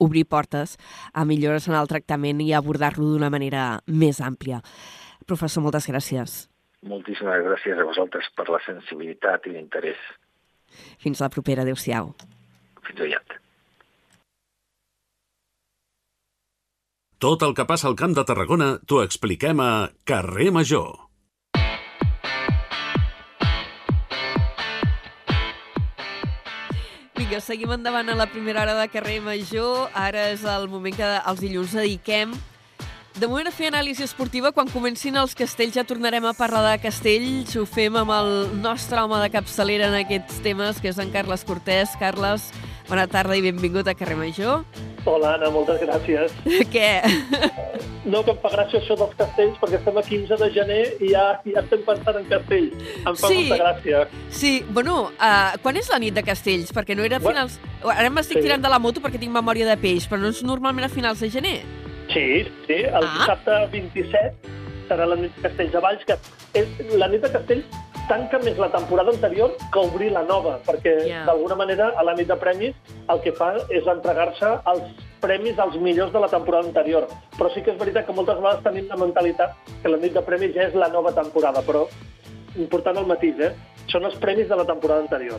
obrir 0.03 0.27
portes 0.27 0.77
a 1.13 1.25
millores 1.25 1.69
en 1.69 1.75
el 1.79 1.89
tractament 1.89 2.41
i 2.43 2.53
abordar-lo 2.53 3.13
d'una 3.13 3.31
manera 3.31 3.83
més 3.87 4.21
àmplia. 4.21 4.61
Professor, 5.27 5.63
moltes 5.63 5.87
gràcies. 5.91 6.47
Moltíssimes 6.83 7.45
gràcies 7.47 7.79
a 7.79 7.87
vosaltres 7.87 8.27
per 8.35 8.49
la 8.51 8.59
sensibilitat 8.65 9.47
i 9.47 9.55
l'interès. 9.55 10.01
Fins 11.03 11.23
la 11.23 11.31
propera. 11.31 11.63
Adéu-siau. 11.63 12.11
Fins 12.83 13.05
aviat. 13.07 13.39
Tot 17.23 17.45
el 17.47 17.55
que 17.55 17.69
passa 17.69 17.87
al 17.87 17.95
Camp 17.95 18.17
de 18.19 18.25
Tarragona 18.27 18.73
t'ho 18.83 18.99
expliquem 19.05 19.61
a 19.63 19.93
Carrer 20.11 20.51
Major. 20.51 20.89
Vinga, 27.15 27.39
seguim 27.39 27.71
endavant 27.77 28.11
a 28.11 28.19
la 28.19 28.27
primera 28.27 28.65
hora 28.65 28.75
de 28.81 28.89
carrer 28.91 29.21
Major. 29.23 29.87
Ara 29.95 30.33
és 30.33 30.43
el 30.43 30.67
moment 30.73 30.99
que 30.99 31.13
els 31.23 31.45
dilluns 31.45 31.79
dediquem 31.79 32.35
de 33.19 33.29
moment 33.29 33.47
a 33.47 33.53
fer 33.53 33.69
anàlisi 33.69 34.03
esportiva, 34.07 34.51
quan 34.57 34.71
comencin 34.73 35.17
els 35.21 35.35
castells 35.37 35.77
ja 35.77 35.85
tornarem 35.87 36.25
a 36.27 36.33
parlar 36.35 36.63
de 36.73 36.79
castells. 36.83 37.55
Ho 37.61 37.67
fem 37.69 37.95
amb 38.01 38.11
el 38.15 38.31
nostre 38.63 38.99
home 39.03 39.19
de 39.23 39.29
capçalera 39.35 39.91
en 39.93 39.99
aquests 40.01 40.41
temes, 40.43 40.81
que 40.81 40.89
és 40.91 40.99
en 40.99 41.13
Carles 41.13 41.45
Cortés. 41.45 41.93
Carles, 42.01 42.49
bona 42.89 43.05
tarda 43.07 43.37
i 43.37 43.45
benvingut 43.45 43.87
a 43.89 43.95
Carrer 43.95 44.17
Major. 44.17 44.65
Hola, 45.05 45.35
Anna, 45.37 45.51
moltes 45.51 45.81
gràcies. 45.83 46.33
Què? 46.75 46.89
No, 48.09 48.23
que 48.25 48.33
em 48.33 48.39
fa 48.43 48.51
gràcia 48.55 48.81
això 48.81 48.97
dels 48.99 49.15
castells, 49.19 49.61
perquè 49.61 49.79
estem 49.79 49.99
a 50.01 50.03
15 50.09 50.39
de 50.41 50.49
gener 50.57 50.81
i 51.03 51.13
ja, 51.13 51.27
ja 51.47 51.61
estem 51.63 51.85
pensant 51.87 52.19
en 52.23 52.27
castells. 52.31 52.75
Em 53.05 53.15
fa 53.19 53.29
Sí. 53.29 53.43
molta 53.43 53.61
gràcia. 53.61 54.03
Sí, 54.31 54.55
bueno, 54.71 55.11
uh, 55.19 55.53
quan 55.63 55.77
és 55.79 55.91
la 55.93 56.01
nit 56.03 56.15
de 56.17 56.25
castells? 56.27 56.73
Perquè 56.75 56.97
no 56.97 57.05
era 57.07 57.21
a 57.21 57.23
finals... 57.23 57.61
Ara 57.85 58.09
m'estic 58.11 58.39
Sí. 58.41 58.47
tirant 58.49 58.63
de 58.65 58.71
la 58.73 58.79
moto 58.83 59.03
perquè 59.05 59.21
tinc 59.21 59.35
memòria 59.35 59.67
de 59.69 59.77
peix, 59.77 60.09
però 60.09 60.19
no 60.23 60.33
és 60.33 60.43
normalment 60.43 60.87
a 60.89 60.91
finals 60.93 61.21
de 61.21 61.31
gener. 61.31 61.59
Sí, 62.13 62.45
sí, 62.67 62.75
el 62.75 62.95
Ah. 62.95 63.15
dissabte 63.19 63.51
27 63.73 64.35
serà 64.89 65.07
la 65.07 65.17
nit 65.17 65.35
de 65.37 65.49
castells 65.49 65.75
a 65.75 65.81
Valls, 65.81 66.05
que 66.05 66.17
és, 66.55 66.69
la 66.99 67.09
nit 67.09 67.23
de 67.23 67.31
castells 67.33 67.65
tanca 68.09 68.39
més 68.43 68.59
la 68.59 68.69
temporada 68.71 69.11
anterior 69.11 69.55
que 69.73 69.79
obrir 69.79 70.11
la 70.13 70.23
nova, 70.23 70.59
perquè 70.67 71.07
Ja. 71.09 71.25
d'alguna 71.25 71.55
manera 71.55 71.93
a 71.97 72.03
la 72.03 72.15
nit 72.15 72.27
de 72.29 72.37
premis 72.37 72.75
el 73.09 73.21
que 73.23 73.33
fa 73.33 73.55
és 73.71 73.87
entregar-se 73.87 74.45
els 74.67 74.83
premis 75.21 75.59
als 75.59 75.77
millors 75.77 76.13
de 76.13 76.21
la 76.21 76.29
temporada 76.29 76.67
anterior. 76.67 77.07
Però 77.39 77.49
sí 77.55 77.63
que 77.63 77.71
és 77.71 77.79
veritat 77.79 78.07
que 78.07 78.13
moltes 78.13 78.37
vegades 78.37 78.63
tenim 78.65 78.89
la 78.89 78.97
mentalitat 78.97 79.55
que 79.83 79.89
la 79.89 79.97
nit 79.97 80.13
de 80.13 80.21
premis 80.23 80.53
ja 80.55 80.63
és 80.65 80.75
la 80.75 80.89
nova 80.89 81.13
temporada, 81.13 81.63
però 81.63 81.87
important 82.57 82.99
el 82.99 83.07
matís, 83.07 83.39
eh? 83.41 83.53
Són 83.89 84.05
els 84.05 84.15
premis 84.17 84.49
de 84.49 84.57
la 84.57 84.65
temporada 84.65 85.01
anterior. 85.01 85.39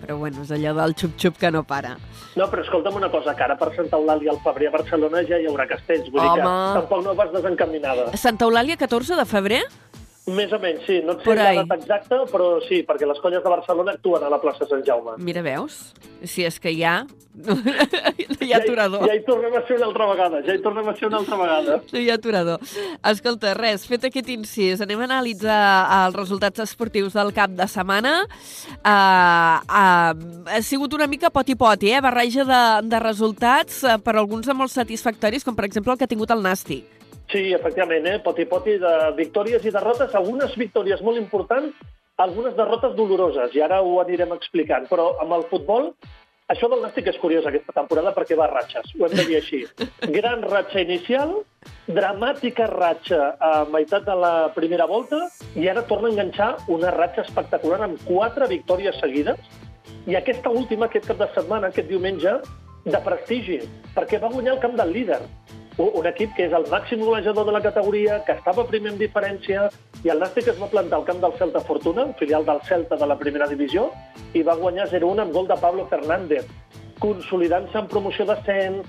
Però 0.00 0.16
bueno, 0.16 0.42
és 0.44 0.52
allò 0.54 0.74
del 0.78 0.94
xup-xup 0.94 1.38
que 1.40 1.50
no 1.50 1.64
para. 1.66 1.96
No, 2.38 2.46
però 2.50 2.62
escolta'm 2.62 2.94
una 3.00 3.10
cosa, 3.10 3.34
que 3.34 3.42
ara 3.42 3.56
per 3.58 3.72
Santa 3.74 3.98
Eulàlia 3.98 4.30
al 4.30 4.38
febrer 4.44 4.68
a 4.68 4.76
Barcelona 4.76 5.24
ja 5.26 5.40
hi 5.40 5.48
haurà 5.50 5.66
castells, 5.66 6.06
vull 6.12 6.22
dir 6.22 6.30
Home. 6.30 6.42
que 6.44 6.80
tampoc 6.80 7.04
no 7.04 7.14
vas 7.18 7.32
desencaminada. 7.34 8.10
Santa 8.16 8.46
Eulàlia, 8.46 8.76
14 8.78 9.16
de 9.18 9.24
febrer? 9.26 9.62
Més 10.28 10.52
o 10.52 10.58
menys, 10.60 10.82
sí. 10.84 10.98
No 11.04 11.14
et 11.16 11.24
sé 11.24 11.34
la 11.38 11.52
data 11.62 11.78
exacta, 11.78 12.18
però 12.28 12.48
sí, 12.66 12.82
perquè 12.86 13.06
les 13.08 13.20
colles 13.22 13.40
de 13.44 13.52
Barcelona 13.52 13.94
actuen 13.96 14.26
a 14.26 14.32
la 14.32 14.40
plaça 14.42 14.66
Sant 14.68 14.84
Jaume. 14.84 15.16
Mira, 15.24 15.42
veus? 15.46 15.78
Si 16.26 16.44
és 16.44 16.58
que 16.60 16.72
hi 16.74 16.82
ha... 16.84 17.00
hi 18.42 18.50
ha 18.50 18.58
aturador. 18.58 19.04
Ja, 19.04 19.12
ja 19.12 19.14
hi 19.14 19.22
tornem 19.24 19.54
a 19.54 19.62
ser 19.68 19.76
una 19.78 19.86
altra 19.86 20.08
vegada, 20.10 20.40
ja 20.44 20.56
hi 20.56 20.62
tornem 20.64 20.90
a 20.90 20.94
ser 20.98 21.06
una 21.08 21.20
altra 21.22 21.38
vegada. 21.40 21.78
No 21.92 22.02
hi 22.02 22.10
ha 22.10 22.16
aturador. 22.18 22.74
Escolta, 23.12 23.54
res, 23.56 23.86
fet 23.88 24.04
aquest 24.08 24.28
incís, 24.34 24.82
anem 24.84 25.00
a 25.00 25.08
analitzar 25.08 25.60
els 26.00 26.18
resultats 26.18 26.66
esportius 26.66 27.16
del 27.16 27.32
cap 27.36 27.54
de 27.56 27.68
setmana. 27.70 28.18
Uh, 28.82 29.56
uh, 29.64 30.12
ha 30.52 30.60
sigut 30.66 30.98
una 30.98 31.08
mica 31.08 31.32
poti-poti, 31.32 31.94
eh? 31.94 32.02
barreja 32.04 32.44
de, 32.48 32.62
de 32.90 33.02
resultats, 33.06 33.80
uh, 33.86 33.96
per 34.02 34.18
alguns 34.18 34.50
de 34.50 34.58
molt 34.58 34.74
satisfactoris, 34.74 35.46
com 35.46 35.56
per 35.56 35.68
exemple 35.70 35.94
el 35.94 36.00
que 36.00 36.08
ha 36.08 36.14
tingut 36.16 36.34
el 36.34 36.44
Nàstic. 36.44 36.97
Sí, 37.28 37.52
efectivament, 37.52 38.06
eh? 38.08 38.18
poti-poti 38.24 38.78
de 38.80 38.92
victòries 39.18 39.64
i 39.68 39.72
derrotes, 39.74 40.14
algunes 40.16 40.54
victòries 40.56 41.02
molt 41.04 41.20
importants, 41.20 41.76
algunes 42.16 42.54
derrotes 42.56 42.94
doloroses, 42.96 43.52
i 43.54 43.60
ara 43.60 43.82
ho 43.84 43.98
anirem 44.00 44.32
explicant. 44.34 44.88
Però 44.88 45.10
amb 45.20 45.36
el 45.36 45.44
futbol, 45.50 45.90
això 46.48 46.70
del 46.72 46.80
Nàstic 46.80 47.10
és 47.12 47.18
curiós 47.20 47.44
aquesta 47.46 47.74
temporada 47.76 48.14
perquè 48.16 48.38
va 48.38 48.46
a 48.48 48.52
ratxes, 48.54 48.94
ho 48.96 49.04
hem 49.04 49.16
de 49.18 49.26
dir 49.28 49.36
així. 49.42 49.60
Gran 50.18 50.46
ratxa 50.48 50.80
inicial, 50.80 51.34
dramàtica 51.84 52.70
ratxa 52.72 53.34
a 53.36 53.52
meitat 53.68 54.08
de 54.08 54.16
la 54.16 54.32
primera 54.56 54.88
volta, 54.88 55.26
i 55.54 55.68
ara 55.68 55.84
torna 55.90 56.08
a 56.08 56.14
enganxar 56.16 56.54
una 56.72 56.94
ratxa 56.96 57.26
espectacular 57.26 57.82
amb 57.84 58.00
quatre 58.08 58.48
victòries 58.48 58.96
seguides, 59.04 59.44
i 60.08 60.16
aquesta 60.16 60.48
última, 60.48 60.88
aquest 60.88 61.12
cap 61.12 61.20
de 61.20 61.28
setmana, 61.36 61.68
aquest 61.68 61.92
diumenge, 61.92 62.38
de 62.88 63.00
prestigi, 63.04 63.60
perquè 63.92 64.16
va 64.22 64.32
guanyar 64.32 64.54
el 64.56 64.62
camp 64.62 64.76
del 64.80 64.94
líder. 64.96 65.20
Un 65.78 66.06
equip 66.10 66.32
que 66.34 66.48
és 66.48 66.54
el 66.56 66.64
màxim 66.72 67.04
golejador 67.06 67.44
de 67.46 67.52
la 67.54 67.60
categoria, 67.62 68.16
que 68.26 68.34
estava 68.34 68.64
primer 68.66 68.90
en 68.90 68.96
diferència, 68.98 69.68
i 70.02 70.10
el 70.10 70.18
Nàstic 70.18 70.48
es 70.50 70.56
va 70.58 70.66
plantar 70.72 70.98
al 70.98 71.04
camp 71.06 71.20
del 71.22 71.36
Celta 71.38 71.60
Fortuna, 71.68 72.02
un 72.10 72.16
filial 72.18 72.46
del 72.48 72.58
Celta 72.66 72.96
de 72.98 73.06
la 73.06 73.16
primera 73.20 73.46
divisió, 73.46 73.84
i 74.34 74.42
va 74.42 74.56
guanyar 74.58 74.88
0-1 74.90 75.22
amb 75.22 75.36
gol 75.36 75.46
de 75.46 75.56
Pablo 75.62 75.84
Fernández, 75.86 76.48
consolidant-se 76.98 77.78
en 77.78 77.86
promoció 77.92 78.26
d'ascens, 78.26 78.88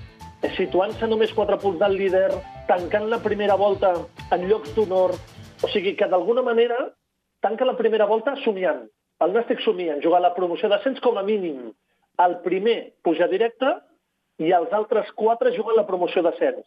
situant-se 0.56 1.06
només 1.06 1.34
4 1.36 1.60
punts 1.62 1.78
del 1.78 1.94
líder, 2.00 2.32
tancant 2.66 3.06
la 3.12 3.20
primera 3.22 3.54
volta 3.60 3.92
en 4.34 4.48
llocs 4.50 4.74
d'honor. 4.74 5.14
O 5.62 5.70
sigui 5.70 5.92
que, 5.94 6.08
d'alguna 6.10 6.42
manera, 6.42 6.80
tanca 7.38 7.68
la 7.68 7.76
primera 7.78 8.08
volta 8.10 8.34
somiant. 8.42 8.82
El 9.22 9.36
Nàstic 9.36 9.62
somia 9.62 9.94
en 9.94 10.02
jugar 10.02 10.24
la 10.24 10.34
promoció 10.34 10.66
d'ascens 10.66 10.98
com 11.06 11.18
a 11.20 11.22
mínim. 11.22 11.70
El 12.18 12.40
primer 12.42 12.96
puja 13.06 13.30
directe 13.30 13.76
i 14.40 14.52
els 14.56 14.72
altres 14.72 15.10
quatre 15.18 15.52
juguen 15.56 15.76
la 15.76 15.86
promoció 15.88 16.22
d'ascens. 16.24 16.64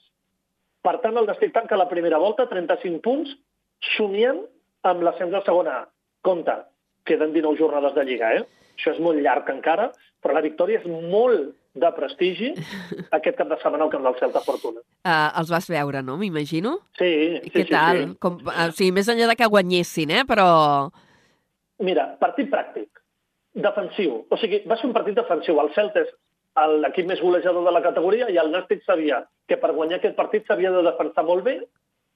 Per 0.83 0.97
tant, 1.01 1.17
el 1.17 1.27
Nàstic 1.29 1.53
tanca 1.55 1.79
la 1.79 1.89
primera 1.89 2.19
volta, 2.21 2.45
35 2.49 3.01
punts, 3.05 3.31
somiant 3.95 4.41
amb 4.89 5.03
l'ascens 5.05 5.31
de 5.33 5.41
segona 5.45 5.79
A. 5.79 5.83
Compte, 6.23 6.55
queden 7.07 7.33
19 7.33 7.59
jornades 7.59 7.95
de 7.95 8.03
Lliga, 8.07 8.33
eh? 8.37 8.43
Això 8.75 8.93
és 8.93 9.01
molt 9.03 9.21
llarg 9.21 9.49
encara, 9.53 9.89
però 10.23 10.35
la 10.35 10.43
victòria 10.43 10.81
és 10.81 10.87
molt 10.87 11.53
de 11.73 11.89
prestigi 11.95 12.51
aquest 13.17 13.39
cap 13.39 13.49
de 13.49 13.57
setmana 13.61 13.87
al 13.87 13.93
camp 13.93 14.05
del 14.05 14.17
Celta 14.19 14.43
Fortuna. 14.45 14.83
Uh, 15.03 15.29
els 15.41 15.53
vas 15.53 15.69
veure, 15.71 16.03
no? 16.05 16.17
M'imagino. 16.21 16.75
Sí, 16.99 17.09
sí, 17.39 17.53
Què 17.55 17.65
sí, 17.65 17.71
tal? 17.71 18.01
sí. 18.03 18.17
Com, 18.23 18.37
uh, 18.45 18.67
o 18.67 18.75
sigui, 18.75 18.91
més 18.99 19.09
enllà 19.09 19.31
de 19.31 19.37
que 19.39 19.49
guanyessin, 19.55 20.13
eh? 20.19 20.25
Però... 20.29 20.47
Mira, 21.83 22.11
partit 22.21 22.51
pràctic, 22.51 23.01
defensiu. 23.65 24.21
O 24.29 24.39
sigui, 24.39 24.61
va 24.69 24.77
ser 24.79 24.91
un 24.91 24.95
partit 24.95 25.17
defensiu. 25.17 25.57
El 25.63 25.73
Celta 25.75 26.03
és 26.05 26.13
l'equip 26.55 27.07
més 27.09 27.21
golejador 27.21 27.65
de 27.65 27.71
la 27.73 27.81
categoria 27.81 28.29
i 28.29 28.37
el 28.37 28.51
Nàstic 28.53 28.83
sabia 28.85 29.23
que 29.49 29.57
per 29.57 29.73
guanyar 29.73 29.97
aquest 29.99 30.15
partit 30.15 30.45
s'havia 30.47 30.71
de 30.71 30.83
defensar 30.85 31.25
molt 31.25 31.43
bé 31.43 31.55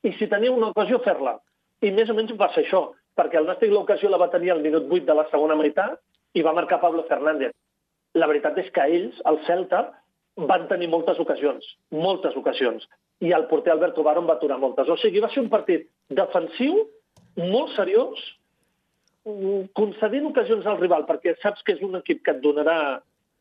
i 0.05 0.13
si 0.19 0.27
tenia 0.29 0.53
una 0.53 0.71
ocasió 0.73 0.99
fer-la. 1.05 1.37
I 1.81 1.91
més 1.91 2.09
o 2.09 2.15
menys 2.17 2.35
va 2.37 2.51
ser 2.53 2.65
això, 2.65 2.83
perquè 3.17 3.39
el 3.39 3.47
Nàstic 3.49 3.73
l'ocasió 3.73 4.09
la 4.09 4.21
va 4.21 4.29
tenir 4.33 4.51
al 4.53 4.61
minut 4.61 4.85
8 4.89 5.05
de 5.09 5.15
la 5.17 5.25
segona 5.31 5.57
meitat 5.57 5.97
i 6.37 6.43
va 6.45 6.53
marcar 6.53 6.81
Pablo 6.81 7.05
Fernández. 7.09 7.55
La 8.13 8.29
veritat 8.29 8.57
és 8.61 8.69
que 8.73 8.85
ells, 8.85 9.17
el 9.29 9.41
Celta, 9.47 9.87
van 10.37 10.67
tenir 10.69 10.89
moltes 10.89 11.19
ocasions, 11.19 11.65
moltes 11.91 12.35
ocasions, 12.37 12.85
i 13.25 13.33
el 13.33 13.47
porter 13.49 13.73
Alberto 13.73 14.03
Baron 14.05 14.27
va 14.29 14.37
aturar 14.37 14.59
moltes. 14.61 14.89
O 14.89 14.97
sigui, 15.01 15.21
va 15.23 15.31
ser 15.33 15.41
un 15.41 15.49
partit 15.49 15.87
defensiu, 16.13 16.83
molt 17.37 17.73
seriós, 17.73 18.21
concedint 19.77 20.29
ocasions 20.29 20.65
al 20.65 20.77
rival, 20.77 21.05
perquè 21.09 21.33
saps 21.41 21.65
que 21.65 21.73
és 21.75 21.81
un 21.83 21.97
equip 21.99 22.21
que 22.23 22.35
et 22.37 22.43
donarà 22.43 22.77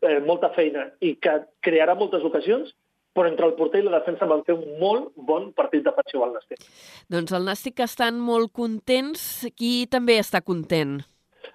eh, 0.03 0.19
molta 0.25 0.51
feina 0.57 0.91
i 1.01 1.15
que 1.23 1.39
crearà 1.65 1.97
moltes 1.97 2.25
ocasions, 2.27 2.73
però 3.17 3.31
entre 3.31 3.47
el 3.49 3.55
porter 3.57 3.81
i 3.81 3.87
la 3.87 3.99
defensa 3.99 4.29
van 4.29 4.45
fer 4.45 4.59
un 4.59 4.77
molt 4.81 5.13
bon 5.17 5.49
partit 5.57 5.85
defensiu 5.87 6.25
al 6.25 6.35
Nàstic. 6.37 6.67
Doncs 7.13 7.33
el 7.37 7.47
Nàstic 7.49 7.81
estan 7.81 8.21
molt 8.21 8.53
contents. 8.53 9.47
Qui 9.57 9.87
també 9.91 10.19
està 10.21 10.43
content? 10.45 10.99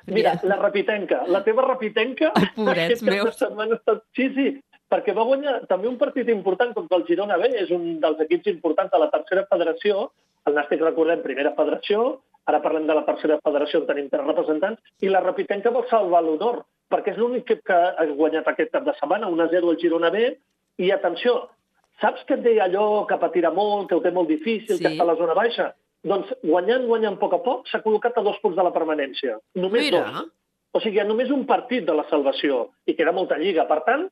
Mira, 0.10 0.34
la 0.47 0.58
Rapitenca, 0.58 1.21
la 1.30 1.43
teva 1.45 1.67
Rapitenca... 1.67 2.32
Ai, 2.39 2.49
pobrets 2.56 3.04
de 3.04 3.12
meus. 3.12 3.38
setmana 3.38 3.77
Està... 3.77 3.99
Sí, 4.17 4.32
sí, 4.34 4.47
perquè 4.91 5.13
va 5.13 5.27
guanyar 5.27 5.60
també 5.69 5.89
un 5.91 5.99
partit 6.01 6.30
important 6.34 6.73
contra 6.73 6.97
el 6.97 7.06
Girona 7.06 7.38
B, 7.38 7.51
és 7.62 7.69
un 7.75 7.99
dels 8.01 8.25
equips 8.25 8.49
importants 8.51 8.91
de 8.91 9.01
la 9.04 9.12
tercera 9.13 9.45
federació, 9.51 10.10
el 10.49 10.58
Nàstic, 10.58 10.82
recordem, 10.82 11.21
primera 11.21 11.54
federació, 11.58 12.21
ara 12.49 12.62
parlem 12.63 12.88
de 12.89 12.97
la 12.97 13.06
tercera 13.06 13.38
federació 13.45 13.84
tenim 13.86 14.10
tres 14.10 14.25
representants, 14.25 14.82
i 15.06 15.12
la 15.12 15.21
Rapitenca 15.21 15.73
vol 15.75 15.86
salvar 15.91 16.23
l'honor, 16.25 16.63
perquè 16.91 17.13
és 17.15 17.17
l'únic 17.17 17.45
equip 17.47 17.63
que 17.67 17.73
ha 17.73 18.06
guanyat 18.12 18.47
aquest 18.51 18.71
cap 18.75 18.84
de 18.86 18.93
setmana, 18.99 19.30
1-0 19.32 19.69
al 19.71 19.80
Girona 19.82 20.10
B, 20.13 20.25
i 20.84 20.91
atenció, 20.91 21.49
saps 22.01 22.23
que 22.27 22.36
et 22.38 22.43
deia 22.43 22.65
allò 22.67 23.06
que 23.08 23.17
patirà 23.21 23.51
molt, 23.54 23.88
que 23.89 23.95
ho 23.95 24.01
té 24.04 24.12
molt 24.12 24.27
difícil, 24.30 24.77
Sí. 24.77 24.84
que 24.84 24.89
està 24.91 25.04
a 25.04 25.12
la 25.12 25.15
zona 25.15 25.34
baixa? 25.38 25.73
Doncs 26.04 26.32
guanyant, 26.43 26.88
guanyant 26.89 27.17
a 27.17 27.19
poc 27.21 27.34
a 27.34 27.41
poc, 27.43 27.67
s'ha 27.69 27.82
col·locat 27.84 28.17
a 28.17 28.23
dos 28.25 28.39
punts 28.41 28.56
de 28.58 28.63
la 28.63 28.71
permanència. 28.73 29.38
Només 29.56 29.84
Mira. 29.91 30.04
dos. 30.06 30.30
O 30.73 30.80
sigui, 30.80 30.97
hi 30.97 31.01
ha 31.01 31.06
només 31.06 31.30
un 31.30 31.45
partit 31.45 31.86
de 31.86 31.93
la 31.93 32.06
salvació 32.10 32.69
i 32.88 32.95
queda 32.95 33.12
molta 33.12 33.38
lliga. 33.38 33.67
Per 33.67 33.82
tant, 33.84 34.10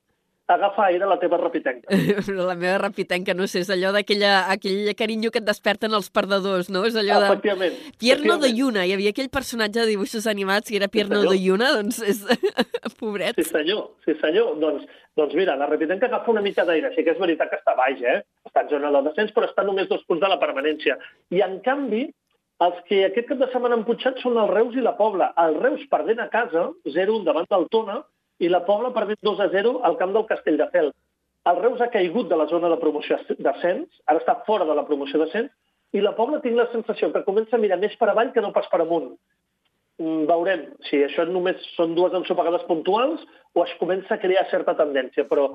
agafa 0.54 0.86
aire 0.90 1.08
la 1.10 1.18
teva 1.22 1.38
rapitenca. 1.38 1.90
La 2.50 2.56
meva 2.56 2.78
rapitenca, 2.82 3.34
no 3.38 3.48
sé, 3.48 3.64
és 3.66 3.70
allò 3.74 3.92
d'aquella 3.96 4.46
aquell 4.54 4.94
carinyo 4.98 5.32
que 5.34 5.42
et 5.42 5.48
desperten 5.48 5.94
els 5.94 6.10
perdedors, 6.14 6.70
no? 6.74 6.84
És 6.88 6.98
allò 7.00 7.20
de... 7.22 7.30
Efectivament. 7.30 7.78
Pierno 8.02 8.38
de. 8.42 8.50
Lluna. 8.56 8.86
Hi 8.88 8.96
havia 8.96 9.14
aquell 9.14 9.30
personatge 9.30 9.84
de 9.84 9.90
dibuixos 9.92 10.26
animats 10.28 10.70
que 10.70 10.80
era 10.80 10.90
Pierno 10.92 11.22
senyor. 11.22 11.34
de 11.34 11.42
Lluna, 11.44 11.74
doncs 11.78 12.02
és... 12.02 12.24
Pobret. 13.00 13.38
Sí, 13.38 13.46
senyor, 13.48 13.94
sí, 14.04 14.16
senyor. 14.20 14.56
Doncs, 14.60 14.86
doncs 15.16 15.36
mira, 15.38 15.56
la 15.56 15.68
Rapitenca 15.70 16.10
agafa 16.10 16.32
una 16.34 16.44
mica 16.44 16.66
d'aire. 16.68 16.92
Sí 16.96 17.06
que 17.06 17.14
és 17.14 17.22
veritat 17.22 17.52
que 17.52 17.60
està 17.62 17.76
baix, 17.78 18.02
eh? 18.02 18.22
Està 18.50 18.66
en 18.66 18.72
zona 18.74 18.92
de 18.96 19.04
descens, 19.08 19.32
però 19.36 19.48
està 19.48 19.64
només 19.64 19.88
dos 19.88 20.04
punts 20.10 20.24
de 20.24 20.32
la 20.32 20.40
permanència. 20.42 20.98
I, 21.32 21.44
en 21.46 21.60
canvi, 21.66 22.08
els 22.66 22.80
que 22.90 23.06
aquest 23.08 23.30
cap 23.30 23.40
de 23.40 23.48
setmana 23.54 23.78
han 23.80 23.86
pujat 23.88 24.20
són 24.24 24.40
el 24.42 24.50
Reus 24.52 24.76
i 24.76 24.84
la 24.84 24.98
Pobla. 24.98 25.30
El 25.46 25.60
Reus 25.62 25.86
perdent 25.92 26.20
a 26.20 26.28
casa, 26.34 26.66
0-1 26.90 27.24
davant 27.28 27.48
del 27.54 27.70
Tona, 27.72 28.02
i 28.40 28.50
la 28.50 28.64
Pobla 28.66 28.92
perdent 28.96 29.20
2-0 29.26 29.80
al 29.84 29.98
camp 30.00 30.14
del 30.16 30.28
Castelldefels. 30.30 30.96
El 31.50 31.58
Reus 31.64 31.82
ha 31.82 31.90
caigut 31.92 32.30
de 32.30 32.38
la 32.40 32.48
zona 32.52 32.70
de 32.72 32.78
promoció 32.82 33.18
d'ascens, 33.40 33.88
ara 34.06 34.20
està 34.22 34.38
fora 34.48 34.68
de 34.68 34.76
la 34.76 34.86
promoció 34.88 35.20
d'ascens, 35.22 35.52
i 35.96 36.04
la 36.04 36.14
Pobla 36.16 36.42
tinc 36.44 36.58
la 36.58 36.70
sensació 36.74 37.10
que 37.14 37.26
comença 37.26 37.58
a 37.58 37.62
mirar 37.62 37.80
més 37.82 37.96
per 37.98 38.12
avall 38.12 38.32
que 38.36 38.44
no 38.44 38.54
pas 38.56 38.68
per 38.72 38.82
amunt. 38.84 39.12
Mm, 40.00 40.28
Veurem 40.30 40.68
si 40.90 41.02
això 41.04 41.26
només 41.28 41.64
són 41.76 41.96
dues 41.98 42.14
ensopegades 42.16 42.64
puntuals 42.68 43.24
o 43.56 43.66
es 43.66 43.74
comença 43.80 44.16
a 44.16 44.22
crear 44.22 44.46
certa 44.52 44.76
tendència, 44.78 45.26
però 45.28 45.50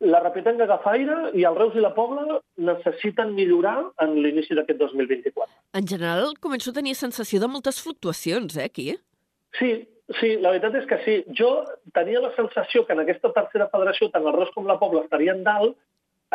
la 0.00 0.20
Rapitenca 0.24 0.64
agafa 0.64 0.94
aire 0.96 1.16
i 1.36 1.44
el 1.44 1.56
Reus 1.56 1.76
i 1.76 1.84
la 1.84 1.92
Pobla 1.94 2.40
necessiten 2.56 3.34
millorar 3.36 3.76
en 4.04 4.16
l'inici 4.24 4.56
d'aquest 4.56 4.80
2024. 4.80 5.52
En 5.76 5.86
general, 5.86 6.34
començo 6.40 6.72
a 6.72 6.76
tenir 6.80 6.96
sensació 6.96 7.40
de 7.40 7.48
moltes 7.52 7.80
fluctuacions, 7.84 8.56
eh, 8.56 8.64
aquí. 8.64 8.94
Sí, 9.58 9.70
sí, 10.18 10.34
la 10.42 10.50
veritat 10.54 10.80
és 10.80 10.88
que 10.90 10.98
sí. 11.04 11.14
Jo 11.38 11.50
tenia 11.94 12.22
la 12.22 12.32
sensació 12.36 12.84
que 12.86 12.96
en 12.96 13.04
aquesta 13.04 13.32
tercera 13.36 13.70
federació 13.72 14.10
tant 14.10 14.26
el 14.26 14.36
Reus 14.36 14.52
com 14.56 14.66
la 14.68 14.78
Pobla 14.80 15.04
estarien 15.06 15.44
dalt, 15.46 15.76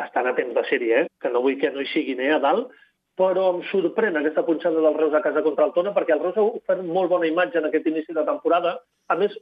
estan 0.05 0.27
a 0.27 0.35
temps 0.35 0.55
de 0.55 0.63
sèrie, 0.69 1.03
eh? 1.03 1.07
que 1.21 1.31
no 1.31 1.41
vull 1.43 1.59
que 1.59 1.71
no 1.71 1.83
hi 1.83 1.89
siguin 1.91 2.21
eh, 2.23 2.33
a 2.35 2.39
dalt, 2.43 2.71
però 3.19 3.47
em 3.53 3.61
sorprèn 3.69 4.17
aquesta 4.19 4.43
punxada 4.47 4.81
del 4.83 4.97
Reus 4.99 5.13
a 5.15 5.23
casa 5.23 5.43
contra 5.43 5.67
el 5.67 5.73
Tona, 5.75 5.93
perquè 5.95 6.15
el 6.15 6.23
Reus 6.23 6.39
ha 6.39 6.47
ofert 6.59 6.83
molt 6.83 7.11
bona 7.13 7.29
imatge 7.29 7.61
en 7.61 7.69
aquest 7.69 7.87
inici 7.87 8.15
de 8.15 8.25
temporada. 8.27 8.75
A 9.07 9.15
més, 9.19 9.35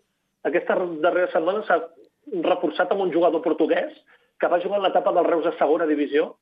aquesta 0.45 0.77
darrera 1.01 1.31
setmana 1.33 1.63
s'ha 1.65 1.79
reforçat 2.45 2.93
amb 2.93 3.07
un 3.07 3.13
jugador 3.13 3.41
portuguès 3.45 3.95
que 4.39 4.49
va 4.49 4.61
jugar 4.61 4.79
en 4.79 4.85
l'etapa 4.85 5.13
del 5.15 5.25
Reus 5.25 5.47
a 5.49 5.55
segona 5.57 5.89
divisió, 5.89 6.35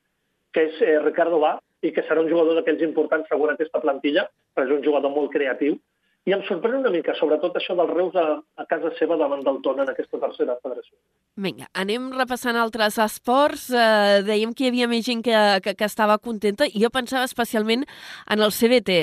que 0.52 0.68
és 0.68 0.82
eh, 0.84 0.98
Ricardo 1.00 1.40
Bá, 1.40 1.56
i 1.82 1.92
que 1.96 2.04
serà 2.06 2.22
un 2.22 2.30
jugador 2.30 2.60
d'aquells 2.60 2.84
importants 2.86 3.30
segons 3.32 3.56
aquesta 3.56 3.82
plantilla, 3.82 4.28
però 4.54 4.68
és 4.68 4.76
un 4.76 4.84
jugador 4.86 5.14
molt 5.16 5.32
creatiu. 5.34 5.80
I 6.30 6.36
em 6.36 6.44
sorprèn 6.46 6.78
una 6.78 6.92
mica, 6.94 7.16
sobretot 7.18 7.56
això 7.58 7.74
del 7.78 7.90
Reus 7.90 8.18
a, 8.20 8.26
a 8.62 8.66
casa 8.70 8.92
seva 9.00 9.16
davant 9.18 9.42
del 9.46 9.58
Tona 9.66 9.88
en 9.88 9.90
aquesta 9.90 10.20
tercera 10.22 10.54
federació. 10.62 10.94
Vinga, 11.42 11.66
anem 11.74 12.12
repassant 12.14 12.60
altres 12.62 13.00
esports. 13.02 13.72
Eh, 13.74 14.22
dèiem 14.28 14.54
que 14.54 14.68
hi 14.68 14.70
havia 14.70 14.90
més 14.92 15.08
gent 15.08 15.24
que, 15.26 15.40
que, 15.66 15.74
que 15.80 15.90
estava 15.90 16.20
contenta 16.22 16.68
i 16.70 16.84
jo 16.84 16.92
pensava 16.94 17.26
especialment 17.26 17.88
en 18.30 18.46
el 18.46 18.54
CBT. 18.54 19.00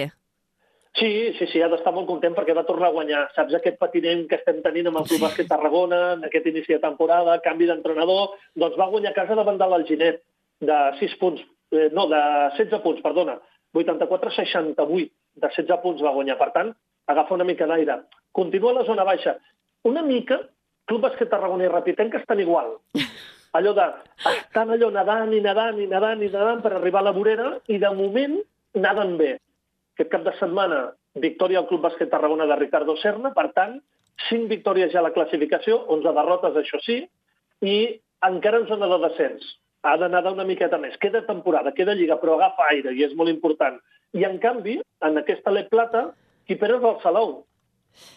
Sí, 0.99 1.11
sí, 1.39 1.47
sí, 1.51 1.61
ha 1.63 1.69
d'estar 1.71 1.93
molt 1.95 2.09
content 2.09 2.35
perquè 2.35 2.55
va 2.55 2.67
tornar 2.67 2.89
a 2.89 2.95
guanyar. 2.95 3.27
Saps 3.35 3.55
aquest 3.59 3.77
patiment 3.83 4.25
que 4.31 4.39
estem 4.39 4.63
tenint 4.63 4.89
amb 4.91 5.03
el 5.03 5.11
Club 5.11 5.27
Bàsquet 5.27 5.51
Tarragona, 5.51 6.01
en 6.17 6.27
aquest 6.27 6.47
inici 6.51 6.75
de 6.75 6.81
temporada, 6.83 7.39
canvi 7.45 7.69
d'entrenador, 7.71 8.35
doncs 8.59 8.79
va 8.79 8.91
guanyar 8.95 9.13
a 9.13 9.19
casa 9.19 9.37
davant 9.39 9.59
de 9.61 9.69
l'Alginet 9.71 10.23
de 10.71 10.79
6 11.03 11.15
punts, 11.21 11.43
eh, 11.75 11.91
no, 11.95 12.09
de 12.11 12.23
16 12.59 12.83
punts, 12.83 13.03
perdona, 13.05 13.39
84-68, 13.75 15.11
de 15.39 15.51
16 15.55 15.83
punts 15.85 16.03
va 16.03 16.15
guanyar. 16.17 16.39
Per 16.41 16.51
tant, 16.57 16.75
agafa 17.09 17.35
una 17.35 17.47
mica 17.49 17.67
d'aire. 17.67 18.03
Continua 18.33 18.77
la 18.77 18.85
zona 18.85 19.05
baixa. 19.09 19.37
Una 19.89 20.03
mica, 20.03 20.39
Club 20.89 21.05
Bàsquet 21.05 21.31
Tarragona 21.33 21.67
i 21.67 21.73
Rapitenca 21.73 22.21
estan 22.21 22.41
igual. 22.41 22.77
Allò 23.59 23.73
de, 23.73 23.85
estan 24.29 24.69
allò 24.75 24.91
nedant 24.93 25.31
i 25.33 25.39
nedant 25.41 25.79
i 25.81 25.87
nedant 25.89 26.21
i 26.21 26.29
nedant 26.29 26.59
per 26.61 26.75
arribar 26.77 27.01
a 27.01 27.07
la 27.07 27.15
vorera 27.17 27.47
i 27.73 27.79
de 27.81 27.91
moment 27.97 28.35
naden 28.77 29.15
bé. 29.17 29.31
Aquest 29.97 30.11
cap 30.13 30.27
de 30.27 30.35
setmana, 30.37 30.83
victòria 31.17 31.63
al 31.63 31.69
Club 31.71 31.87
Bàsquet 31.87 32.11
Tarragona 32.13 32.47
de 32.47 32.59
Ricardo 32.61 32.95
Serna, 33.01 33.33
per 33.35 33.49
tant, 33.57 33.79
5 34.29 34.51
victòries 34.53 34.93
ja 34.93 35.01
a 35.01 35.07
la 35.07 35.15
classificació, 35.17 35.81
11 35.97 36.13
derrotes, 36.21 36.61
això 36.61 36.81
sí, 36.85 36.99
i 37.65 37.79
encara 38.29 38.61
en 38.61 38.69
zona 38.69 38.91
de 38.93 39.01
descens. 39.07 39.49
Ha 39.87 39.97
de 39.97 40.09
nedar 40.11 40.35
una 40.35 40.47
miqueta 40.47 40.79
més. 40.79 40.97
Queda 41.01 41.25
temporada, 41.27 41.73
queda 41.73 41.97
lliga, 41.97 42.19
però 42.21 42.37
agafa 42.37 42.69
aire 42.75 42.93
i 42.95 43.05
és 43.07 43.15
molt 43.17 43.31
important. 43.31 43.79
I, 44.13 44.25
en 44.27 44.39
canvi, 44.43 44.77
en 45.07 45.21
aquesta 45.21 45.55
Le 45.55 45.65
Plata, 45.71 46.09
qui 46.49 46.57
perd 46.57 46.79
és 46.79 46.85
el 46.89 46.97
Salou. 47.03 47.45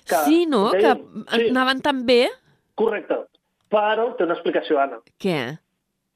que 0.07 0.15
sí, 0.25 0.45
no? 0.47 0.69
dèiem- 0.71 1.25
que 1.27 1.49
anaven 1.49 1.81
tan 1.81 2.05
bé. 2.05 2.29
Correcte. 2.75 3.17
Però 3.71 4.15
té 4.17 4.23
una 4.25 4.33
explicació, 4.35 4.79
Anna. 4.79 4.99
Què? 5.19 5.57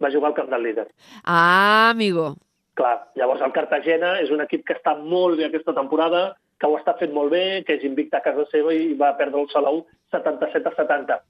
Va 0.03 0.09
jugar 0.11 0.29
al 0.31 0.35
camp 0.35 0.49
del 0.51 0.63
líder. 0.63 0.87
Ah, 1.23 1.89
amigo. 1.91 2.35
Clar, 2.75 3.11
llavors 3.15 3.41
el 3.41 3.53
Cartagena 3.55 4.19
és 4.19 4.29
un 4.31 4.41
equip 4.43 4.65
que 4.67 4.73
està 4.75 4.95
molt 4.99 5.37
bé 5.39 5.45
aquesta 5.45 5.73
temporada, 5.73 6.35
que 6.59 6.67
ho 6.67 6.75
està 6.77 6.97
fent 6.99 7.13
molt 7.15 7.31
bé, 7.31 7.63
que 7.65 7.75
és 7.77 7.83
invicta 7.87 8.17
a 8.17 8.21
casa 8.25 8.45
seva 8.51 8.73
i 8.73 8.93
va 8.93 9.13
perdre 9.17 9.41
el 9.41 9.49
Salou 9.49 9.85
77 10.11 10.67
a 10.67 10.75
70. 10.75 11.21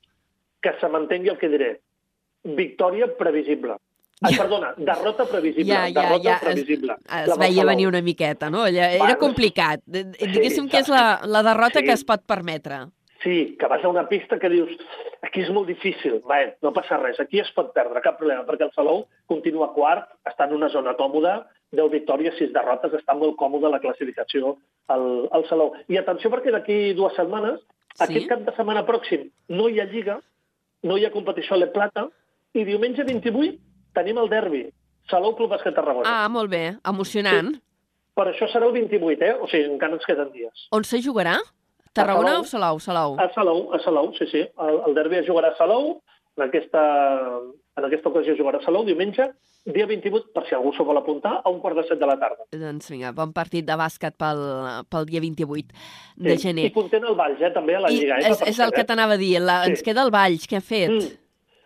Que 0.62 0.74
se 0.80 0.88
mantengui 0.90 1.30
el 1.30 1.38
que 1.38 1.50
diré. 1.50 1.82
victòria 2.44 3.08
previsible. 3.18 3.76
Ai, 4.22 4.36
perdona, 4.38 4.74
derrota 4.78 5.26
previsible. 5.28 5.68
Ja, 5.74 5.88
ja, 5.90 6.02
derrota 6.02 6.24
ja, 6.30 6.36
es, 6.36 6.42
previsible. 6.42 6.94
es 7.04 7.10
La 7.10 7.36
veia 7.36 7.38
Barcelona. 7.38 7.72
venir 7.72 7.88
una 7.88 8.02
miqueta, 8.02 8.50
no? 8.50 8.64
Allà, 8.64 8.92
era 8.94 9.04
Bueno, 9.04 9.18
complicat. 9.20 9.82
D- 9.86 10.06
sí, 10.18 10.28
Diguéssim 10.32 10.70
que 10.70 10.80
és 10.80 10.88
la, 10.90 11.20
la 11.26 11.42
derrota 11.44 11.80
sí. 11.80 11.86
que 11.86 11.92
es 11.92 12.06
pot 12.06 12.24
permetre. 12.26 12.86
Sí, 13.24 13.58
que 13.60 13.68
vas 13.68 13.84
a 13.84 13.90
una 13.90 14.08
pista 14.08 14.38
que 14.40 14.50
dius 14.50 14.70
aquí 15.26 15.42
és 15.42 15.50
molt 15.50 15.68
difícil, 15.68 16.22
bé, 16.30 16.58
no 16.62 16.72
passa 16.72 16.98
res, 17.02 17.20
aquí 17.20 17.40
es 17.42 17.50
pot 17.56 17.74
perdre, 17.74 18.00
cap 18.02 18.20
problema, 18.20 18.46
perquè 18.46 18.64
el 18.68 18.72
Salou 18.76 19.08
continua 19.26 19.72
quart, 19.74 20.08
està 20.24 20.46
en 20.46 20.54
una 20.54 20.70
zona 20.70 20.94
còmoda, 20.96 21.48
10 21.74 21.90
victòries, 21.92 22.36
6 22.38 22.54
derrotes, 22.54 22.94
està 22.94 23.16
molt 23.18 23.36
còmode 23.36 23.68
la 23.74 23.80
classificació 23.82 24.56
al, 24.88 25.28
al 25.34 25.48
Salou. 25.50 25.74
I 25.90 25.98
atenció 25.98 26.30
perquè 26.30 26.54
d'aquí 26.54 26.94
dues 26.94 27.16
setmanes, 27.18 27.60
Sí? 27.96 28.04
aquest 28.04 28.28
cap 28.28 28.40
de 28.44 28.52
setmana 28.56 28.86
pròxim, 28.86 29.30
no 29.50 29.70
hi 29.72 29.80
ha 29.80 29.86
Lliga, 29.88 30.20
no 30.84 30.98
hi 30.98 31.06
ha 31.06 31.12
competició 31.12 31.56
a 31.56 31.58
Le 31.58 31.68
Plata, 31.74 32.10
i 32.54 32.64
diumenge 32.68 33.04
28 33.04 33.58
tenim 33.96 34.20
el 34.22 34.30
derbi, 34.30 34.66
Salou 35.10 35.36
Club 35.38 35.52
Bàsquet 35.56 35.76
Tarragona. 35.78 36.06
Ah, 36.26 36.30
molt 36.30 36.50
bé, 36.52 36.76
emocionant. 36.86 37.54
Per 38.16 38.28
això 38.32 38.48
serà 38.52 38.66
el 38.70 38.74
28, 38.76 39.22
eh? 39.28 39.34
O 39.42 39.48
sigui, 39.52 39.66
encara 39.74 39.98
ens 39.98 40.06
queden 40.08 40.30
dies. 40.34 40.68
On 40.72 40.84
se 40.88 41.02
jugarà? 41.04 41.38
Tarragona 41.96 42.42
Salou. 42.44 42.78
o 42.78 42.80
Salou? 42.80 42.80
Salou. 42.80 43.18
A 43.20 43.28
Salou, 43.34 43.74
a 43.76 43.80
Salou, 43.84 44.14
sí, 44.18 44.26
sí. 44.32 44.42
El, 44.60 44.80
el 44.88 44.96
derbi 44.96 45.18
es 45.22 45.28
jugarà 45.28 45.52
a 45.54 45.58
Salou, 45.58 46.02
en 46.38 46.44
aquesta, 46.48 46.82
en 47.78 47.86
aquesta 47.88 48.10
ocasió 48.10 48.36
jugarà 48.36 48.60
a 48.60 48.66
Salou, 48.66 48.84
diumenge, 48.88 49.30
dia 49.66 49.86
28, 49.90 50.30
per 50.36 50.44
si 50.48 50.56
algú 50.56 50.74
s'ho 50.76 50.84
vol 50.86 51.00
apuntar, 51.00 51.38
a 51.44 51.50
un 51.50 51.60
quart 51.64 51.78
de 51.80 51.84
set 51.88 52.00
de 52.00 52.06
la 52.10 52.18
tarda. 52.22 52.44
Doncs 52.54 52.90
vinga, 52.92 53.12
bon 53.18 53.32
partit 53.34 53.66
de 53.66 53.78
bàsquet 53.80 54.16
pel, 54.20 54.42
pel 54.92 55.08
dia 55.10 55.22
28 55.24 55.72
de 56.18 56.36
Sí. 56.38 56.48
gener. 56.50 56.66
I 56.70 56.74
content 56.76 57.04
el 57.08 57.16
Valls, 57.16 57.42
eh, 57.42 57.52
també, 57.56 57.76
a 57.76 57.80
la 57.86 57.92
I 57.92 58.00
Lliga. 58.00 58.20
Eh, 58.20 58.32
és, 58.32 58.42
és 58.54 58.60
el 58.60 58.72
que 58.76 58.84
t'anava 58.84 59.14
a 59.16 59.18
dir. 59.18 59.40
La, 59.42 59.64
Sí. 59.64 59.72
Ens 59.72 59.84
queda 59.84 60.04
el 60.04 60.12
Valls, 60.12 60.48
què 60.48 60.58
ha 60.58 60.62
fet? 60.62 60.92
Mm. 60.92 61.18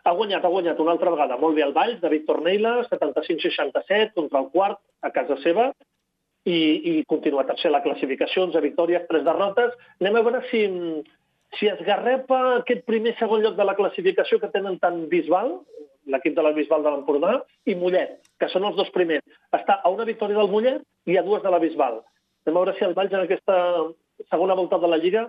Ha 0.08 0.14
guanyat, 0.16 0.46
ha 0.46 0.52
guanyat 0.52 0.80
una 0.80 0.94
altra 0.96 1.12
vegada 1.14 1.38
molt 1.42 1.58
bé 1.58 1.64
el 1.66 1.76
Valls, 1.76 2.00
David 2.02 2.26
Torneila, 2.28 2.76
75-67 2.88 4.14
contra 4.16 4.42
el 4.44 4.50
quart 4.54 4.80
a 5.04 5.12
casa 5.16 5.38
seva, 5.44 5.70
i, 6.48 6.60
i 6.92 6.94
continua 7.10 7.48
tercer 7.48 7.72
la 7.72 7.84
classificació, 7.84 8.46
11 8.48 8.62
victòries, 8.64 9.08
3 9.10 9.26
derrotes. 9.28 9.76
Anem 10.00 10.20
a 10.20 10.24
veure 10.26 10.42
si, 10.50 10.64
si 11.60 11.70
esgarrepa 11.72 12.40
aquest 12.60 12.86
primer 12.88 13.16
segon 13.20 13.44
lloc 13.44 13.58
de 13.60 13.68
la 13.68 13.76
classificació 13.80 14.40
que 14.40 14.52
tenen 14.54 14.80
tant 14.84 15.04
Bisbal, 15.12 15.58
l'equip 16.10 16.36
de 16.38 16.46
la 16.46 16.54
Bisbal 16.56 16.86
de 16.86 16.94
l'Empordà, 16.94 17.36
i 17.70 17.76
Mollet, 17.78 18.18
que 18.42 18.50
són 18.54 18.66
els 18.70 18.80
dos 18.80 18.90
primers. 18.96 19.26
Està 19.54 19.80
a 19.84 19.92
una 19.94 20.08
victòria 20.08 20.40
del 20.40 20.50
Mollet 20.52 20.82
i 21.12 21.20
a 21.20 21.26
dues 21.26 21.44
de 21.44 21.52
la 21.54 21.62
Bisbal. 21.62 22.00
Anem 22.48 22.56
a 22.56 22.64
veure 22.64 22.78
si 22.78 22.88
el 22.88 22.96
Valls 22.98 23.14
en 23.14 23.26
aquesta 23.26 23.60
segona 24.32 24.58
volta 24.58 24.80
de 24.82 24.90
la 24.90 24.98
Lliga 24.98 25.28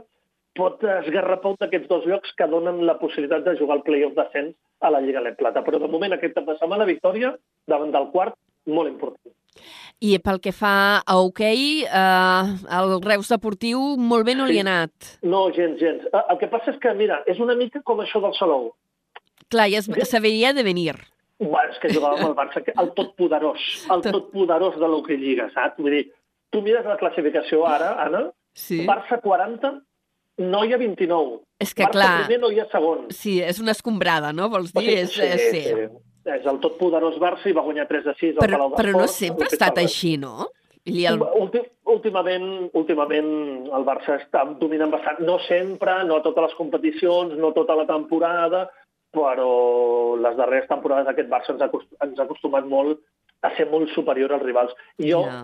pot 0.56 0.82
esgarrapar 0.82 1.52
un 1.52 1.58
d'aquests 1.60 1.88
dos 1.88 2.06
llocs 2.10 2.32
que 2.36 2.46
donen 2.50 2.82
la 2.86 2.98
possibilitat 2.98 3.44
de 3.46 3.56
jugar 3.58 3.76
al 3.78 3.84
play-off 3.86 4.14
d'ascens 4.16 4.54
a 4.80 4.90
la 4.90 5.00
Lliga 5.00 5.20
Let 5.22 5.36
Plata. 5.38 5.62
Però 5.64 5.78
de 5.78 5.88
moment 5.88 6.12
aquest 6.16 6.34
cap 6.34 6.46
de 6.48 6.56
setmana 6.58 6.86
victòria 6.88 7.34
davant 7.70 7.92
del 7.94 8.08
quart, 8.10 8.34
molt 8.66 8.90
important. 8.90 9.32
I 10.00 10.16
pel 10.24 10.38
que 10.40 10.52
fa 10.56 11.02
a 11.04 11.16
hoquei, 11.20 11.82
eh, 11.84 12.44
el 12.78 12.96
Reus 13.04 13.28
Deportiu 13.28 13.80
molt 13.98 14.24
bé 14.26 14.34
no 14.38 14.46
li 14.46 14.58
ha 14.58 14.64
anat. 14.66 14.92
No, 15.22 15.50
gens, 15.52 15.78
gens. 15.80 16.04
Eh, 16.06 16.22
El 16.30 16.38
que 16.38 16.48
passa 16.48 16.70
és 16.72 16.78
que, 16.78 16.94
mira, 16.94 17.22
és 17.26 17.38
una 17.38 17.54
mica 17.54 17.82
com 17.82 17.98
això 18.00 18.20
del 18.22 18.34
Salou. 18.38 18.72
Clar, 19.50 19.68
ja 19.70 19.82
se 19.82 20.20
veia 20.20 20.52
de 20.54 20.62
venir. 20.62 20.94
Bueno, 21.40 21.70
és 21.72 21.78
que 21.80 21.88
jugava 21.92 22.18
amb 22.20 22.28
el 22.28 22.34
Barça, 22.36 22.62
el 22.78 22.90
totpoderós, 22.94 23.86
el 23.90 24.02
Tot. 24.02 24.12
totpoderós 24.12 24.78
de 24.78 24.86
l'Hockey 24.86 25.16
Lliga, 25.16 25.50
saps? 25.54 25.78
Vull 25.78 25.90
dir, 25.90 26.12
tu 26.52 26.60
mires 26.62 26.84
la 26.84 26.96
classificació 26.96 27.66
ara, 27.66 27.94
Anna, 28.04 28.30
Sí. 28.52 28.84
Barça 28.86 29.20
40, 29.22 29.80
Noia 30.40 30.78
29. 30.80 31.40
És 31.60 31.74
que, 31.74 31.84
Barça 31.84 31.92
clar, 31.92 32.12
primer, 32.26 32.40
Noia 32.40 32.64
segon. 32.72 33.06
sí, 33.12 33.38
és 33.44 33.58
una 33.60 33.72
escombrada, 33.76 34.32
no? 34.32 34.48
Vols 34.48 34.72
O 34.74 34.80
dir? 34.80 35.06
sigui, 35.08 35.26
és, 35.28 35.42
és, 35.42 35.50
sí. 35.52 36.00
És 36.30 36.46
el 36.46 36.58
totpoderós 36.60 37.18
Barça 37.20 37.48
i 37.48 37.52
va 37.56 37.62
guanyar 37.64 37.86
3 37.88 38.04
de 38.04 38.14
6 38.18 38.36
al 38.38 38.42
Però, 38.46 38.56
Palau 38.58 38.74
però 38.76 38.92
no 38.96 39.06
sempre 39.08 39.46
ha 39.48 39.52
estat 39.52 39.78
així, 39.80 40.16
no? 40.20 40.48
I 40.88 41.04
el... 41.06 41.20
Últim, 41.36 41.64
últimament, 41.92 42.70
últimament 42.72 43.30
el 43.68 43.84
Barça 43.84 44.16
està 44.16 44.46
dominant 44.60 44.90
bastant. 44.92 45.20
No 45.28 45.38
sempre, 45.46 45.98
no 46.08 46.16
a 46.16 46.22
totes 46.24 46.48
les 46.48 46.54
competicions, 46.56 47.36
no 47.36 47.52
tota 47.56 47.76
la 47.76 47.86
temporada, 47.88 48.64
però 49.12 50.16
les 50.20 50.36
darreres 50.38 50.68
temporades 50.68 51.08
aquest 51.12 51.28
Barça 51.28 51.52
ens 51.52 51.62
ha, 51.66 51.70
ens 52.06 52.18
ha 52.20 52.24
acostumat 52.24 52.64
molt 52.68 53.00
a 53.42 53.50
ser 53.56 53.68
molt 53.70 53.88
superior 53.94 54.32
als 54.32 54.42
rivals. 54.44 54.72
Jo, 55.00 55.24
Ja. 55.26 55.40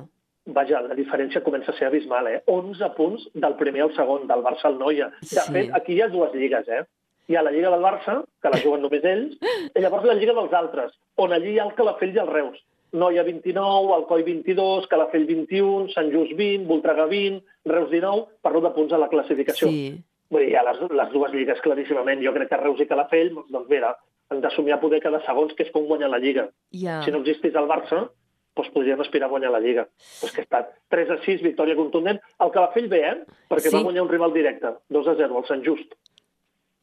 Vaja, 0.47 0.81
la 0.87 0.95
diferència 0.95 1.43
comença 1.43 1.73
a 1.73 1.77
ser 1.79 1.89
abismal, 1.89 2.27
eh? 2.31 2.43
11 2.47 2.89
punts 2.97 3.27
del 3.35 3.55
primer 3.57 3.83
al 3.83 3.95
segon, 3.97 4.27
del 4.29 4.43
Barça 4.45 4.67
al 4.71 4.79
Noia. 4.79 5.11
De 5.21 5.27
Sí. 5.27 5.53
fet, 5.53 5.71
aquí 5.75 5.95
hi 5.95 6.03
ha 6.03 6.09
dues 6.09 6.33
lligues, 6.35 6.69
eh? 6.69 6.85
Hi 7.29 7.35
ha 7.37 7.43
la 7.43 7.51
Lliga 7.51 7.71
del 7.71 7.83
Barça, 7.83 8.25
que 8.41 8.49
la 8.49 8.59
juguen 8.63 8.83
només 8.83 9.03
ells, 9.05 9.37
i 9.75 9.81
llavors 9.81 10.05
la 10.07 10.15
Lliga 10.15 10.33
dels 10.33 10.53
altres, 10.53 10.93
on 11.17 11.33
allí 11.33 11.55
hi 11.55 11.59
ha 11.59 11.65
el 11.65 11.75
Calafell 11.75 12.15
i 12.15 12.19
el 12.23 12.29
Reus. 12.29 12.61
Noia 12.93 13.25
29, 13.25 13.93
Alcoi 13.95 14.23
22, 14.23 14.87
Calafell 14.87 15.27
21, 15.27 15.89
Sant 15.93 16.11
Just 16.13 16.33
20, 16.39 16.67
Voltregà 16.69 17.07
20, 17.11 17.43
Reus 17.67 17.91
19, 17.91 18.27
parlo 18.41 18.61
de 18.61 18.71
punts 18.71 18.93
a 18.93 18.99
la 18.99 19.09
classificació. 19.09 19.69
Sí. 19.69 19.99
Vull 20.31 20.41
dir, 20.43 20.53
hi 20.53 20.55
ha 20.57 20.63
les, 20.63 20.79
les 20.91 21.11
dues 21.13 21.33
lligues 21.35 21.61
claríssimament. 21.61 22.23
Jo 22.25 22.33
crec 22.33 22.49
que 22.49 22.57
Reus 22.63 22.81
i 22.81 22.87
Calafell, 22.87 23.35
doncs 23.51 23.69
mira, 23.69 23.97
han 24.31 24.41
de 24.41 24.51
somiar 24.51 24.79
poder 24.81 25.01
cada 25.03 25.21
segons, 25.27 25.53
que 25.55 25.65
és 25.67 25.73
com 25.75 25.85
guanyar 25.87 26.09
la 26.11 26.19
Lliga. 26.23 26.49
Ja. 26.73 27.03
Si 27.03 27.11
no 27.11 27.19
existís 27.19 27.55
el 27.55 27.67
Barça, 27.67 28.09
doncs 28.57 28.73
podríem 28.73 29.01
aspirar 29.05 29.29
a 29.29 29.31
guanyar 29.31 29.53
la 29.53 29.61
Lliga. 29.61 29.87
Doncs 30.23 30.33
que 30.35 30.43
estat 30.47 30.71
3 30.89 31.11
a 31.13 31.19
6, 31.25 31.43
victòria 31.45 31.77
contundent. 31.77 32.21
El 32.41 32.51
Calafell 32.55 32.89
bé, 32.89 33.03
eh? 33.11 33.17
Perquè 33.51 33.69
Sí. 33.71 33.77
va 33.77 33.83
guanyar 33.85 34.03
un 34.03 34.09
rival 34.09 34.33
directe, 34.33 34.75
2 34.89 35.07
a 35.09 35.15
0, 35.15 35.39
el 35.39 35.45
Sant 35.47 35.63
Just. 35.65 35.95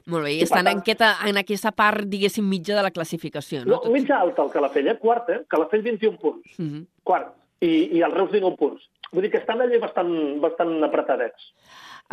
Molt 0.06 0.26
bé, 0.26 0.34
i 0.34 0.40
I 0.40 0.44
estan 0.44 0.68
en 0.68 0.80
aquesta, 0.80 1.14
en 1.26 1.38
aquesta 1.38 1.72
part, 1.72 2.04
diguéssim, 2.12 2.44
mitja 2.48 2.76
de 2.76 2.84
la 2.84 2.92
classificació, 2.92 3.64
no? 3.66 3.82
No, 3.86 3.92
mitja 3.92 4.20
alta 4.20 4.44
el 4.44 4.52
Calafell, 4.52 4.88
eh? 4.90 4.98
Quart, 5.00 5.30
eh? 5.30 5.42
Calafell 5.48 5.82
21 5.82 6.18
punts. 6.20 6.60
Mhm. 6.60 6.86
Quart. 7.04 7.34
I, 7.62 7.98
I 7.98 8.02
el 8.02 8.12
Reus 8.12 8.30
19 8.32 8.58
punts. 8.58 8.90
Vull 9.14 9.22
dir 9.24 9.32
que 9.32 9.38
estan 9.38 9.62
allà 9.62 9.80
bastant, 9.80 10.42
bastant 10.42 10.84
apretadets. 10.84 11.54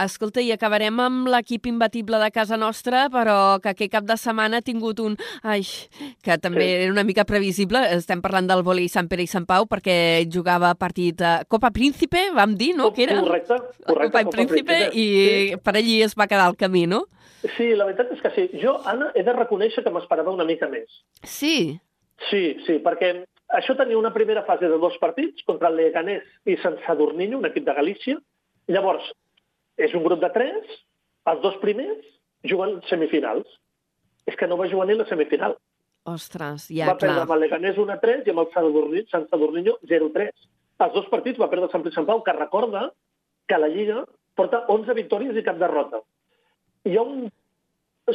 Escolta, 0.00 0.40
i 0.40 0.48
acabarem 0.54 0.96
amb 1.02 1.26
l'equip 1.28 1.66
imbatible 1.66 2.16
de 2.22 2.30
casa 2.32 2.56
nostra, 2.56 3.08
però 3.12 3.58
que 3.60 3.72
aquest 3.74 3.90
cap 3.92 4.04
de 4.08 4.16
setmana 4.16 4.58
ha 4.60 4.64
tingut 4.64 5.00
un... 5.00 5.16
Ai, 5.42 5.60
que 6.24 6.38
també 6.38 6.64
Sí. 6.64 6.70
era 6.84 6.92
una 6.92 7.04
mica 7.04 7.24
previsible. 7.24 7.82
Estem 7.96 8.22
parlant 8.22 8.46
del 8.48 8.62
vòlei 8.62 8.88
Sant 8.88 9.08
Pere 9.10 9.22
i 9.22 9.28
Sant 9.28 9.44
Pau, 9.46 9.66
perquè 9.68 10.24
jugava 10.32 10.74
partit 10.74 11.20
a 11.20 11.44
Copa 11.48 11.70
Príncipe, 11.70 12.30
vam 12.32 12.54
dir, 12.56 12.74
no? 12.76 12.92
Que 12.94 13.04
era 13.04 13.20
Correcte, 13.20 13.58
correcte. 13.84 14.12
Copa 14.22 14.30
Príncipe, 14.30 14.78
i 14.94 15.56
per 15.62 15.76
allí 15.76 16.00
es 16.02 16.14
va 16.16 16.26
quedar 16.30 16.48
el 16.48 16.56
camí, 16.56 16.86
no? 16.86 17.04
Sí, 17.56 17.70
la 17.74 17.84
veritat 17.88 18.10
és 18.12 18.20
que 18.20 18.30
sí. 18.36 18.48
Jo, 18.62 18.78
Anna, 18.84 19.12
he 19.14 19.22
de 19.24 19.32
reconèixer 19.32 19.82
que 19.84 19.90
m'esperava 19.92 20.32
una 20.32 20.44
mica 20.44 20.68
més. 20.68 20.88
Sí. 21.24 21.78
Sí, 22.30 22.56
sí, 22.66 22.78
perquè 22.84 23.24
això 23.56 23.76
tenia 23.76 23.96
una 23.98 24.12
primera 24.12 24.44
fase 24.44 24.68
de 24.68 24.76
dos 24.78 24.96
partits 25.00 25.42
contra 25.48 25.68
el 25.68 25.76
Leganés 25.76 26.22
i 26.44 26.56
Sant 26.62 26.76
Sadurniño, 26.86 27.38
un 27.38 27.48
equip 27.48 27.64
de 27.64 27.74
Galícia. 27.74 28.18
Llavors, 28.68 29.06
és 29.84 29.94
un 29.96 30.04
grup 30.04 30.20
de 30.22 30.30
tres, 30.34 30.70
els 31.30 31.40
dos 31.42 31.56
primers 31.62 32.06
juguen 32.44 32.78
semifinals. 32.88 33.48
És 34.28 34.36
que 34.36 34.46
no 34.46 34.56
va 34.60 34.68
jugar 34.70 34.86
ni 34.86 34.94
la 34.98 35.06
semifinal. 35.08 35.56
Ostres, 36.08 36.68
Ja, 36.70 36.84
ja, 36.86 36.92
va 36.92 36.98
perdre 36.98 37.14
clar. 37.16 37.24
amb 37.26 37.32
el 37.34 37.40
Leganés 37.44 37.76
1-3 37.76 38.26
i 38.26 38.30
amb 38.30 38.40
el 38.44 38.48
Sadurniño, 38.54 39.06
Sant 39.10 39.26
Sadurniño 39.30 39.74
0-3. 39.88 40.30
Els 40.80 40.94
dos 40.94 41.08
partits 41.12 41.40
va 41.40 41.50
perdre 41.50 41.66
el 41.68 41.72
Sant 41.72 41.84
i 41.86 41.92
Sant 41.92 42.06
Pau, 42.08 42.22
que 42.24 42.32
recorda 42.32 42.86
que 43.48 43.58
la 43.58 43.68
Lliga 43.68 44.04
porta 44.36 44.62
11 44.68 44.94
victòries 44.96 45.36
i 45.36 45.42
cap 45.44 45.58
derrota. 45.60 46.00
Hi 46.88 46.96
ha 46.96 47.02
un, 47.02 47.28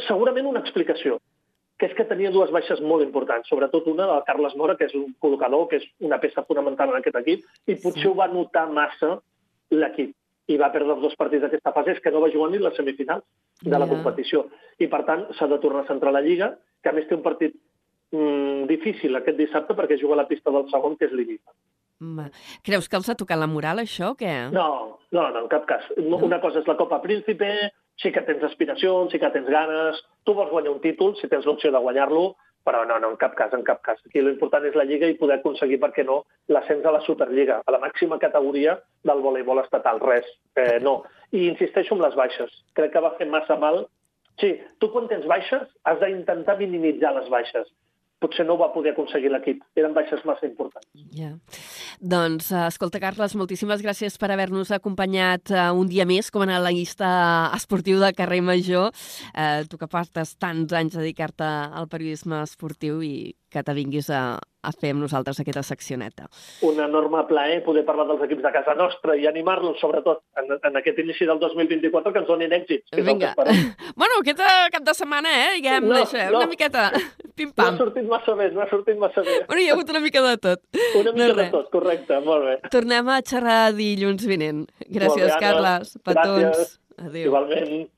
segurament 0.08 0.46
una 0.50 0.60
explicació, 0.64 1.20
que 1.78 1.86
és 1.86 1.94
que 1.94 2.06
tenia 2.08 2.32
dues 2.34 2.50
baixes 2.50 2.80
molt 2.80 3.04
importants, 3.04 3.46
sobretot 3.48 3.86
una 3.92 4.06
del 4.08 4.24
Carles 4.26 4.56
Mora, 4.56 4.74
que 4.76 4.86
és 4.88 4.94
un 4.96 5.14
col·locador, 5.22 5.68
que 5.68 5.76
és 5.76 5.86
una 6.00 6.18
peça 6.18 6.42
fonamental 6.48 6.90
en 6.90 6.96
aquest 7.02 7.16
equip, 7.22 7.44
i 7.66 7.76
potser 7.76 8.02
Sí. 8.02 8.08
ho 8.08 8.14
va 8.14 8.26
notar 8.32 8.66
massa 8.72 9.20
l'equip 9.70 10.15
i 10.48 10.56
va 10.56 10.70
perdre 10.72 10.94
els 10.94 11.02
dos 11.02 11.16
partits 11.18 11.42
d'aquesta 11.42 11.72
fase, 11.74 11.90
és 11.96 12.00
que 12.00 12.10
no 12.14 12.20
va 12.22 12.30
jugar 12.30 12.50
ni 12.52 12.58
les 12.62 12.76
semifinals 12.76 13.24
de 13.62 13.78
la 13.78 13.86
Ja. 13.86 13.92
competició. 13.92 14.46
I, 14.78 14.86
per 14.86 15.04
tant, 15.04 15.26
s'ha 15.38 15.46
de 15.50 15.58
tornar 15.58 15.84
a 15.84 15.88
centrar 15.88 16.12
la 16.12 16.20
Lliga, 16.22 16.56
que 16.82 16.88
a 16.88 16.92
més 16.92 17.08
té 17.08 17.14
un 17.16 17.22
partit 17.22 17.54
mm, 18.12 18.66
difícil 18.70 19.16
aquest 19.16 19.36
dissabte 19.38 19.74
perquè 19.74 19.98
juga 20.00 20.14
a 20.14 20.22
la 20.22 20.28
pista 20.28 20.50
del 20.54 20.68
segon, 20.70 20.96
que 20.96 21.06
és 21.06 21.12
l'Ibiza. 21.12 21.50
Ma- 22.00 22.30
Creus 22.62 22.88
que 22.88 22.96
els 22.96 23.08
ha 23.08 23.14
tocat 23.16 23.38
la 23.38 23.46
moral, 23.48 23.78
això, 23.82 24.12
o 24.12 24.16
què? 24.16 24.50
No, 24.52 24.98
no, 25.10 25.30
no, 25.32 25.40
en 25.40 25.48
cap 25.48 25.64
cas. 25.66 25.84
Una 25.96 26.40
cosa 26.40 26.60
és 26.60 26.66
la 26.68 26.76
Copa 26.76 27.00
Príncipe, 27.02 27.72
sí 27.96 28.12
que 28.12 28.20
tens 28.22 28.42
aspiracions, 28.44 29.10
sí 29.10 29.18
que 29.18 29.30
tens 29.30 29.48
ganes, 29.48 30.02
tu 30.22 30.34
vols 30.34 30.50
guanyar 30.52 30.72
un 30.76 30.80
títol, 30.80 31.16
si 31.16 31.26
tens 31.28 31.46
l'opció 31.46 31.72
de 31.72 31.78
guanyar-lo, 31.78 32.36
però 32.66 32.82
no, 32.88 32.98
no, 32.98 33.12
en 33.14 33.18
cap 33.20 33.36
cas, 33.38 33.52
en 33.54 33.62
cap 33.66 33.82
cas. 33.86 34.00
Aquí 34.08 34.22
l'important 34.22 34.66
és 34.66 34.74
la 34.78 34.84
Lliga 34.88 35.06
i 35.06 35.18
poder 35.20 35.38
aconseguir, 35.38 35.78
per 35.82 35.92
què 35.94 36.04
no, 36.06 36.22
l'ascens 36.50 36.86
a 36.86 36.94
la 36.96 37.02
Superliga, 37.06 37.60
a 37.62 37.74
la 37.74 37.80
màxima 37.82 38.18
categoria 38.22 38.74
del 39.06 39.22
voleibol 39.22 39.62
estatal, 39.62 40.02
res, 40.02 40.26
eh, 40.58 40.80
no. 40.82 40.98
I 41.30 41.46
insisteixo 41.52 41.94
amb 41.94 42.02
les 42.06 42.18
baixes. 42.18 42.52
Crec 42.78 42.92
que 42.96 43.04
va 43.04 43.14
fer 43.20 43.30
massa 43.30 43.58
mal. 43.62 43.84
Sí, 44.42 44.52
tu 44.82 44.90
quan 44.92 45.06
tens 45.08 45.24
baixes 45.30 45.64
has 45.88 46.00
d'intentar 46.02 46.58
minimitzar 46.58 47.14
les 47.16 47.30
baixes, 47.32 47.70
potser 48.22 48.46
no 48.48 48.56
va 48.60 48.70
poder 48.74 48.94
aconseguir 48.94 49.30
l'equip. 49.32 49.62
Eren 49.76 49.94
baixes 49.96 50.22
massa 50.28 50.46
importants. 50.48 50.88
Ja. 51.16 51.32
Doncs, 52.00 52.50
eh, 52.52 52.66
escolta, 52.66 53.00
Carles, 53.02 53.36
moltíssimes 53.36 53.82
gràcies 53.84 54.16
per 54.20 54.30
haver-nos 54.32 54.72
acompanyat 54.74 55.52
uh, 55.52 55.70
un 55.76 55.88
dia 55.90 56.06
més 56.08 56.30
com 56.32 56.44
a 56.44 56.48
analista 56.48 57.08
esportiu 57.56 58.00
de 58.02 58.12
carrer 58.16 58.42
Major. 58.44 58.92
Uh, 59.32 59.64
tu 59.68 59.80
que 59.80 59.90
portes 59.90 60.36
tants 60.40 60.72
anys 60.76 60.96
a 60.96 61.02
dedicar-te 61.04 61.46
al 61.46 61.88
periodisme 61.92 62.42
esportiu 62.44 63.02
i 63.04 63.34
que 63.56 63.64
te 63.64 63.72
vinguis 63.76 64.10
a, 64.12 64.36
a 64.36 64.72
fer 64.76 64.90
amb 64.92 65.00
nosaltres 65.06 65.40
aquesta 65.40 65.62
seccioneta. 65.64 66.28
Un 66.68 66.78
enorme 66.84 67.22
plaer 67.30 67.62
poder 67.64 67.86
parlar 67.88 68.04
dels 68.10 68.22
equips 68.28 68.44
de 68.44 68.52
casa 68.52 68.74
nostra 68.76 69.16
i 69.16 69.24
animar-los, 69.30 69.78
sobretot, 69.80 70.20
en, 70.36 70.52
en 70.60 70.76
aquest 70.82 71.00
inici 71.00 71.24
del 71.28 71.40
2024, 71.40 72.12
que 72.12 72.20
ens 72.22 72.28
donin 72.28 72.52
èxits. 72.52 72.92
Que 72.92 73.02
Vinga. 73.06 73.32
bueno, 74.00 74.20
aquest 74.20 74.44
cap 74.76 74.84
de 74.84 74.94
setmana, 75.00 75.32
eh? 75.46 75.48
Diguem, 75.56 75.88
No, 75.88 75.96
això, 76.04 76.28
no. 76.30 76.42
una 76.44 76.50
miqueta 76.52 76.90
No 76.96 77.00
ha 77.00 77.32
pim-pam. 77.36 77.76
sortit 77.80 78.06
massa 78.08 78.32
bé, 78.36 78.50
no 78.52 78.62
ha 78.64 78.68
sortit 78.70 78.96
massa 79.00 79.20
bé. 79.24 79.40
Bueno, 79.48 79.60
hi 79.62 79.66
ha 79.68 79.74
hagut 79.74 79.90
una 79.92 80.00
mica 80.00 80.22
de 80.24 80.36
tot. 80.40 80.62
Una 81.00 81.12
mica 81.12 81.26
No, 81.26 81.34
de 81.34 81.40
res. 81.42 81.50
tot, 81.52 81.66
correcte, 81.72 82.20
molt 82.24 82.44
bé. 82.48 82.54
Tornem 82.72 83.08
a 83.12 83.18
xerrar 83.24 83.58
dilluns 83.76 84.24
vinent. 84.28 84.62
Gràcies, 84.88 85.28
Anna. 85.34 85.40
Carles. 85.44 85.96
Petons. 86.02 86.44
Gràcies. 86.44 86.78
Adéu. 86.96 87.26
Igualment. 87.28 87.88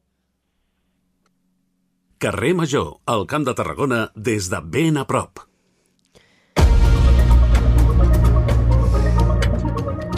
Carrer 2.19 2.51
Major, 2.59 2.97
al 3.07 3.27
Camp 3.31 3.45
de 3.47 3.55
Tarragona, 3.55 4.09
des 4.17 4.49
de 4.51 4.59
ben 4.75 4.99
a 4.99 5.05
prop. 5.07 5.39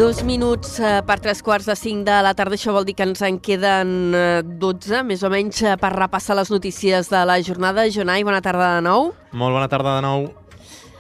Dos 0.01 0.23
minuts 0.25 0.79
eh, 0.81 1.03
per 1.05 1.19
tres 1.21 1.43
quarts 1.45 1.67
de 1.69 1.75
cinc 1.77 2.07
de 2.07 2.15
la 2.25 2.31
tarda, 2.33 2.57
això 2.57 2.73
vol 2.73 2.87
dir 2.89 2.95
que 2.97 3.05
ens 3.05 3.21
en 3.27 3.37
queden 3.37 4.15
eh, 4.17 4.41
12, 4.41 5.03
més 5.05 5.21
o 5.21 5.29
menys, 5.29 5.59
eh, 5.61 5.75
per 5.77 5.91
repassar 5.93 6.39
les 6.39 6.49
notícies 6.49 7.11
de 7.13 7.19
la 7.29 7.35
jornada. 7.45 7.85
Jonai, 7.93 8.23
bona 8.25 8.39
tarda 8.41 8.71
de 8.79 8.87
nou. 8.87 9.11
Molt 9.37 9.53
bona 9.53 9.69
tarda 9.69 9.99
de 9.99 10.05
nou. 10.07 10.25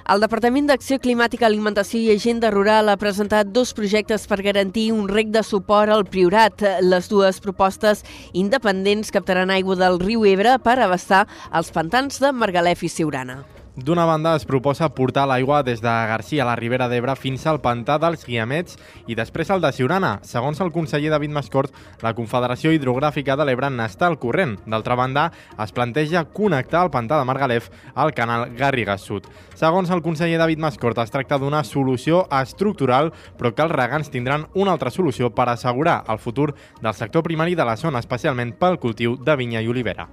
El 0.04 0.20
Departament 0.20 0.68
d'Acció 0.68 0.98
Climàtica, 1.00 1.46
Alimentació 1.48 2.02
i 2.02 2.10
Agenda 2.12 2.50
Rural 2.52 2.92
ha 2.92 2.98
presentat 3.00 3.48
dos 3.48 3.72
projectes 3.72 4.28
per 4.28 4.42
garantir 4.44 4.90
un 4.92 5.08
rec 5.08 5.32
de 5.32 5.40
suport 5.48 5.94
al 5.94 6.04
Priorat. 6.04 6.60
Les 6.84 7.08
dues 7.08 7.40
propostes 7.40 8.04
independents 8.34 9.16
captaran 9.16 9.48
aigua 9.48 9.78
del 9.80 9.96
riu 10.04 10.28
Ebre 10.28 10.58
per 10.60 10.76
abastar 10.76 11.24
els 11.56 11.72
pantans 11.72 12.20
de 12.20 12.34
Margalef 12.36 12.84
i 12.84 12.92
Siurana. 12.92 13.40
D'una 13.80 14.04
banda, 14.04 14.34
es 14.36 14.44
proposa 14.44 14.90
portar 14.92 15.22
l'aigua 15.24 15.62
des 15.64 15.80
de 15.80 15.88
Garcia 15.88 16.42
a 16.42 16.46
la 16.50 16.56
Ribera 16.58 16.84
d'Ebre 16.90 17.14
fins 17.16 17.46
al 17.48 17.62
pantà 17.64 17.94
dels 18.02 18.26
Guiamets 18.28 18.76
i 19.08 19.16
després 19.16 19.48
al 19.48 19.62
de 19.64 19.70
Siurana. 19.72 20.18
Segons 20.26 20.60
el 20.60 20.72
conseller 20.74 21.08
David 21.08 21.32
Mascort, 21.32 21.72
la 22.04 22.12
Confederació 22.18 22.74
Hidrogràfica 22.76 23.38
de 23.40 23.48
l'Ebre 23.48 23.72
n'està 23.72 24.10
al 24.10 24.18
corrent. 24.20 24.58
D'altra 24.68 24.98
banda, 25.00 25.30
es 25.56 25.72
planteja 25.72 26.26
connectar 26.28 26.84
el 26.84 26.92
pantà 26.92 27.16
de 27.16 27.24
Margalef 27.24 27.72
al 27.94 28.12
canal 28.12 28.50
Garrigues 28.52 29.00
Sud. 29.00 29.32
Segons 29.56 29.88
el 29.88 30.04
conseller 30.04 30.36
David 30.36 30.60
Mascort, 30.60 31.00
es 31.00 31.16
tracta 31.16 31.40
d'una 31.40 31.64
solució 31.64 32.26
estructural, 32.42 33.14
però 33.38 33.54
que 33.54 33.64
els 33.64 33.78
regants 33.80 34.12
tindran 34.12 34.50
una 34.52 34.76
altra 34.76 34.92
solució 34.92 35.32
per 35.32 35.48
assegurar 35.48 36.02
el 36.12 36.20
futur 36.20 36.52
del 36.82 36.92
sector 36.92 37.24
primari 37.24 37.56
de 37.56 37.64
la 37.64 37.80
zona, 37.80 38.04
especialment 38.04 38.58
pel 38.60 38.76
cultiu 38.76 39.16
de 39.16 39.40
vinya 39.40 39.64
i 39.64 39.72
olivera. 39.72 40.10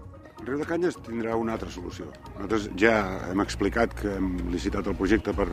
Riu 0.48 0.62
de 0.62 0.66
Canyes 0.68 0.96
tindrà 1.04 1.36
una 1.36 1.58
altra 1.58 1.68
solució. 1.68 2.06
Nosaltres 2.38 2.70
ja 2.80 2.94
hem 3.28 3.42
explicat 3.44 3.92
que 4.00 4.14
hem 4.16 4.30
licitat 4.54 4.88
el 4.88 4.96
projecte 4.96 5.34
per 5.36 5.50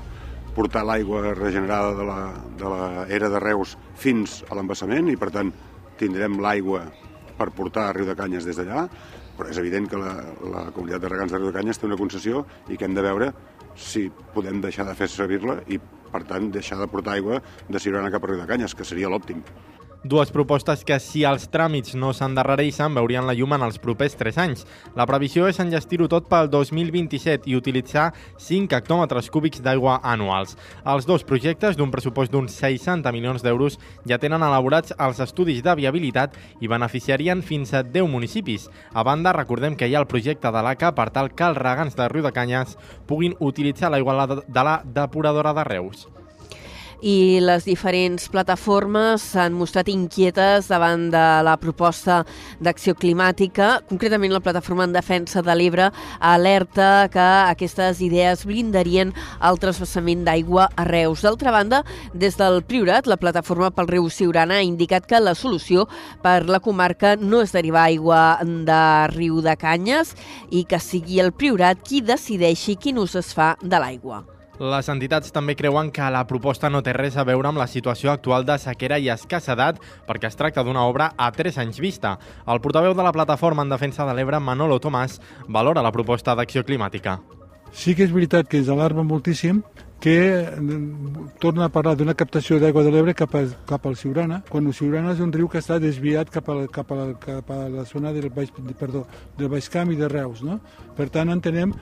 portar 0.54 0.84
l'aigua 0.86 1.32
regenerada 1.34 1.96
de 1.98 2.06
la, 2.06 2.18
de 2.60 2.70
la 2.70 2.84
era 3.16 3.30
de 3.32 3.40
Reus 3.42 3.72
fins 3.98 4.42
a 4.46 4.54
l'embassament 4.54 5.10
i, 5.10 5.16
per 5.18 5.32
tant, 5.34 5.50
tindrem 5.98 6.38
l'aigua 6.38 6.84
per 7.34 7.50
portar 7.56 7.88
a 7.88 7.96
Riu 7.96 8.06
de 8.06 8.14
Canyes 8.14 8.46
des 8.46 8.60
d'allà, 8.60 8.86
però 9.34 9.50
és 9.50 9.58
evident 9.58 9.90
que 9.90 9.98
la, 9.98 10.14
la 10.52 10.64
comunitat 10.70 11.02
de 11.02 11.10
regants 11.10 11.34
de 11.34 11.42
Riu 11.42 11.50
de 11.50 11.58
Canyes 11.58 11.82
té 11.82 11.90
una 11.90 11.98
concessió 11.98 12.44
i 12.70 12.78
que 12.78 12.86
hem 12.86 12.94
de 12.94 13.02
veure 13.02 13.32
si 13.74 14.06
podem 14.36 14.62
deixar 14.62 14.86
de 14.86 14.94
fer 14.94 15.10
servir-la 15.10 15.58
i, 15.66 15.80
per 16.14 16.22
tant, 16.28 16.52
deixar 16.54 16.78
de 16.78 16.86
portar 16.86 17.18
aigua 17.18 17.42
de 17.66 17.82
Sirona 17.82 18.14
cap 18.14 18.22
a 18.22 18.30
Riu 18.30 18.38
de 18.38 18.46
Canyes, 18.46 18.78
que 18.78 18.86
seria 18.86 19.10
l'òptim. 19.10 19.42
Dues 20.04 20.28
propostes 20.28 20.82
que, 20.84 20.98
si 21.00 21.22
els 21.24 21.46
tràmits 21.48 21.94
no 21.96 22.10
s'endarrereixen, 22.12 22.92
veurien 22.92 23.24
la 23.24 23.32
llum 23.32 23.54
en 23.56 23.62
els 23.64 23.78
propers 23.80 24.12
3 24.20 24.36
anys. 24.42 24.64
La 24.92 25.06
previsió 25.08 25.46
és 25.48 25.56
enllestir-ho 25.62 26.10
tot 26.12 26.26
pel 26.28 26.50
2027 26.52 27.48
i 27.48 27.54
utilitzar 27.56 28.10
5 28.36 28.76
hectòmetres 28.76 29.30
cúbics 29.32 29.62
d'aigua 29.64 29.94
anuals. 30.04 30.58
Els 30.84 31.08
dos 31.08 31.24
projectes, 31.24 31.78
d'un 31.78 31.88
pressupost 31.94 32.34
d'uns 32.34 32.52
60 32.52 33.14
milions 33.16 33.40
d'euros, 33.40 33.78
ja 34.04 34.18
tenen 34.20 34.44
elaborats 34.44 34.92
els 34.98 35.22
estudis 35.24 35.62
de 35.64 35.72
viabilitat 35.78 36.36
i 36.60 36.68
beneficiarien 36.68 37.40
fins 37.40 37.72
a 37.72 37.80
10 37.80 38.04
municipis. 38.12 38.66
A 38.92 39.06
banda, 39.08 39.32
recordem 39.32 39.72
que 39.72 39.88
hi 39.88 39.96
ha 39.96 40.02
el 40.04 40.10
projecte 40.10 40.52
de 40.52 40.64
l'ACA 40.68 40.92
per 40.92 41.08
tal 41.16 41.32
que 41.32 41.48
els 41.48 41.62
regants 41.64 41.96
de 41.96 42.10
Riu 42.12 42.28
de 42.28 42.34
Canyes 42.36 42.76
puguin 43.08 43.38
utilitzar 43.40 43.88
l'aigua 43.88 44.28
de 44.28 44.66
la 44.68 44.82
depuradora 44.84 45.56
de 45.56 45.64
Reus 45.64 46.04
i 47.04 47.38
les 47.44 47.66
diferents 47.68 48.30
plataformes 48.32 49.20
s'han 49.34 49.52
mostrat 49.52 49.90
inquietes 49.92 50.70
davant 50.72 51.10
de 51.12 51.24
la 51.44 51.58
proposta 51.60 52.22
d'acció 52.64 52.94
climàtica. 52.96 53.82
Concretament, 53.90 54.32
la 54.32 54.40
plataforma 54.40 54.86
en 54.88 54.96
defensa 54.96 55.42
de 55.44 55.52
l'Ebre 55.52 55.90
alerta 56.24 57.10
que 57.12 57.28
aquestes 57.52 58.00
idees 58.00 58.46
blindarien 58.48 59.12
el 59.44 59.60
trasbassament 59.60 60.24
d'aigua 60.24 60.70
a 60.72 60.88
Reus. 60.88 61.26
D'altra 61.26 61.52
banda, 61.52 61.82
des 62.14 62.40
del 62.40 62.62
Priorat, 62.64 63.06
la 63.06 63.20
plataforma 63.20 63.68
pel 63.74 63.90
riu 63.92 64.08
Siurana 64.08 64.62
ha 64.62 64.64
indicat 64.64 65.04
que 65.04 65.20
la 65.20 65.36
solució 65.36 65.84
per 66.24 66.46
la 66.48 66.62
comarca 66.64 67.18
no 67.20 67.44
és 67.44 67.52
derivar 67.52 67.84
aigua 67.90 68.38
de 68.40 68.84
riu 69.12 69.42
de 69.44 69.58
Canyes 69.60 70.16
i 70.50 70.64
que 70.64 70.80
sigui 70.80 71.20
el 71.20 71.34
Priorat 71.36 71.84
qui 71.84 72.00
decideixi 72.00 72.80
quin 72.80 73.04
ús 73.04 73.18
es 73.20 73.34
fa 73.36 73.58
de 73.60 73.76
l'aigua. 73.76 74.24
Les 74.62 74.86
entitats 74.86 75.32
també 75.34 75.56
creuen 75.58 75.88
que 75.90 76.06
la 76.14 76.20
proposta 76.30 76.68
no 76.70 76.78
té 76.86 76.92
res 76.94 77.16
a 77.18 77.24
veure 77.26 77.48
amb 77.50 77.58
la 77.58 77.66
situació 77.66 78.12
actual 78.12 78.44
de 78.46 78.54
sequera 78.62 79.00
i 79.02 79.08
escassedat 79.10 79.80
perquè 80.06 80.28
es 80.30 80.38
tracta 80.38 80.62
d'una 80.62 80.84
obra 80.86 81.08
a 81.18 81.32
3 81.34 81.58
anys 81.64 81.80
vista. 81.82 82.12
El 82.46 82.60
portaveu 82.62 82.94
de 82.94 83.02
la 83.02 83.10
plataforma 83.12 83.66
en 83.66 83.74
defensa 83.74 84.06
de 84.06 84.14
l'Ebre, 84.14 84.38
Manolo 84.38 84.78
Tomàs, 84.78 85.18
valora 85.48 85.82
la 85.82 85.90
proposta 85.90 86.36
d'acció 86.38 86.62
climàtica. 86.62 87.18
Sí 87.74 87.96
que 87.98 88.06
és 88.06 88.14
veritat 88.14 88.46
que 88.46 88.60
ens 88.62 88.70
alarma 88.70 89.02
moltíssim 89.02 89.64
que 90.00 90.16
mm, 90.60 91.38
torna 91.40 91.66
a 91.66 91.72
parlar 91.72 91.94
d'una 91.96 92.14
captació 92.14 92.58
d'aigua 92.60 92.82
de 92.84 92.90
l'Ebre 92.92 93.14
cap, 93.16 93.34
a, 93.38 93.44
cap 93.68 93.86
al 93.86 93.96
Siurana, 93.96 94.42
quan 94.50 94.66
el 94.66 94.74
Siurana 94.76 95.14
és 95.14 95.22
un 95.24 95.32
riu 95.32 95.48
que 95.48 95.62
està 95.62 95.78
desviat 95.80 96.32
cap 96.32 96.50
a, 96.52 96.58
cap 96.72 96.92
a, 96.92 96.98
la, 97.00 97.06
cap 97.20 97.50
a 97.54 97.60
la 97.72 97.86
zona 97.88 98.12
del 98.12 98.28
Baix, 98.34 98.52
perdó, 98.78 99.06
del 99.38 99.48
Baix 99.52 99.70
Camp 99.72 99.94
i 99.94 99.98
de 100.00 100.10
Reus. 100.12 100.42
No? 100.44 100.58
Per 100.96 101.08
tant, 101.14 101.32
entenem 101.32 101.72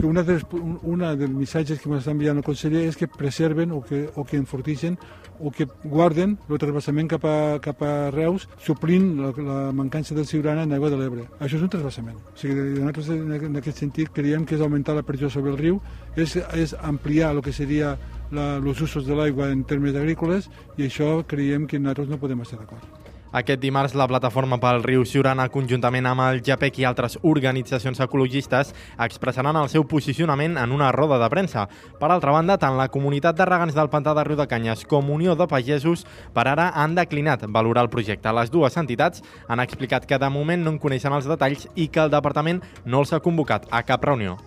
que 0.00 0.06
una 0.08 0.24
dels, 0.26 0.46
un 0.56 0.78
una 0.82 1.14
dels 1.14 1.32
missatges 1.32 1.80
que 1.80 1.90
ens 1.90 2.00
està 2.00 2.14
enviant 2.16 2.40
el 2.40 2.46
conseller 2.46 2.86
és 2.88 2.96
que 2.96 3.08
preserven 3.10 3.72
o 3.76 3.82
que, 3.84 4.06
o 4.16 4.24
que 4.24 4.38
enfortixen 4.40 4.96
o 5.40 5.50
que 5.50 5.66
guarden 5.84 6.36
el 6.48 6.60
trasbassament 6.60 7.08
cap 7.10 7.24
a, 7.24 7.58
cap 7.64 7.82
a 7.82 8.10
Reus, 8.14 8.46
suplint 8.62 9.10
la, 9.20 9.32
la 9.46 9.58
mancança 9.76 10.14
del 10.14 10.28
Siurana 10.28 10.66
en 10.68 10.76
aigua 10.76 10.92
de 10.92 11.00
l'Ebre. 11.00 11.26
Això 11.40 11.56
és 11.58 11.64
un 11.64 11.72
trasbassament. 11.72 12.20
O 12.20 12.38
sigui, 12.38 12.68
nosaltres 12.78 13.10
en, 13.16 13.60
aquest 13.62 13.82
sentit 13.82 14.12
creiem 14.14 14.46
que 14.46 14.58
és 14.58 14.64
augmentar 14.64 14.96
la 14.98 15.06
pressió 15.06 15.32
sobre 15.32 15.54
el 15.54 15.60
riu, 15.60 15.80
és, 16.16 16.36
és 16.54 16.76
ampliar 16.80 17.34
el 17.34 17.44
que 17.46 17.56
seria 17.56 17.96
els 18.30 18.80
usos 18.80 19.06
de 19.06 19.16
l'aigua 19.16 19.50
en 19.50 19.64
termes 19.66 19.96
agrícoles 19.98 20.50
i 20.78 20.86
això 20.86 21.18
creiem 21.26 21.66
que 21.66 21.80
nosaltres 21.82 22.12
no 22.12 22.20
podem 22.22 22.44
estar 22.46 22.60
d'acord. 22.60 22.99
Aquest 23.32 23.60
dimarts, 23.62 23.92
la 23.94 24.08
plataforma 24.10 24.56
pel 24.58 24.82
riu 24.82 25.04
Siurana, 25.06 25.44
conjuntament 25.54 26.08
amb 26.10 26.24
el 26.24 26.40
JAPEC 26.42 26.80
i 26.80 26.86
altres 26.88 27.14
organitzacions 27.22 28.02
ecologistes, 28.02 28.72
expressaran 28.98 29.54
el 29.60 29.70
seu 29.70 29.86
posicionament 29.86 30.58
en 30.58 30.74
una 30.74 30.90
roda 30.90 31.20
de 31.22 31.30
premsa. 31.30 31.68
Per 32.00 32.10
altra 32.10 32.34
banda, 32.34 32.58
tant 32.58 32.74
la 32.74 32.88
comunitat 32.90 33.38
de 33.38 33.46
regants 33.46 33.78
del 33.78 33.92
Pantà 33.92 34.16
de 34.18 34.26
Riu 34.26 34.40
de 34.40 34.48
Canyes 34.50 34.82
com 34.82 35.14
Unió 35.14 35.38
de 35.38 35.46
Pagesos 35.46 36.02
per 36.34 36.48
ara 36.50 36.72
han 36.74 36.98
declinat 36.98 37.46
valorar 37.46 37.86
el 37.86 37.94
projecte. 37.94 38.34
Les 38.34 38.50
dues 38.50 38.76
entitats 38.82 39.22
han 39.46 39.62
explicat 39.62 40.10
que 40.10 40.18
de 40.18 40.28
moment 40.28 40.66
no 40.66 40.74
en 40.74 40.82
coneixen 40.82 41.14
els 41.14 41.30
detalls 41.30 41.68
i 41.76 41.86
que 41.86 42.02
el 42.02 42.10
departament 42.10 42.64
no 42.84 43.04
els 43.04 43.14
ha 43.14 43.22
convocat 43.22 43.70
a 43.70 43.86
cap 43.86 44.10
reunió. 44.10 44.40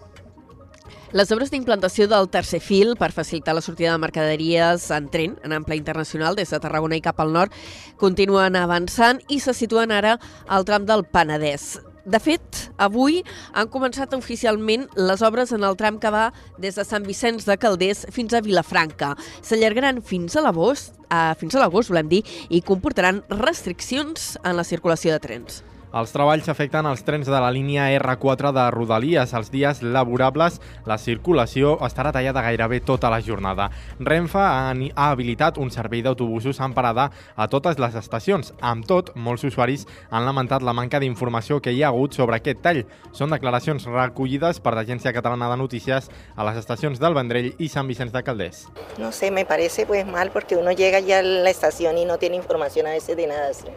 Les 1.14 1.30
obres 1.30 1.52
d'implantació 1.54 2.08
del 2.10 2.26
tercer 2.34 2.58
fil 2.58 2.96
per 2.98 3.12
facilitar 3.14 3.54
la 3.54 3.62
sortida 3.62 3.92
de 3.92 4.02
mercaderies 4.02 4.88
en 4.96 5.06
tren 5.14 5.36
en 5.46 5.54
ample 5.54 5.76
internacional 5.78 6.34
des 6.34 6.50
de 6.50 6.58
Tarragona 6.58 6.98
i 6.98 7.04
cap 7.06 7.20
al 7.22 7.30
nord 7.36 7.54
continuen 8.02 8.56
avançant 8.58 9.20
i 9.30 9.38
se 9.38 9.54
situen 9.54 9.94
ara 9.94 10.16
al 10.50 10.66
tram 10.66 10.88
del 10.90 11.04
Penedès. 11.06 11.76
De 12.10 12.18
fet, 12.18 12.64
avui 12.82 13.20
han 13.54 13.70
començat 13.70 14.16
oficialment 14.18 14.88
les 14.98 15.22
obres 15.22 15.54
en 15.54 15.62
el 15.64 15.78
tram 15.78 16.00
que 16.02 16.10
va 16.10 16.32
des 16.58 16.82
de 16.82 16.86
Sant 16.88 17.06
Vicenç 17.06 17.46
de 17.46 17.60
Calders 17.62 18.08
fins 18.10 18.34
a 18.34 18.42
Vilafranca. 18.42 19.12
S'allargaran 19.46 20.02
fins 20.02 20.34
a 20.34 20.42
l'agost, 20.42 20.98
eh, 21.12 21.36
fins 21.38 21.54
a 21.54 21.62
l'agost, 21.62 21.94
volem 21.94 22.10
dir, 22.10 22.24
i 22.50 22.64
comportaran 22.66 23.22
restriccions 23.30 24.34
en 24.44 24.58
la 24.58 24.66
circulació 24.66 25.14
de 25.14 25.22
trens. 25.30 25.62
Els 25.94 26.10
treballs 26.10 26.48
afecten 26.50 26.88
els 26.90 27.04
trens 27.06 27.28
de 27.30 27.38
la 27.38 27.52
línia 27.54 27.84
R4 28.00 28.50
de 28.56 28.64
Rodalies. 28.74 29.34
Els 29.38 29.52
dies 29.54 29.84
laborables, 29.86 30.56
la 30.90 30.98
circulació 30.98 31.76
estarà 31.86 32.10
tallada 32.16 32.42
gairebé 32.42 32.80
tota 32.82 33.12
la 33.14 33.20
jornada. 33.22 33.68
Renfe 34.00 34.42
ha, 34.42 34.72
ha 34.74 35.10
habilitat 35.12 35.60
un 35.62 35.70
servei 35.70 36.02
d'autobusos 36.02 36.58
en 36.66 36.74
parada 36.74 37.12
a 37.36 37.48
totes 37.48 37.78
les 37.78 37.94
estacions. 38.02 38.56
Amb 38.58 38.90
tot, 38.90 39.14
molts 39.14 39.46
usuaris 39.46 39.86
han 40.10 40.26
lamentat 40.26 40.66
la 40.66 40.74
manca 40.74 40.98
d'informació 40.98 41.62
que 41.62 41.78
hi 41.78 41.86
ha 41.86 41.94
hagut 41.94 42.18
sobre 42.18 42.42
aquest 42.42 42.66
tall. 42.66 42.82
Són 43.14 43.30
declaracions 43.30 43.86
recollides 43.86 44.64
per 44.66 44.74
l'Agència 44.74 45.14
Catalana 45.14 45.54
de 45.54 45.62
Notícies 45.62 46.10
a 46.10 46.50
les 46.50 46.58
estacions 46.58 46.98
del 46.98 47.14
Vendrell 47.14 47.54
i 47.60 47.70
Sant 47.70 47.86
Vicenç 47.86 48.18
de 48.18 48.26
Calders. 48.26 48.66
No 48.98 49.14
sé, 49.14 49.30
me 49.30 49.46
parece 49.46 49.86
pues 49.86 50.08
mal 50.08 50.32
porque 50.34 50.58
uno 50.58 50.72
llega 50.72 51.02
ya 51.02 51.20
a 51.20 51.22
la 51.22 51.52
estación 51.52 52.00
y 52.00 52.06
no 52.06 52.18
tiene 52.18 52.36
información 52.36 52.88
a 52.88 52.98
veces 52.98 53.16
de 53.16 53.28
nada. 53.28 53.54
¿sí? 53.54 53.70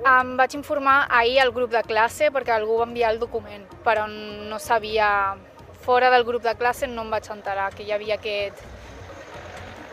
Em 0.00 0.36
vaig 0.36 0.54
informar 0.56 1.06
ahir 1.12 1.40
al 1.42 1.50
grup 1.52 1.72
de 1.74 1.82
classe 1.84 2.30
perquè 2.32 2.54
algú 2.54 2.78
va 2.78 2.86
enviar 2.88 3.12
el 3.12 3.18
document, 3.20 3.66
però 3.84 4.06
no 4.08 4.58
sabia... 4.58 5.36
Fora 5.80 6.10
del 6.12 6.24
grup 6.28 6.42
de 6.44 6.52
classe 6.60 6.86
no 6.86 7.02
em 7.06 7.10
vaig 7.10 7.24
enterar 7.32 7.70
que 7.72 7.82
hi 7.82 7.92
havia 7.94 8.18
aquest, 8.18 8.58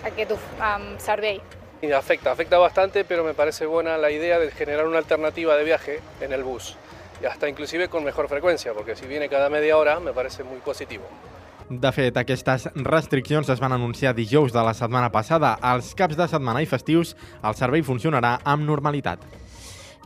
aquest 0.04 0.34
um, 0.36 0.84
servei. 1.00 1.40
Afecta, 1.96 2.34
afecta 2.34 2.60
bastante, 2.60 3.06
pero 3.06 3.24
me 3.24 3.34
parece 3.34 3.66
buena 3.66 3.98
la 3.98 4.12
idea 4.12 4.38
de 4.38 4.52
generar 4.52 4.86
una 4.86 4.98
alternativa 4.98 5.56
de 5.56 5.64
viaje 5.64 6.02
en 6.20 6.34
el 6.34 6.44
bus. 6.44 6.76
Y 7.22 7.26
hasta 7.26 7.48
inclusive 7.48 7.88
con 7.88 8.04
mejor 8.04 8.28
frecuencia, 8.28 8.74
porque 8.74 8.98
si 8.98 9.08
viene 9.08 9.30
cada 9.30 9.50
media 9.50 9.78
hora 9.78 10.02
me 10.02 10.12
parece 10.12 10.44
muy 10.44 10.60
positivo. 10.60 11.06
De 11.70 11.92
fet, 11.92 12.16
aquestes 12.18 12.70
restriccions 12.76 13.50
es 13.50 13.60
van 13.60 13.72
anunciar 13.72 14.14
dijous 14.14 14.54
de 14.54 14.62
la 14.62 14.74
setmana 14.74 15.10
passada. 15.12 15.58
Als 15.62 15.96
caps 15.96 16.20
de 16.20 16.28
setmana 16.28 16.62
i 16.62 16.68
festius, 16.68 17.16
el 17.44 17.56
servei 17.56 17.82
funcionarà 17.82 18.42
amb 18.44 18.68
normalitat. 18.68 19.24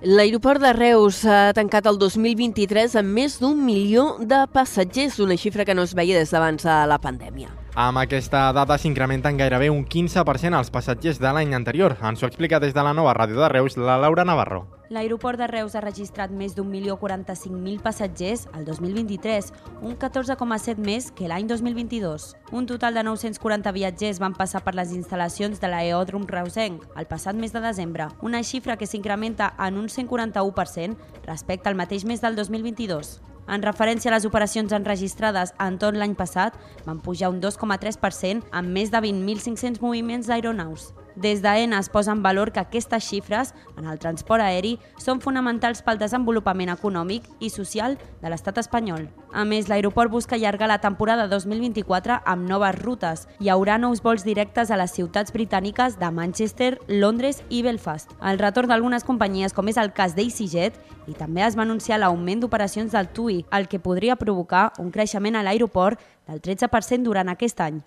L'aeroport 0.01 0.57
de 0.57 0.71
Reus 0.73 1.19
ha 1.29 1.51
tancat 1.53 1.85
el 1.85 1.99
2023 2.01 2.95
amb 2.97 3.13
més 3.19 3.35
d'un 3.37 3.59
milió 3.61 4.15
de 4.17 4.39
passatgers, 4.49 5.19
una 5.21 5.37
xifra 5.37 5.61
que 5.61 5.77
no 5.77 5.85
es 5.85 5.93
veia 5.93 6.17
des 6.17 6.33
d'abans 6.33 6.65
de 6.65 6.77
la 6.89 6.97
pandèmia. 6.97 7.60
Amb 7.73 8.01
aquesta 8.01 8.49
dada 8.51 8.75
s'incrementen 8.75 9.37
gairebé 9.39 9.69
un 9.71 9.85
15% 9.87 10.57
els 10.57 10.69
passatgers 10.75 11.21
de 11.23 11.29
l'any 11.31 11.53
anterior. 11.55 11.95
Ens 12.03 12.19
ho 12.19 12.27
explica 12.27 12.59
des 12.59 12.73
de 12.75 12.83
la 12.83 12.91
nova 12.91 13.13
ràdio 13.15 13.39
de 13.39 13.47
Reus 13.47 13.77
la 13.79 13.95
Laura 13.95 14.25
Navarro. 14.27 14.65
L'aeroport 14.91 15.39
de 15.39 15.47
Reus 15.47 15.77
ha 15.79 15.81
registrat 15.85 16.33
més 16.35 16.51
d'un 16.51 16.67
milió 16.67 16.97
45.000 16.99 17.79
passatgers 17.79 18.43
al 18.51 18.65
2023, 18.67 19.53
un 19.87 19.95
14,7 19.95 20.83
més 20.83 21.13
que 21.15 21.31
l'any 21.31 21.47
2022. 21.47 22.35
Un 22.51 22.67
total 22.67 22.99
de 22.99 23.07
940 23.07 23.71
viatgers 23.71 24.19
van 24.19 24.35
passar 24.35 24.65
per 24.67 24.75
les 24.75 24.91
instal·lacions 24.91 25.63
de 25.63 25.71
l'aeòdrom 25.71 26.27
reusenc 26.27 26.83
el 26.99 27.07
passat 27.07 27.39
mes 27.39 27.55
de 27.55 27.63
desembre, 27.63 28.11
una 28.19 28.43
xifra 28.43 28.75
que 28.75 28.85
s'incrementa 28.85 29.53
en 29.57 29.79
un 29.79 29.87
141% 29.87 31.23
respecte 31.23 31.71
al 31.71 31.79
mateix 31.79 32.03
mes 32.03 32.19
del 32.19 32.35
2022. 32.35 33.30
En 33.51 33.59
referència 33.59 34.07
a 34.07 34.15
les 34.15 34.23
operacions 34.23 34.71
enregistrades 34.71 35.51
en 35.59 35.75
tot 35.81 35.97
l'any 35.99 36.13
passat, 36.15 36.55
van 36.85 37.01
pujar 37.03 37.33
un 37.33 37.41
2,3% 37.43 38.47
amb 38.55 38.71
més 38.71 38.93
de 38.93 39.01
20.500 39.03 39.81
moviments 39.83 40.31
d'aeronaus. 40.31 40.93
Des 41.15 41.41
d'AENA 41.41 41.79
es 41.79 41.89
posa 41.89 42.11
en 42.11 42.23
valor 42.23 42.51
que 42.51 42.59
aquestes 42.59 43.03
xifres 43.03 43.53
en 43.77 43.85
el 43.85 43.99
transport 43.99 44.43
aeri 44.43 44.77
són 44.97 45.21
fonamentals 45.21 45.81
pel 45.83 45.99
desenvolupament 45.99 46.71
econòmic 46.71 47.27
i 47.39 47.49
social 47.49 47.97
de 48.21 48.31
l'estat 48.31 48.57
espanyol. 48.61 49.09
A 49.33 49.43
més, 49.45 49.67
l'aeroport 49.69 50.11
busca 50.11 50.35
allargar 50.35 50.67
la 50.67 50.79
temporada 50.83 51.27
2024 51.27 52.21
amb 52.25 52.47
noves 52.49 52.77
rutes. 52.79 53.27
Hi 53.39 53.51
haurà 53.51 53.77
nous 53.79 54.03
vols 54.03 54.23
directes 54.27 54.71
a 54.71 54.79
les 54.79 54.91
ciutats 54.91 55.33
britàniques 55.33 55.97
de 55.99 56.11
Manchester, 56.11 56.77
Londres 56.87 57.43
i 57.49 57.61
Belfast. 57.63 58.11
El 58.21 58.39
retorn 58.39 58.71
d'algunes 58.71 59.07
companyies, 59.07 59.53
com 59.53 59.67
és 59.67 59.79
el 59.81 59.93
cas 59.93 60.15
d'EasyJet, 60.15 60.79
i 61.07 61.17
també 61.17 61.43
es 61.45 61.57
va 61.57 61.65
anunciar 61.67 61.99
l'augment 61.99 62.43
d'operacions 62.43 62.91
del 62.91 63.09
TUI, 63.11 63.45
el 63.51 63.67
que 63.67 63.79
podria 63.79 64.15
provocar 64.15 64.71
un 64.79 64.91
creixement 64.91 65.35
a 65.35 65.43
l'aeroport 65.43 65.99
del 66.27 66.41
13% 66.41 67.03
durant 67.03 67.31
aquest 67.31 67.59
any. 67.61 67.81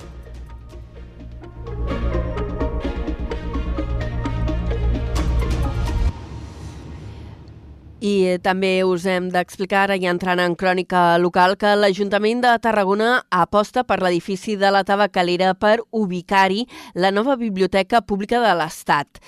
I 8.04 8.36
també 8.44 8.82
us 8.84 9.06
hem 9.08 9.30
d'explicar, 9.32 9.86
ja 9.96 10.10
entrant 10.12 10.42
en 10.42 10.52
crònica 10.60 11.16
local, 11.22 11.54
que 11.56 11.70
l'Ajuntament 11.78 12.42
de 12.44 12.50
Tarragona 12.60 13.22
aposta 13.32 13.80
per 13.88 14.02
l'edifici 14.04 14.58
de 14.60 14.68
la 14.74 14.82
Tabacalera 14.84 15.54
per 15.56 15.78
ubicar-hi 15.88 16.66
la 17.00 17.14
nova 17.14 17.38
Biblioteca 17.40 18.02
Pública 18.04 18.42
de 18.44 18.52
l'Estat. 18.60 19.22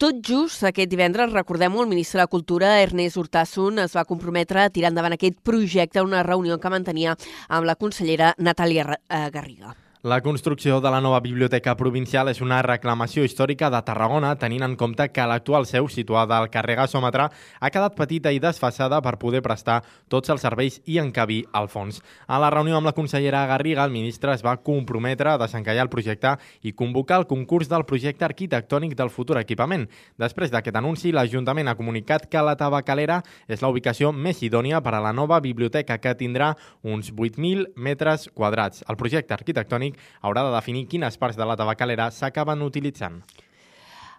Tot 0.00 0.24
just 0.24 0.64
aquest 0.64 0.88
divendres, 0.88 1.36
recordem-ho, 1.36 1.84
el 1.84 1.92
ministre 1.92 2.24
de 2.24 2.30
Cultura, 2.32 2.72
Ernest 2.80 3.20
Urtasun, 3.20 3.84
es 3.84 3.92
va 3.92 4.08
comprometre 4.08 4.64
a 4.64 4.72
tirar 4.72 4.94
endavant 4.94 5.18
aquest 5.18 5.36
projecte 5.44 6.00
a 6.00 6.08
una 6.08 6.24
reunió 6.24 6.56
que 6.56 6.72
mantenia 6.72 7.18
amb 7.52 7.68
la 7.68 7.76
consellera 7.76 8.32
Natàlia 8.40 8.96
eh, 8.96 9.28
Garriga. 9.28 9.81
La 10.02 10.20
construcció 10.20 10.80
de 10.80 10.90
la 10.90 11.00
nova 11.00 11.20
biblioteca 11.22 11.76
provincial 11.78 12.26
és 12.26 12.40
una 12.42 12.56
reclamació 12.66 13.22
històrica 13.22 13.68
de 13.70 13.78
Tarragona, 13.86 14.32
tenint 14.34 14.64
en 14.66 14.72
compte 14.74 15.04
que 15.14 15.26
l'actual 15.30 15.62
seu, 15.70 15.86
situada 15.86 16.40
al 16.42 16.48
carrer 16.50 16.74
Gasòmetre, 16.80 17.28
ha 17.30 17.70
quedat 17.70 17.94
petita 17.94 18.32
i 18.34 18.40
desfassada 18.42 18.98
per 18.98 19.12
poder 19.22 19.44
prestar 19.46 19.76
tots 20.10 20.32
els 20.34 20.42
serveis 20.42 20.80
i 20.90 20.98
encabir 20.98 21.44
al 21.52 21.68
fons. 21.70 22.00
A 22.26 22.40
la 22.42 22.48
reunió 22.50 22.80
amb 22.80 22.90
la 22.90 22.94
consellera 22.96 23.44
Garriga, 23.46 23.84
el 23.84 23.94
ministre 23.94 24.34
es 24.34 24.42
va 24.42 24.56
comprometre 24.56 25.30
a 25.30 25.36
desencallar 25.38 25.84
el 25.86 25.92
projecte 25.94 26.34
i 26.66 26.74
convocar 26.74 27.20
el 27.22 27.28
concurs 27.30 27.70
del 27.70 27.86
projecte 27.86 28.26
arquitectònic 28.26 28.98
del 28.98 29.14
futur 29.14 29.38
equipament. 29.38 29.86
Després 30.18 30.50
d'aquest 30.50 30.82
anunci, 30.82 31.14
l'Ajuntament 31.14 31.70
ha 31.70 31.76
comunicat 31.78 32.26
que 32.26 32.42
la 32.42 32.56
Tabacalera 32.58 33.20
és 33.46 33.62
la 33.62 33.70
ubicació 33.70 34.10
més 34.10 34.42
idònia 34.42 34.82
per 34.82 34.96
a 34.98 35.04
la 35.06 35.14
nova 35.14 35.38
biblioteca, 35.38 36.00
que 36.02 36.18
tindrà 36.18 36.56
uns 36.82 37.14
8.000 37.14 37.70
metres 37.76 38.26
quadrats. 38.34 38.82
El 38.90 38.98
projecte 38.98 39.38
arquitectònic 39.38 39.91
haurà 40.20 40.44
de 40.46 40.52
definir 40.54 40.86
quines 40.90 41.18
parts 41.18 41.38
de 41.38 41.46
la 41.48 41.56
tabacalera 41.56 42.10
s'acaben 42.10 42.62
utilitzant. 42.62 43.22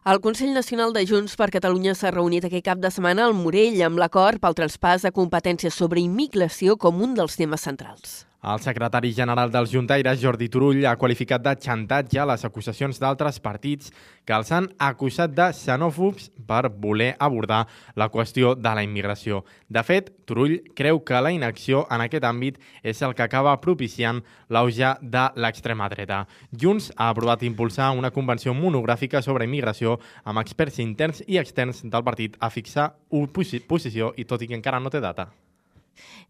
El 0.03 0.19
Consell 0.19 0.51
Nacional 0.51 0.91
de 0.91 1.05
Junts 1.07 1.37
per 1.39 1.47
Catalunya 1.47 1.93
s'ha 1.95 2.11
reunit 2.11 2.43
aquest 2.43 2.65
cap 2.65 2.81
de 2.83 2.91
setmana 2.91 3.23
al 3.23 3.37
Morell 3.37 3.79
amb 3.87 4.01
l'acord 4.01 4.41
pel 4.43 4.57
traspàs 4.57 5.07
de 5.07 5.13
competències 5.15 5.77
sobre 5.79 6.03
immigració 6.03 6.75
com 6.75 6.99
un 7.05 7.15
dels 7.15 7.39
temes 7.39 7.63
centrals. 7.63 8.23
El 8.43 8.59
secretari 8.59 9.13
general 9.15 9.53
dels 9.53 9.71
Juntaires, 9.71 10.19
Jordi 10.19 10.49
Turull, 10.51 10.81
ha 10.83 10.97
qualificat 10.99 11.39
de 11.45 11.53
xantatge 11.63 12.25
les 12.27 12.41
acusacions 12.43 12.97
d'altres 12.99 13.37
partits 13.39 13.93
que 14.27 14.33
els 14.35 14.49
han 14.51 14.65
acusat 14.83 15.31
de 15.31 15.45
xenòfobs 15.55 16.25
per 16.43 16.67
voler 16.67 17.13
abordar 17.23 17.61
la 17.95 18.09
qüestió 18.11 18.51
de 18.59 18.73
la 18.75 18.83
immigració. 18.83 19.45
De 19.71 19.79
fet, 19.87 20.09
Turull 20.27 20.57
creu 20.75 20.99
que 21.07 21.21
la 21.23 21.31
inacció 21.31 21.85
en 21.87 22.03
aquest 22.03 22.27
àmbit 22.27 22.59
és 22.83 22.99
el 23.07 23.15
que 23.15 23.23
acaba 23.23 23.55
propiciant 23.63 24.19
l'auge 24.49 24.91
de 24.99 25.23
l'extrema 25.39 25.87
dreta. 25.87 26.25
Junts 26.51 26.89
ha 26.97 27.07
aprovat 27.13 27.47
impulsar 27.47 27.93
una 27.95 28.11
convenció 28.11 28.51
monogràfica 28.51 29.23
sobre 29.23 29.47
immigració 29.47 30.01
amb 30.25 30.43
experts 30.43 30.83
interns 30.83 31.23
i 31.27 31.39
externs 31.39 31.79
del 31.87 32.03
partit 32.03 32.35
a 32.41 32.51
fixar 32.51 32.91
una 33.07 33.31
posició 33.71 34.11
i 34.17 34.27
tot 34.27 34.43
i 34.43 34.51
que 34.51 34.59
encara 34.59 34.83
no 34.83 34.91
té 34.91 34.99
data. 34.99 35.31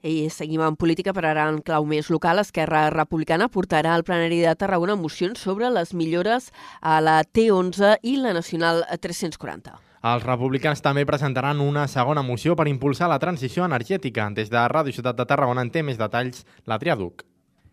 I 0.03 0.29
seguim 0.29 0.61
en 0.65 0.75
política, 0.75 1.13
per 1.13 1.25
ara 1.29 1.47
en 1.51 1.61
clau 1.65 1.87
més 1.87 2.09
local. 2.13 2.41
Esquerra 2.43 2.89
Republicana 2.93 3.49
portarà 3.49 3.95
al 3.95 4.05
plenari 4.07 4.41
de 4.43 4.53
Tarragona 4.55 4.95
mocions 4.99 5.39
sobre 5.39 5.71
les 5.71 5.93
millores 5.93 6.51
a 6.81 6.99
la 7.01 7.21
T11 7.23 7.97
i 8.03 8.17
la 8.21 8.33
Nacional 8.35 8.83
340. 8.99 9.77
Els 10.03 10.23
republicans 10.27 10.81
també 10.83 11.05
presentaran 11.07 11.61
una 11.63 11.85
segona 11.87 12.25
moció 12.27 12.57
per 12.59 12.67
impulsar 12.67 13.07
la 13.07 13.21
transició 13.23 13.63
energètica. 13.63 14.27
Des 14.35 14.51
de 14.51 14.65
Ràdio 14.67 14.91
Ciutat 14.91 15.15
de 15.15 15.27
Tarragona 15.29 15.63
en 15.63 15.71
té 15.71 15.83
més 15.83 16.01
detalls 16.01 16.43
la 16.67 16.79
Triaduc. 16.79 17.23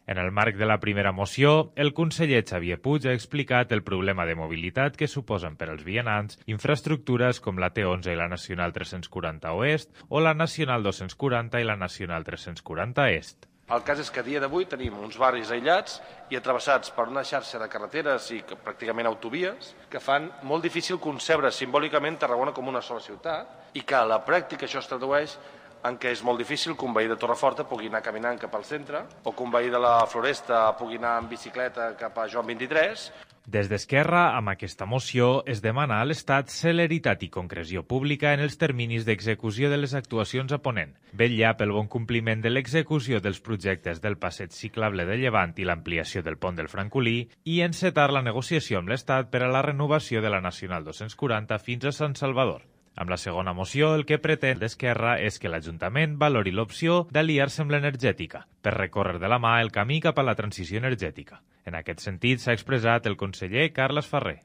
En 0.07 0.19
el 0.19 0.33
marc 0.33 0.57
de 0.57 0.67
la 0.67 0.81
primera 0.81 1.13
moció, 1.13 1.73
el 1.77 1.93
conseller 1.95 2.43
Xavier 2.49 2.81
Puig 2.83 3.07
ha 3.07 3.13
explicat 3.15 3.71
el 3.73 3.85
problema 3.87 4.25
de 4.27 4.35
mobilitat 4.35 4.97
que 4.97 5.09
suposen 5.09 5.55
per 5.61 5.69
als 5.71 5.85
vianants 5.87 6.41
infraestructures 6.51 7.39
com 7.45 7.61
la 7.63 7.71
T11 7.75 8.11
i 8.15 8.19
la 8.19 8.27
Nacional 8.33 8.73
340 8.73 9.53
Oest 9.55 10.03
o 10.09 10.25
la 10.25 10.35
Nacional 10.35 10.83
240 10.83 11.61
i 11.61 11.69
la 11.69 11.77
Nacional 11.77 12.27
340 12.27 13.09
Est. 13.13 13.47
El 13.71 13.85
cas 13.87 14.01
és 14.03 14.09
que 14.11 14.19
a 14.19 14.27
dia 14.27 14.41
d'avui 14.43 14.65
tenim 14.67 14.97
uns 14.99 15.15
barris 15.21 15.53
aïllats 15.55 16.01
i 16.35 16.35
atravessats 16.35 16.91
per 16.91 17.05
una 17.07 17.23
xarxa 17.23 17.61
de 17.63 17.69
carreteres 17.71 18.27
i 18.35 18.41
pràcticament 18.43 19.07
autovies 19.07 19.69
que 19.93 20.03
fan 20.03 20.27
molt 20.43 20.67
difícil 20.67 20.99
concebre 20.99 21.53
simbòlicament 21.55 22.19
Tarragona 22.19 22.51
com 22.57 22.67
una 22.67 22.83
sola 22.83 23.05
ciutat 23.05 23.79
i 23.79 23.85
que 23.87 23.95
a 23.95 24.09
la 24.11 24.25
pràctica 24.27 24.67
això 24.67 24.83
es 24.83 24.91
tradueix 24.91 25.37
en 25.85 25.97
què 26.01 26.13
és 26.15 26.23
molt 26.27 26.41
difícil 26.41 26.77
que 26.77 26.87
un 26.87 26.95
veí 26.97 27.09
de 27.09 27.17
Torreforta 27.21 27.67
pugui 27.69 27.89
anar 27.89 28.05
caminant 28.05 28.39
cap 28.41 28.55
al 28.57 28.67
centre 28.69 29.05
o 29.25 29.33
que 29.33 29.43
un 29.43 29.51
veí 29.55 29.73
de 29.73 29.81
la 29.81 29.97
Floresta 30.07 30.69
pugui 30.79 31.01
anar 31.01 31.19
en 31.23 31.29
bicicleta 31.31 31.93
cap 31.99 32.19
a 32.19 32.29
Joan 32.29 32.47
23. 32.53 33.11
Des 33.51 33.67
d'Esquerra, 33.67 34.37
amb 34.37 34.53
aquesta 34.53 34.87
moció, 34.87 35.43
es 35.49 35.63
demana 35.65 35.97
a 35.99 36.05
l'Estat 36.07 36.53
celeritat 36.55 37.25
i 37.27 37.31
concreció 37.35 37.83
pública 37.83 38.35
en 38.37 38.45
els 38.45 38.59
terminis 38.61 39.07
d'execució 39.09 39.71
de 39.73 39.79
les 39.81 39.95
actuacions 39.99 40.53
a 40.53 40.61
Ponent, 40.63 40.93
vetllar 41.17 41.57
pel 41.59 41.73
bon 41.75 41.89
compliment 41.89 42.45
de 42.45 42.53
l'execució 42.53 43.19
dels 43.25 43.41
projectes 43.41 44.03
del 44.05 44.19
passeig 44.23 44.55
ciclable 44.55 45.09
de 45.09 45.17
Llevant 45.19 45.57
i 45.57 45.67
l'ampliació 45.67 46.23
del 46.23 46.39
pont 46.39 46.61
del 46.61 46.71
Francolí 46.71 47.31
i 47.43 47.63
encetar 47.67 48.13
la 48.13 48.23
negociació 48.23 48.79
amb 48.79 48.93
l'Estat 48.93 49.33
per 49.33 49.43
a 49.43 49.51
la 49.51 49.65
renovació 49.67 50.23
de 50.23 50.31
la 50.31 50.45
Nacional 50.45 50.85
240 50.85 51.59
fins 51.59 51.89
a 51.89 51.97
Sant 51.97 52.15
Salvador. 52.21 52.69
Amb 52.97 53.11
la 53.11 53.17
segona 53.17 53.55
moció, 53.55 53.95
el 53.95 54.05
que 54.05 54.19
pretén 54.19 54.59
l'Esquerra 54.61 55.15
és 55.23 55.39
que 55.39 55.49
l'Ajuntament 55.49 56.19
valori 56.21 56.53
l'opció 56.53 57.07
d'aliar-se 57.15 57.63
amb 57.63 57.73
l'energètica 57.73 58.45
per 58.61 58.75
recórrer 58.77 59.19
de 59.23 59.31
la 59.31 59.39
mà 59.39 59.61
el 59.63 59.71
camí 59.73 60.01
cap 60.05 60.19
a 60.19 60.27
la 60.27 60.35
transició 60.35 60.83
energètica. 60.83 61.41
En 61.65 61.79
aquest 61.79 62.03
sentit 62.05 62.43
s'ha 62.43 62.57
expressat 62.57 63.07
el 63.07 63.17
conseller 63.17 63.71
Carles 63.73 64.09
Ferrer. 64.11 64.41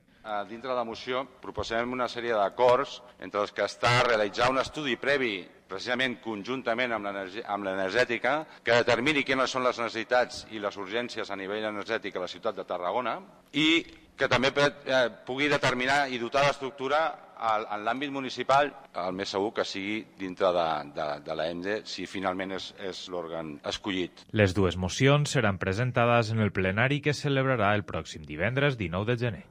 Dintre 0.50 0.72
de 0.72 0.76
la 0.76 0.86
moció 0.86 1.20
proposem 1.42 1.92
una 1.94 2.08
sèrie 2.10 2.34
d'acords 2.34 2.96
entre 3.22 3.44
els 3.44 3.52
que 3.54 3.66
està 3.66 3.92
realitzar 4.08 4.50
un 4.50 4.58
estudi 4.58 4.96
previ 4.98 5.36
precisament 5.70 6.18
conjuntament 6.22 6.96
amb 6.96 7.66
l'energètica 7.66 8.34
que 8.64 8.80
determini 8.80 9.24
quines 9.26 9.54
són 9.54 9.66
les 9.66 9.78
necessitats 9.82 10.46
i 10.54 10.62
les 10.62 10.78
urgències 10.82 11.30
a 11.30 11.38
nivell 11.38 11.66
energètic 11.70 12.16
a 12.16 12.26
la 12.26 12.32
ciutat 12.32 12.58
de 12.58 12.66
Tarragona 12.66 13.20
i 13.54 13.84
que 14.18 14.30
també 14.32 14.50
eh, 14.56 15.10
pugui 15.28 15.50
determinar 15.52 16.06
i 16.10 16.18
dotar 16.22 16.46
d'estructura 16.48 17.04
en 17.36 17.84
l'àmbit 17.86 18.12
municipal 18.14 18.72
el 19.06 19.16
més 19.18 19.32
segur 19.36 19.52
que 19.56 19.66
sigui 19.68 19.98
dintre 20.20 20.52
de, 20.56 20.68
de, 20.96 21.08
de 21.26 21.36
l'ENDE 21.38 21.80
si 21.90 22.08
finalment 22.10 22.56
és, 22.58 22.70
és 22.80 23.06
l'òrgan 23.12 23.56
escollit. 23.68 24.26
Les 24.32 24.56
dues 24.56 24.78
mocions 24.78 25.36
seran 25.38 25.60
presentades 25.62 26.32
en 26.32 26.40
el 26.40 26.54
plenari 26.56 27.02
que 27.02 27.16
es 27.16 27.26
celebrarà 27.26 27.74
el 27.76 27.86
pròxim 27.88 28.26
divendres 28.28 28.80
19 28.80 29.12
de 29.12 29.20
gener. 29.26 29.46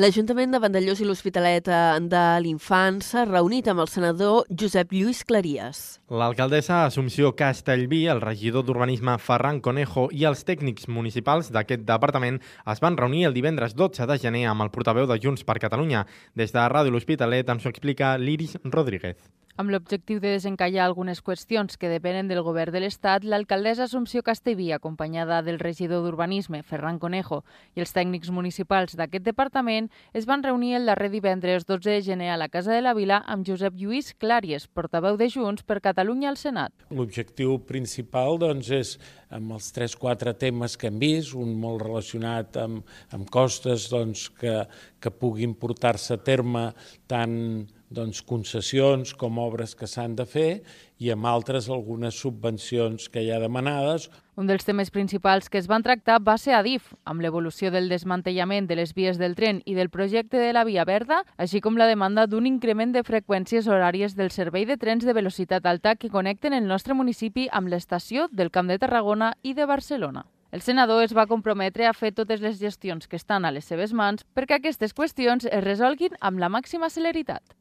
L'Ajuntament 0.00 0.54
de 0.54 0.56
Vandellós 0.56 1.02
i 1.02 1.04
l'Hospitalet 1.04 1.66
eh, 1.68 1.80
de 2.08 2.20
l'Infant 2.40 3.02
s'ha 3.04 3.26
reunit 3.26 3.66
amb 3.68 3.82
el 3.82 3.90
senador 3.92 4.46
Josep 4.48 4.94
Lluís 4.96 5.20
Claries. 5.28 5.82
L'alcaldessa 6.08 6.78
Assumpció 6.86 7.34
Castellví, 7.36 8.06
el 8.08 8.22
regidor 8.24 8.64
d'Urbanisme 8.64 9.18
Ferran 9.20 9.60
Conejo 9.60 10.06
i 10.16 10.24
els 10.30 10.46
tècnics 10.48 10.88
municipals 10.88 11.52
d'aquest 11.52 11.84
departament 11.84 12.40
es 12.72 12.80
van 12.80 12.96
reunir 12.96 13.26
el 13.28 13.36
divendres 13.36 13.76
12 13.76 14.08
de 14.08 14.16
gener 14.24 14.46
amb 14.48 14.64
el 14.64 14.72
portaveu 14.72 15.04
de 15.04 15.20
Junts 15.20 15.44
per 15.44 15.60
Catalunya. 15.60 16.06
Des 16.32 16.56
de 16.56 16.64
Ràdio 16.72 16.96
L'Hospitalet 16.96 17.52
ens 17.52 17.68
ho 17.68 17.76
explica 17.76 18.16
l'Iris 18.16 18.56
Rodríguez. 18.64 19.20
Amb 19.60 19.68
l'objectiu 19.68 20.16
de 20.16 20.30
desencallar 20.32 20.86
algunes 20.86 21.18
qüestions 21.20 21.76
que 21.76 21.90
depenen 21.92 22.24
del 22.30 22.40
govern 22.40 22.72
de 22.72 22.80
l'Estat, 22.80 23.26
l'alcaldessa 23.28 23.84
Assumpció 23.84 24.22
Castellví, 24.24 24.70
acompanyada 24.72 25.42
del 25.44 25.58
regidor 25.60 26.00
d'Urbanisme, 26.06 26.62
Ferran 26.64 26.96
Conejo, 26.98 27.42
i 27.76 27.84
els 27.84 27.92
tècnics 27.92 28.30
municipals 28.32 28.96
d'aquest 28.96 29.26
departament, 29.26 29.90
es 30.16 30.24
van 30.24 30.40
reunir 30.42 30.78
el 30.78 30.88
darrer 30.88 31.10
divendres 31.12 31.66
12 31.68 31.98
de 31.98 32.00
gener 32.06 32.30
a 32.32 32.38
la 32.40 32.48
Casa 32.48 32.72
de 32.72 32.80
la 32.80 32.94
Vila 32.96 33.18
amb 33.28 33.44
Josep 33.44 33.76
Lluís 33.76 34.14
Clàries, 34.16 34.64
portaveu 34.72 35.20
de 35.20 35.28
Junts 35.28 35.68
per 35.68 35.82
Catalunya 35.84 36.32
al 36.32 36.40
Senat. 36.40 36.72
L'objectiu 36.88 37.58
principal 37.68 38.40
doncs, 38.40 38.72
és 38.72 38.94
amb 39.28 39.52
els 39.52 39.68
3-4 39.76 40.32
temes 40.40 40.78
que 40.80 40.88
hem 40.88 40.96
vist, 40.96 41.36
un 41.36 41.52
molt 41.60 41.84
relacionat 41.84 42.56
amb, 42.56 42.88
amb 43.12 43.28
costes 43.28 43.90
doncs, 43.92 44.30
que, 44.32 44.62
que 44.96 45.12
puguin 45.12 45.52
portar-se 45.52 46.16
a 46.16 46.24
terme 46.24 46.70
tant 47.04 47.68
doncs, 47.94 48.22
concessions 48.26 49.12
com 49.14 49.38
obres 49.38 49.76
que 49.78 49.86
s'han 49.86 50.16
de 50.18 50.26
fer 50.26 50.62
i 51.02 51.10
amb 51.14 51.26
altres 51.26 51.68
algunes 51.68 52.18
subvencions 52.18 53.08
que 53.12 53.22
hi 53.22 53.30
ha 53.30 53.40
demanades. 53.42 54.08
Un 54.36 54.48
dels 54.48 54.64
temes 54.64 54.90
principals 54.90 55.50
que 55.52 55.60
es 55.60 55.68
van 55.68 55.84
tractar 55.84 56.18
va 56.24 56.38
ser 56.40 56.54
Adif, 56.56 56.92
amb 57.04 57.20
l'evolució 57.20 57.70
del 57.70 57.88
desmantellament 57.92 58.68
de 58.68 58.78
les 58.80 58.94
vies 58.96 59.18
del 59.20 59.36
tren 59.36 59.62
i 59.66 59.76
del 59.76 59.90
projecte 59.90 60.40
de 60.40 60.52
la 60.56 60.64
Via 60.64 60.86
Verda, 60.88 61.22
així 61.36 61.60
com 61.60 61.76
la 61.76 61.88
demanda 61.90 62.26
d'un 62.26 62.48
increment 62.48 62.96
de 62.96 63.04
freqüències 63.04 63.68
horàries 63.68 64.16
del 64.16 64.30
servei 64.30 64.64
de 64.64 64.76
trens 64.76 65.04
de 65.04 65.12
velocitat 65.12 65.66
alta 65.66 65.96
que 65.96 66.10
connecten 66.10 66.56
el 66.56 66.66
nostre 66.66 66.94
municipi 66.94 67.48
amb 67.52 67.68
l'estació 67.68 68.28
del 68.32 68.50
Camp 68.50 68.72
de 68.72 68.78
Tarragona 68.78 69.34
i 69.42 69.52
de 69.54 69.66
Barcelona. 69.66 70.24
El 70.52 70.60
senador 70.60 71.02
es 71.02 71.14
va 71.16 71.24
comprometre 71.26 71.86
a 71.88 71.94
fer 71.96 72.10
totes 72.12 72.42
les 72.44 72.58
gestions 72.60 73.08
que 73.08 73.16
estan 73.16 73.46
a 73.48 73.52
les 73.56 73.64
seves 73.64 73.94
mans 73.96 74.26
perquè 74.36 74.58
aquestes 74.58 74.92
qüestions 74.92 75.48
es 75.48 75.64
resolguin 75.64 76.18
amb 76.20 76.44
la 76.44 76.50
màxima 76.52 76.90
celeritat. 76.92 77.56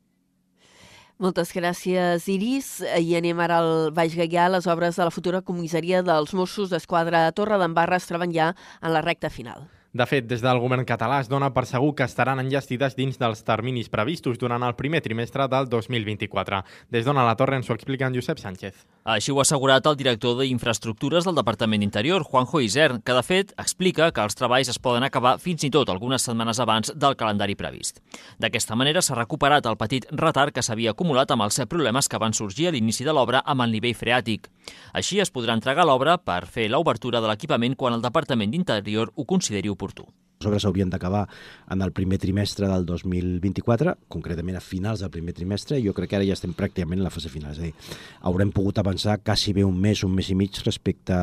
Moltes 1.21 1.51
gràcies, 1.53 2.23
Iris. 2.33 2.67
I 2.81 3.11
anem 3.19 3.41
ara 3.45 3.59
al 3.61 3.91
Baix 3.93 4.15
Gaià. 4.17 4.47
Les 4.49 4.65
obres 4.73 4.97
de 4.97 5.05
la 5.05 5.13
futura 5.13 5.43
comissaria 5.45 6.01
dels 6.07 6.33
Mossos 6.33 6.73
d'Esquadra 6.73 7.27
a 7.27 7.35
Torre 7.37 7.61
d'Embarra 7.61 8.01
es 8.01 8.09
troben 8.09 8.33
ja 8.33 8.55
en 8.81 8.95
la 8.95 9.05
recta 9.05 9.29
final. 9.29 9.69
De 9.93 10.05
fet, 10.07 10.23
des 10.23 10.39
del 10.39 10.59
govern 10.63 10.85
català 10.87 11.17
es 11.19 11.27
dona 11.27 11.49
per 11.51 11.65
segur 11.67 11.89
que 11.99 12.05
estaran 12.07 12.39
enllestides 12.39 12.93
dins 12.95 13.17
dels 13.19 13.41
terminis 13.43 13.89
previstos 13.91 14.37
durant 14.39 14.63
el 14.63 14.77
primer 14.79 15.01
trimestre 15.03 15.49
del 15.51 15.65
2024. 15.67 16.61
Des 16.95 17.03
d'on 17.03 17.17
a 17.19 17.25
la 17.27 17.33
Torre 17.35 17.57
ens 17.59 17.67
ho 17.67 17.75
explica 17.75 18.07
en 18.07 18.15
Josep 18.15 18.39
Sánchez. 18.39 18.85
Així 19.03 19.33
ho 19.33 19.41
ha 19.41 19.43
assegurat 19.43 19.83
el 19.91 19.97
director 19.99 20.37
d'Infraestructures 20.39 21.27
del 21.27 21.35
Departament 21.35 21.83
d'Interior, 21.83 22.23
Juanjo 22.23 22.61
Isern, 22.63 23.01
que 23.03 23.17
de 23.17 23.23
fet 23.27 23.51
explica 23.59 24.13
que 24.15 24.23
els 24.23 24.39
treballs 24.39 24.71
es 24.71 24.79
poden 24.79 25.03
acabar 25.03 25.33
fins 25.43 25.65
i 25.67 25.71
tot 25.75 25.91
algunes 25.91 26.23
setmanes 26.23 26.63
abans 26.63 26.93
del 26.95 27.17
calendari 27.19 27.57
previst. 27.59 27.99
D'aquesta 28.39 28.79
manera 28.79 29.03
s'ha 29.03 29.19
recuperat 29.19 29.67
el 29.67 29.75
petit 29.75 30.07
retard 30.15 30.55
que 30.55 30.63
s'havia 30.63 30.95
acumulat 30.95 31.35
amb 31.35 31.49
els 31.49 31.59
problemes 31.67 32.07
que 32.07 32.21
van 32.21 32.31
sorgir 32.31 32.69
a 32.69 32.71
l'inici 32.71 33.03
de 33.03 33.11
l'obra 33.11 33.43
amb 33.43 33.67
el 33.67 33.75
nivell 33.75 33.97
freàtic. 33.99 34.47
Així 34.95 35.19
es 35.19 35.33
podrà 35.35 35.51
entregar 35.57 35.83
l'obra 35.83 36.15
per 36.15 36.45
fer 36.47 36.69
l'obertura 36.71 37.19
de 37.19 37.27
l'equipament 37.27 37.75
quan 37.75 37.99
el 37.99 38.07
Departament 38.07 38.55
d'Interior 38.55 39.11
ho 39.15 39.27
consideri 39.27 39.67
oportú. 39.81 40.05
Les 40.41 40.47
obres 40.49 40.63
s'haurien 40.65 40.89
d'acabar 40.89 41.27
en 41.69 41.83
el 41.85 41.91
primer 41.93 42.17
trimestre 42.17 42.65
del 42.65 42.85
2024, 42.89 43.93
concretament 44.09 44.57
a 44.57 44.63
finals 44.65 45.03
del 45.03 45.11
primer 45.13 45.35
trimestre, 45.37 45.77
i 45.77 45.85
jo 45.85 45.93
crec 45.93 46.09
que 46.09 46.17
ara 46.17 46.25
ja 46.25 46.33
estem 46.33 46.55
pràcticament 46.57 46.97
en 46.97 47.05
la 47.05 47.13
fase 47.13 47.29
final. 47.29 47.53
És 47.53 47.61
a 47.61 47.67
dir, 47.67 47.99
haurem 48.25 48.49
pogut 48.49 48.81
avançar 48.81 49.19
quasi 49.21 49.53
bé 49.53 49.61
un 49.67 49.77
mes, 49.77 50.01
un 50.01 50.15
mes 50.17 50.31
i 50.33 50.37
mig 50.39 50.57
respecte 50.65 51.13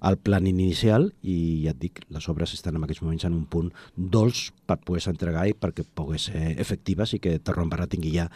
al 0.00 0.18
plan 0.22 0.46
inicial 0.46 1.10
i 1.26 1.64
ja 1.64 1.74
et 1.74 1.82
dic, 1.82 1.98
les 2.14 2.28
obres 2.30 2.54
estan 2.54 2.78
en 2.78 2.86
aquests 2.86 3.02
moments 3.02 3.26
en 3.26 3.34
un 3.34 3.44
punt 3.50 3.72
dolç 3.96 4.52
per 4.70 4.78
poder-se 4.86 5.10
entregar 5.10 5.48
i 5.50 5.56
perquè 5.58 5.82
pogués 5.82 6.28
ser 6.30 6.54
efectives 6.62 7.16
i 7.16 7.20
que 7.22 7.38
Torrembarra 7.42 7.88
tingui 7.90 8.14
ja 8.14 8.28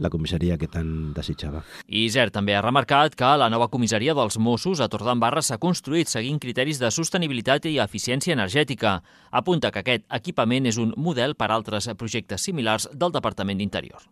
la 0.00 0.10
comissaria 0.12 0.56
que 0.56 0.70
tant 0.70 1.10
desitjava. 1.16 1.64
Iser 1.86 2.28
també 2.32 2.54
ha 2.56 2.62
remarcat 2.64 3.16
que 3.18 3.30
la 3.40 3.50
nova 3.52 3.68
comissaria 3.72 4.14
dels 4.16 4.38
Mossos 4.38 4.80
a 4.80 4.88
Torredembarra 4.88 5.42
s'ha 5.42 5.58
construït 5.60 6.08
seguint 6.08 6.38
criteris 6.40 6.80
de 6.80 6.92
sostenibilitat 6.94 7.66
i 7.68 7.76
eficiència 7.82 8.36
energètica. 8.36 9.00
Apunta 9.30 9.70
que 9.74 9.79
aquest 9.80 10.06
equipament 10.20 10.70
és 10.70 10.78
un 10.78 10.94
model 10.96 11.36
per 11.36 11.50
altres 11.50 11.90
projectes 11.98 12.48
similars 12.48 12.88
del 12.92 13.12
Departament 13.12 13.58
d'Interior. 13.60 14.08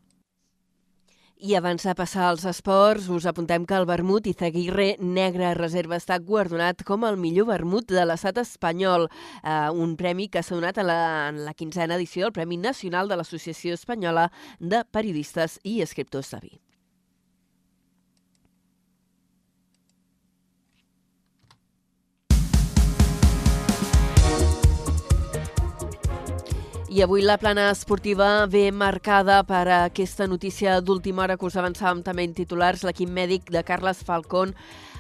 I 1.39 1.55
abans 1.55 1.85
de 1.87 1.93
passar 1.95 2.25
als 2.27 2.43
esports, 2.51 3.05
us 3.15 3.27
apuntem 3.31 3.63
que 3.63 3.77
el 3.79 3.87
vermut 3.87 4.27
Izaguirre 4.27 4.97
Negre 4.99 5.53
Reserva 5.55 5.95
està 5.95 6.17
guardonat 6.19 6.83
com 6.83 7.07
el 7.07 7.15
millor 7.15 7.47
vermut 7.53 7.87
de 7.95 8.03
l'estat 8.03 8.41
espanyol, 8.43 9.07
eh, 9.45 9.71
un 9.71 9.95
premi 9.95 10.27
que 10.27 10.43
s'ha 10.43 10.59
donat 10.59 10.83
en 10.83 10.91
la, 10.91 11.01
en 11.31 11.45
la 11.47 11.55
quinzena 11.55 11.95
edició 11.95 12.27
del 12.27 12.35
Premi 12.35 12.59
Nacional 12.59 13.07
de 13.07 13.21
l'Associació 13.21 13.79
Espanyola 13.79 14.33
de 14.59 14.83
Periodistes 14.91 15.61
i 15.63 15.79
Escriptors 15.87 16.35
de 16.35 16.43
Vi. 16.43 16.59
I 26.99 27.03
avui 27.05 27.23
la 27.23 27.37
plana 27.39 27.69
esportiva 27.71 28.49
ve 28.51 28.73
marcada 28.75 29.45
per 29.47 29.69
aquesta 29.71 30.27
notícia 30.27 30.81
d'última 30.83 31.23
hora 31.23 31.37
que 31.39 31.47
us 31.47 31.55
avançàvem 31.55 32.01
també 32.03 32.25
en 32.27 32.33
titulars. 32.35 32.83
L'equip 32.83 33.13
mèdic 33.15 33.53
de 33.55 33.63
Carles 33.63 34.01
Falcón 34.03 34.51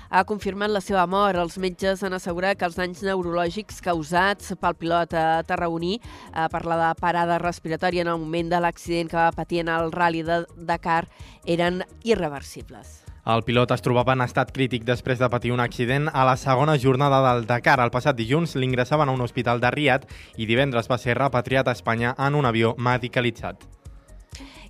ha 0.06 0.22
confirmat 0.22 0.70
la 0.70 0.78
seva 0.78 1.08
mort. 1.10 1.40
Els 1.42 1.58
metges 1.58 2.04
han 2.06 2.14
assegurat 2.14 2.54
que 2.54 2.68
els 2.70 2.78
danys 2.78 3.02
neurològics 3.02 3.82
causats 3.82 4.54
pel 4.62 4.78
pilot 4.78 5.18
tarragoní 5.50 5.96
eh, 5.98 6.46
per 6.54 6.62
la 6.70 6.94
parada 6.94 7.42
respiratòria 7.42 8.06
en 8.06 8.14
el 8.14 8.22
moment 8.22 8.54
de 8.54 8.62
l'accident 8.62 9.10
que 9.10 9.18
va 9.18 9.34
patir 9.34 9.64
en 9.66 9.74
el 9.74 9.90
Rally 9.90 10.22
de 10.22 10.44
Dakar 10.54 11.08
eren 11.50 11.82
irreversibles. 12.04 13.07
El 13.28 13.42
pilot 13.44 13.74
es 13.74 13.82
trobava 13.84 14.14
en 14.16 14.22
estat 14.24 14.54
crític 14.56 14.86
després 14.88 15.18
de 15.20 15.26
patir 15.28 15.50
un 15.52 15.60
accident 15.60 16.06
a 16.16 16.22
la 16.24 16.38
segona 16.40 16.78
jornada 16.80 17.18
del 17.26 17.42
Dakar. 17.44 17.74
El 17.84 17.92
passat 17.92 18.16
dilluns 18.16 18.54
l'ingressaven 18.56 19.10
a 19.10 19.12
un 19.12 19.20
hospital 19.20 19.60
de 19.60 19.68
Riad 19.74 20.06
i 20.40 20.46
divendres 20.48 20.88
va 20.88 20.96
ser 20.96 21.18
repatriat 21.18 21.68
a 21.68 21.74
Espanya 21.76 22.14
en 22.16 22.38
un 22.40 22.48
avió 22.48 22.72
medicalitzat. 22.78 23.68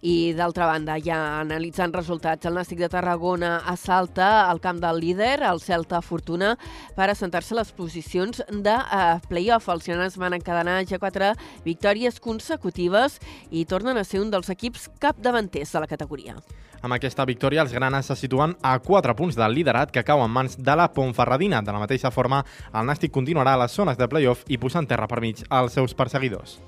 I 0.03 0.35
d'altra 0.35 0.67
banda, 0.67 0.99
ja 0.99 1.21
analitzant 1.39 1.95
resultats, 1.95 2.51
el 2.51 2.59
Nàstic 2.59 2.83
de 2.83 2.91
Tarragona 2.91 3.61
assalta 3.71 4.51
el 4.51 4.59
camp 4.59 4.83
del 4.83 4.99
líder, 5.07 5.45
el 5.47 5.63
Celta 5.63 6.03
Fortuna, 6.03 6.57
per 6.99 7.13
assentar-se 7.13 7.55
a 7.55 7.61
les 7.61 7.71
posicions 7.71 8.43
de 8.51 8.75
uh, 8.75 9.19
play-off. 9.31 9.71
Els 9.71 9.87
llanes 9.87 10.19
van 10.19 10.35
encadenar 10.35 10.81
ja 10.91 10.99
quatre 10.99 11.37
victòries 11.63 12.19
consecutives 12.19 13.21
i 13.51 13.69
tornen 13.71 13.99
a 13.99 14.07
ser 14.07 14.19
un 14.19 14.35
dels 14.35 14.51
equips 14.51 14.91
capdavanters 14.99 15.79
de 15.79 15.87
la 15.87 15.91
categoria. 15.91 16.43
Amb 16.83 16.95
aquesta 16.95 17.27
victòria, 17.27 17.65
els 17.65 17.73
granes 17.75 18.07
se 18.07 18.17
situen 18.17 18.55
a 18.63 18.77
4 18.79 19.15
punts 19.19 19.37
del 19.39 19.55
liderat 19.57 19.91
que 19.91 20.05
cau 20.07 20.23
en 20.23 20.31
mans 20.31 20.57
de 20.57 20.77
la 20.79 20.89
Pontferradina. 20.95 21.63
De 21.63 21.75
la 21.75 21.83
mateixa 21.83 22.13
forma, 22.15 22.45
el 22.73 22.87
Nàstic 22.87 23.13
continuarà 23.15 23.57
a 23.57 23.63
les 23.65 23.75
zones 23.75 23.99
de 23.99 24.09
play-off 24.09 24.45
i 24.49 24.59
posant 24.59 24.87
terra 24.87 25.09
per 25.11 25.21
mig 25.21 25.43
als 25.49 25.75
seus 25.75 25.95
perseguidors. 25.99 26.59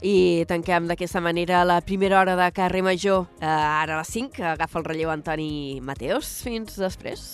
I 0.00 0.46
tanquem 0.48 0.86
d'aquesta 0.88 1.20
manera 1.20 1.60
la 1.68 1.82
primera 1.84 2.22
hora 2.22 2.36
de 2.36 2.48
carrer 2.56 2.80
major. 2.82 3.26
Eh, 3.40 3.44
ara 3.46 3.98
a 3.98 4.00
les 4.00 4.08
5 4.16 4.46
agafa 4.54 4.80
el 4.80 4.88
relleu 4.88 5.12
Antoni 5.12 5.80
Mateos. 5.84 6.40
Fins 6.46 6.80
després. 6.80 7.28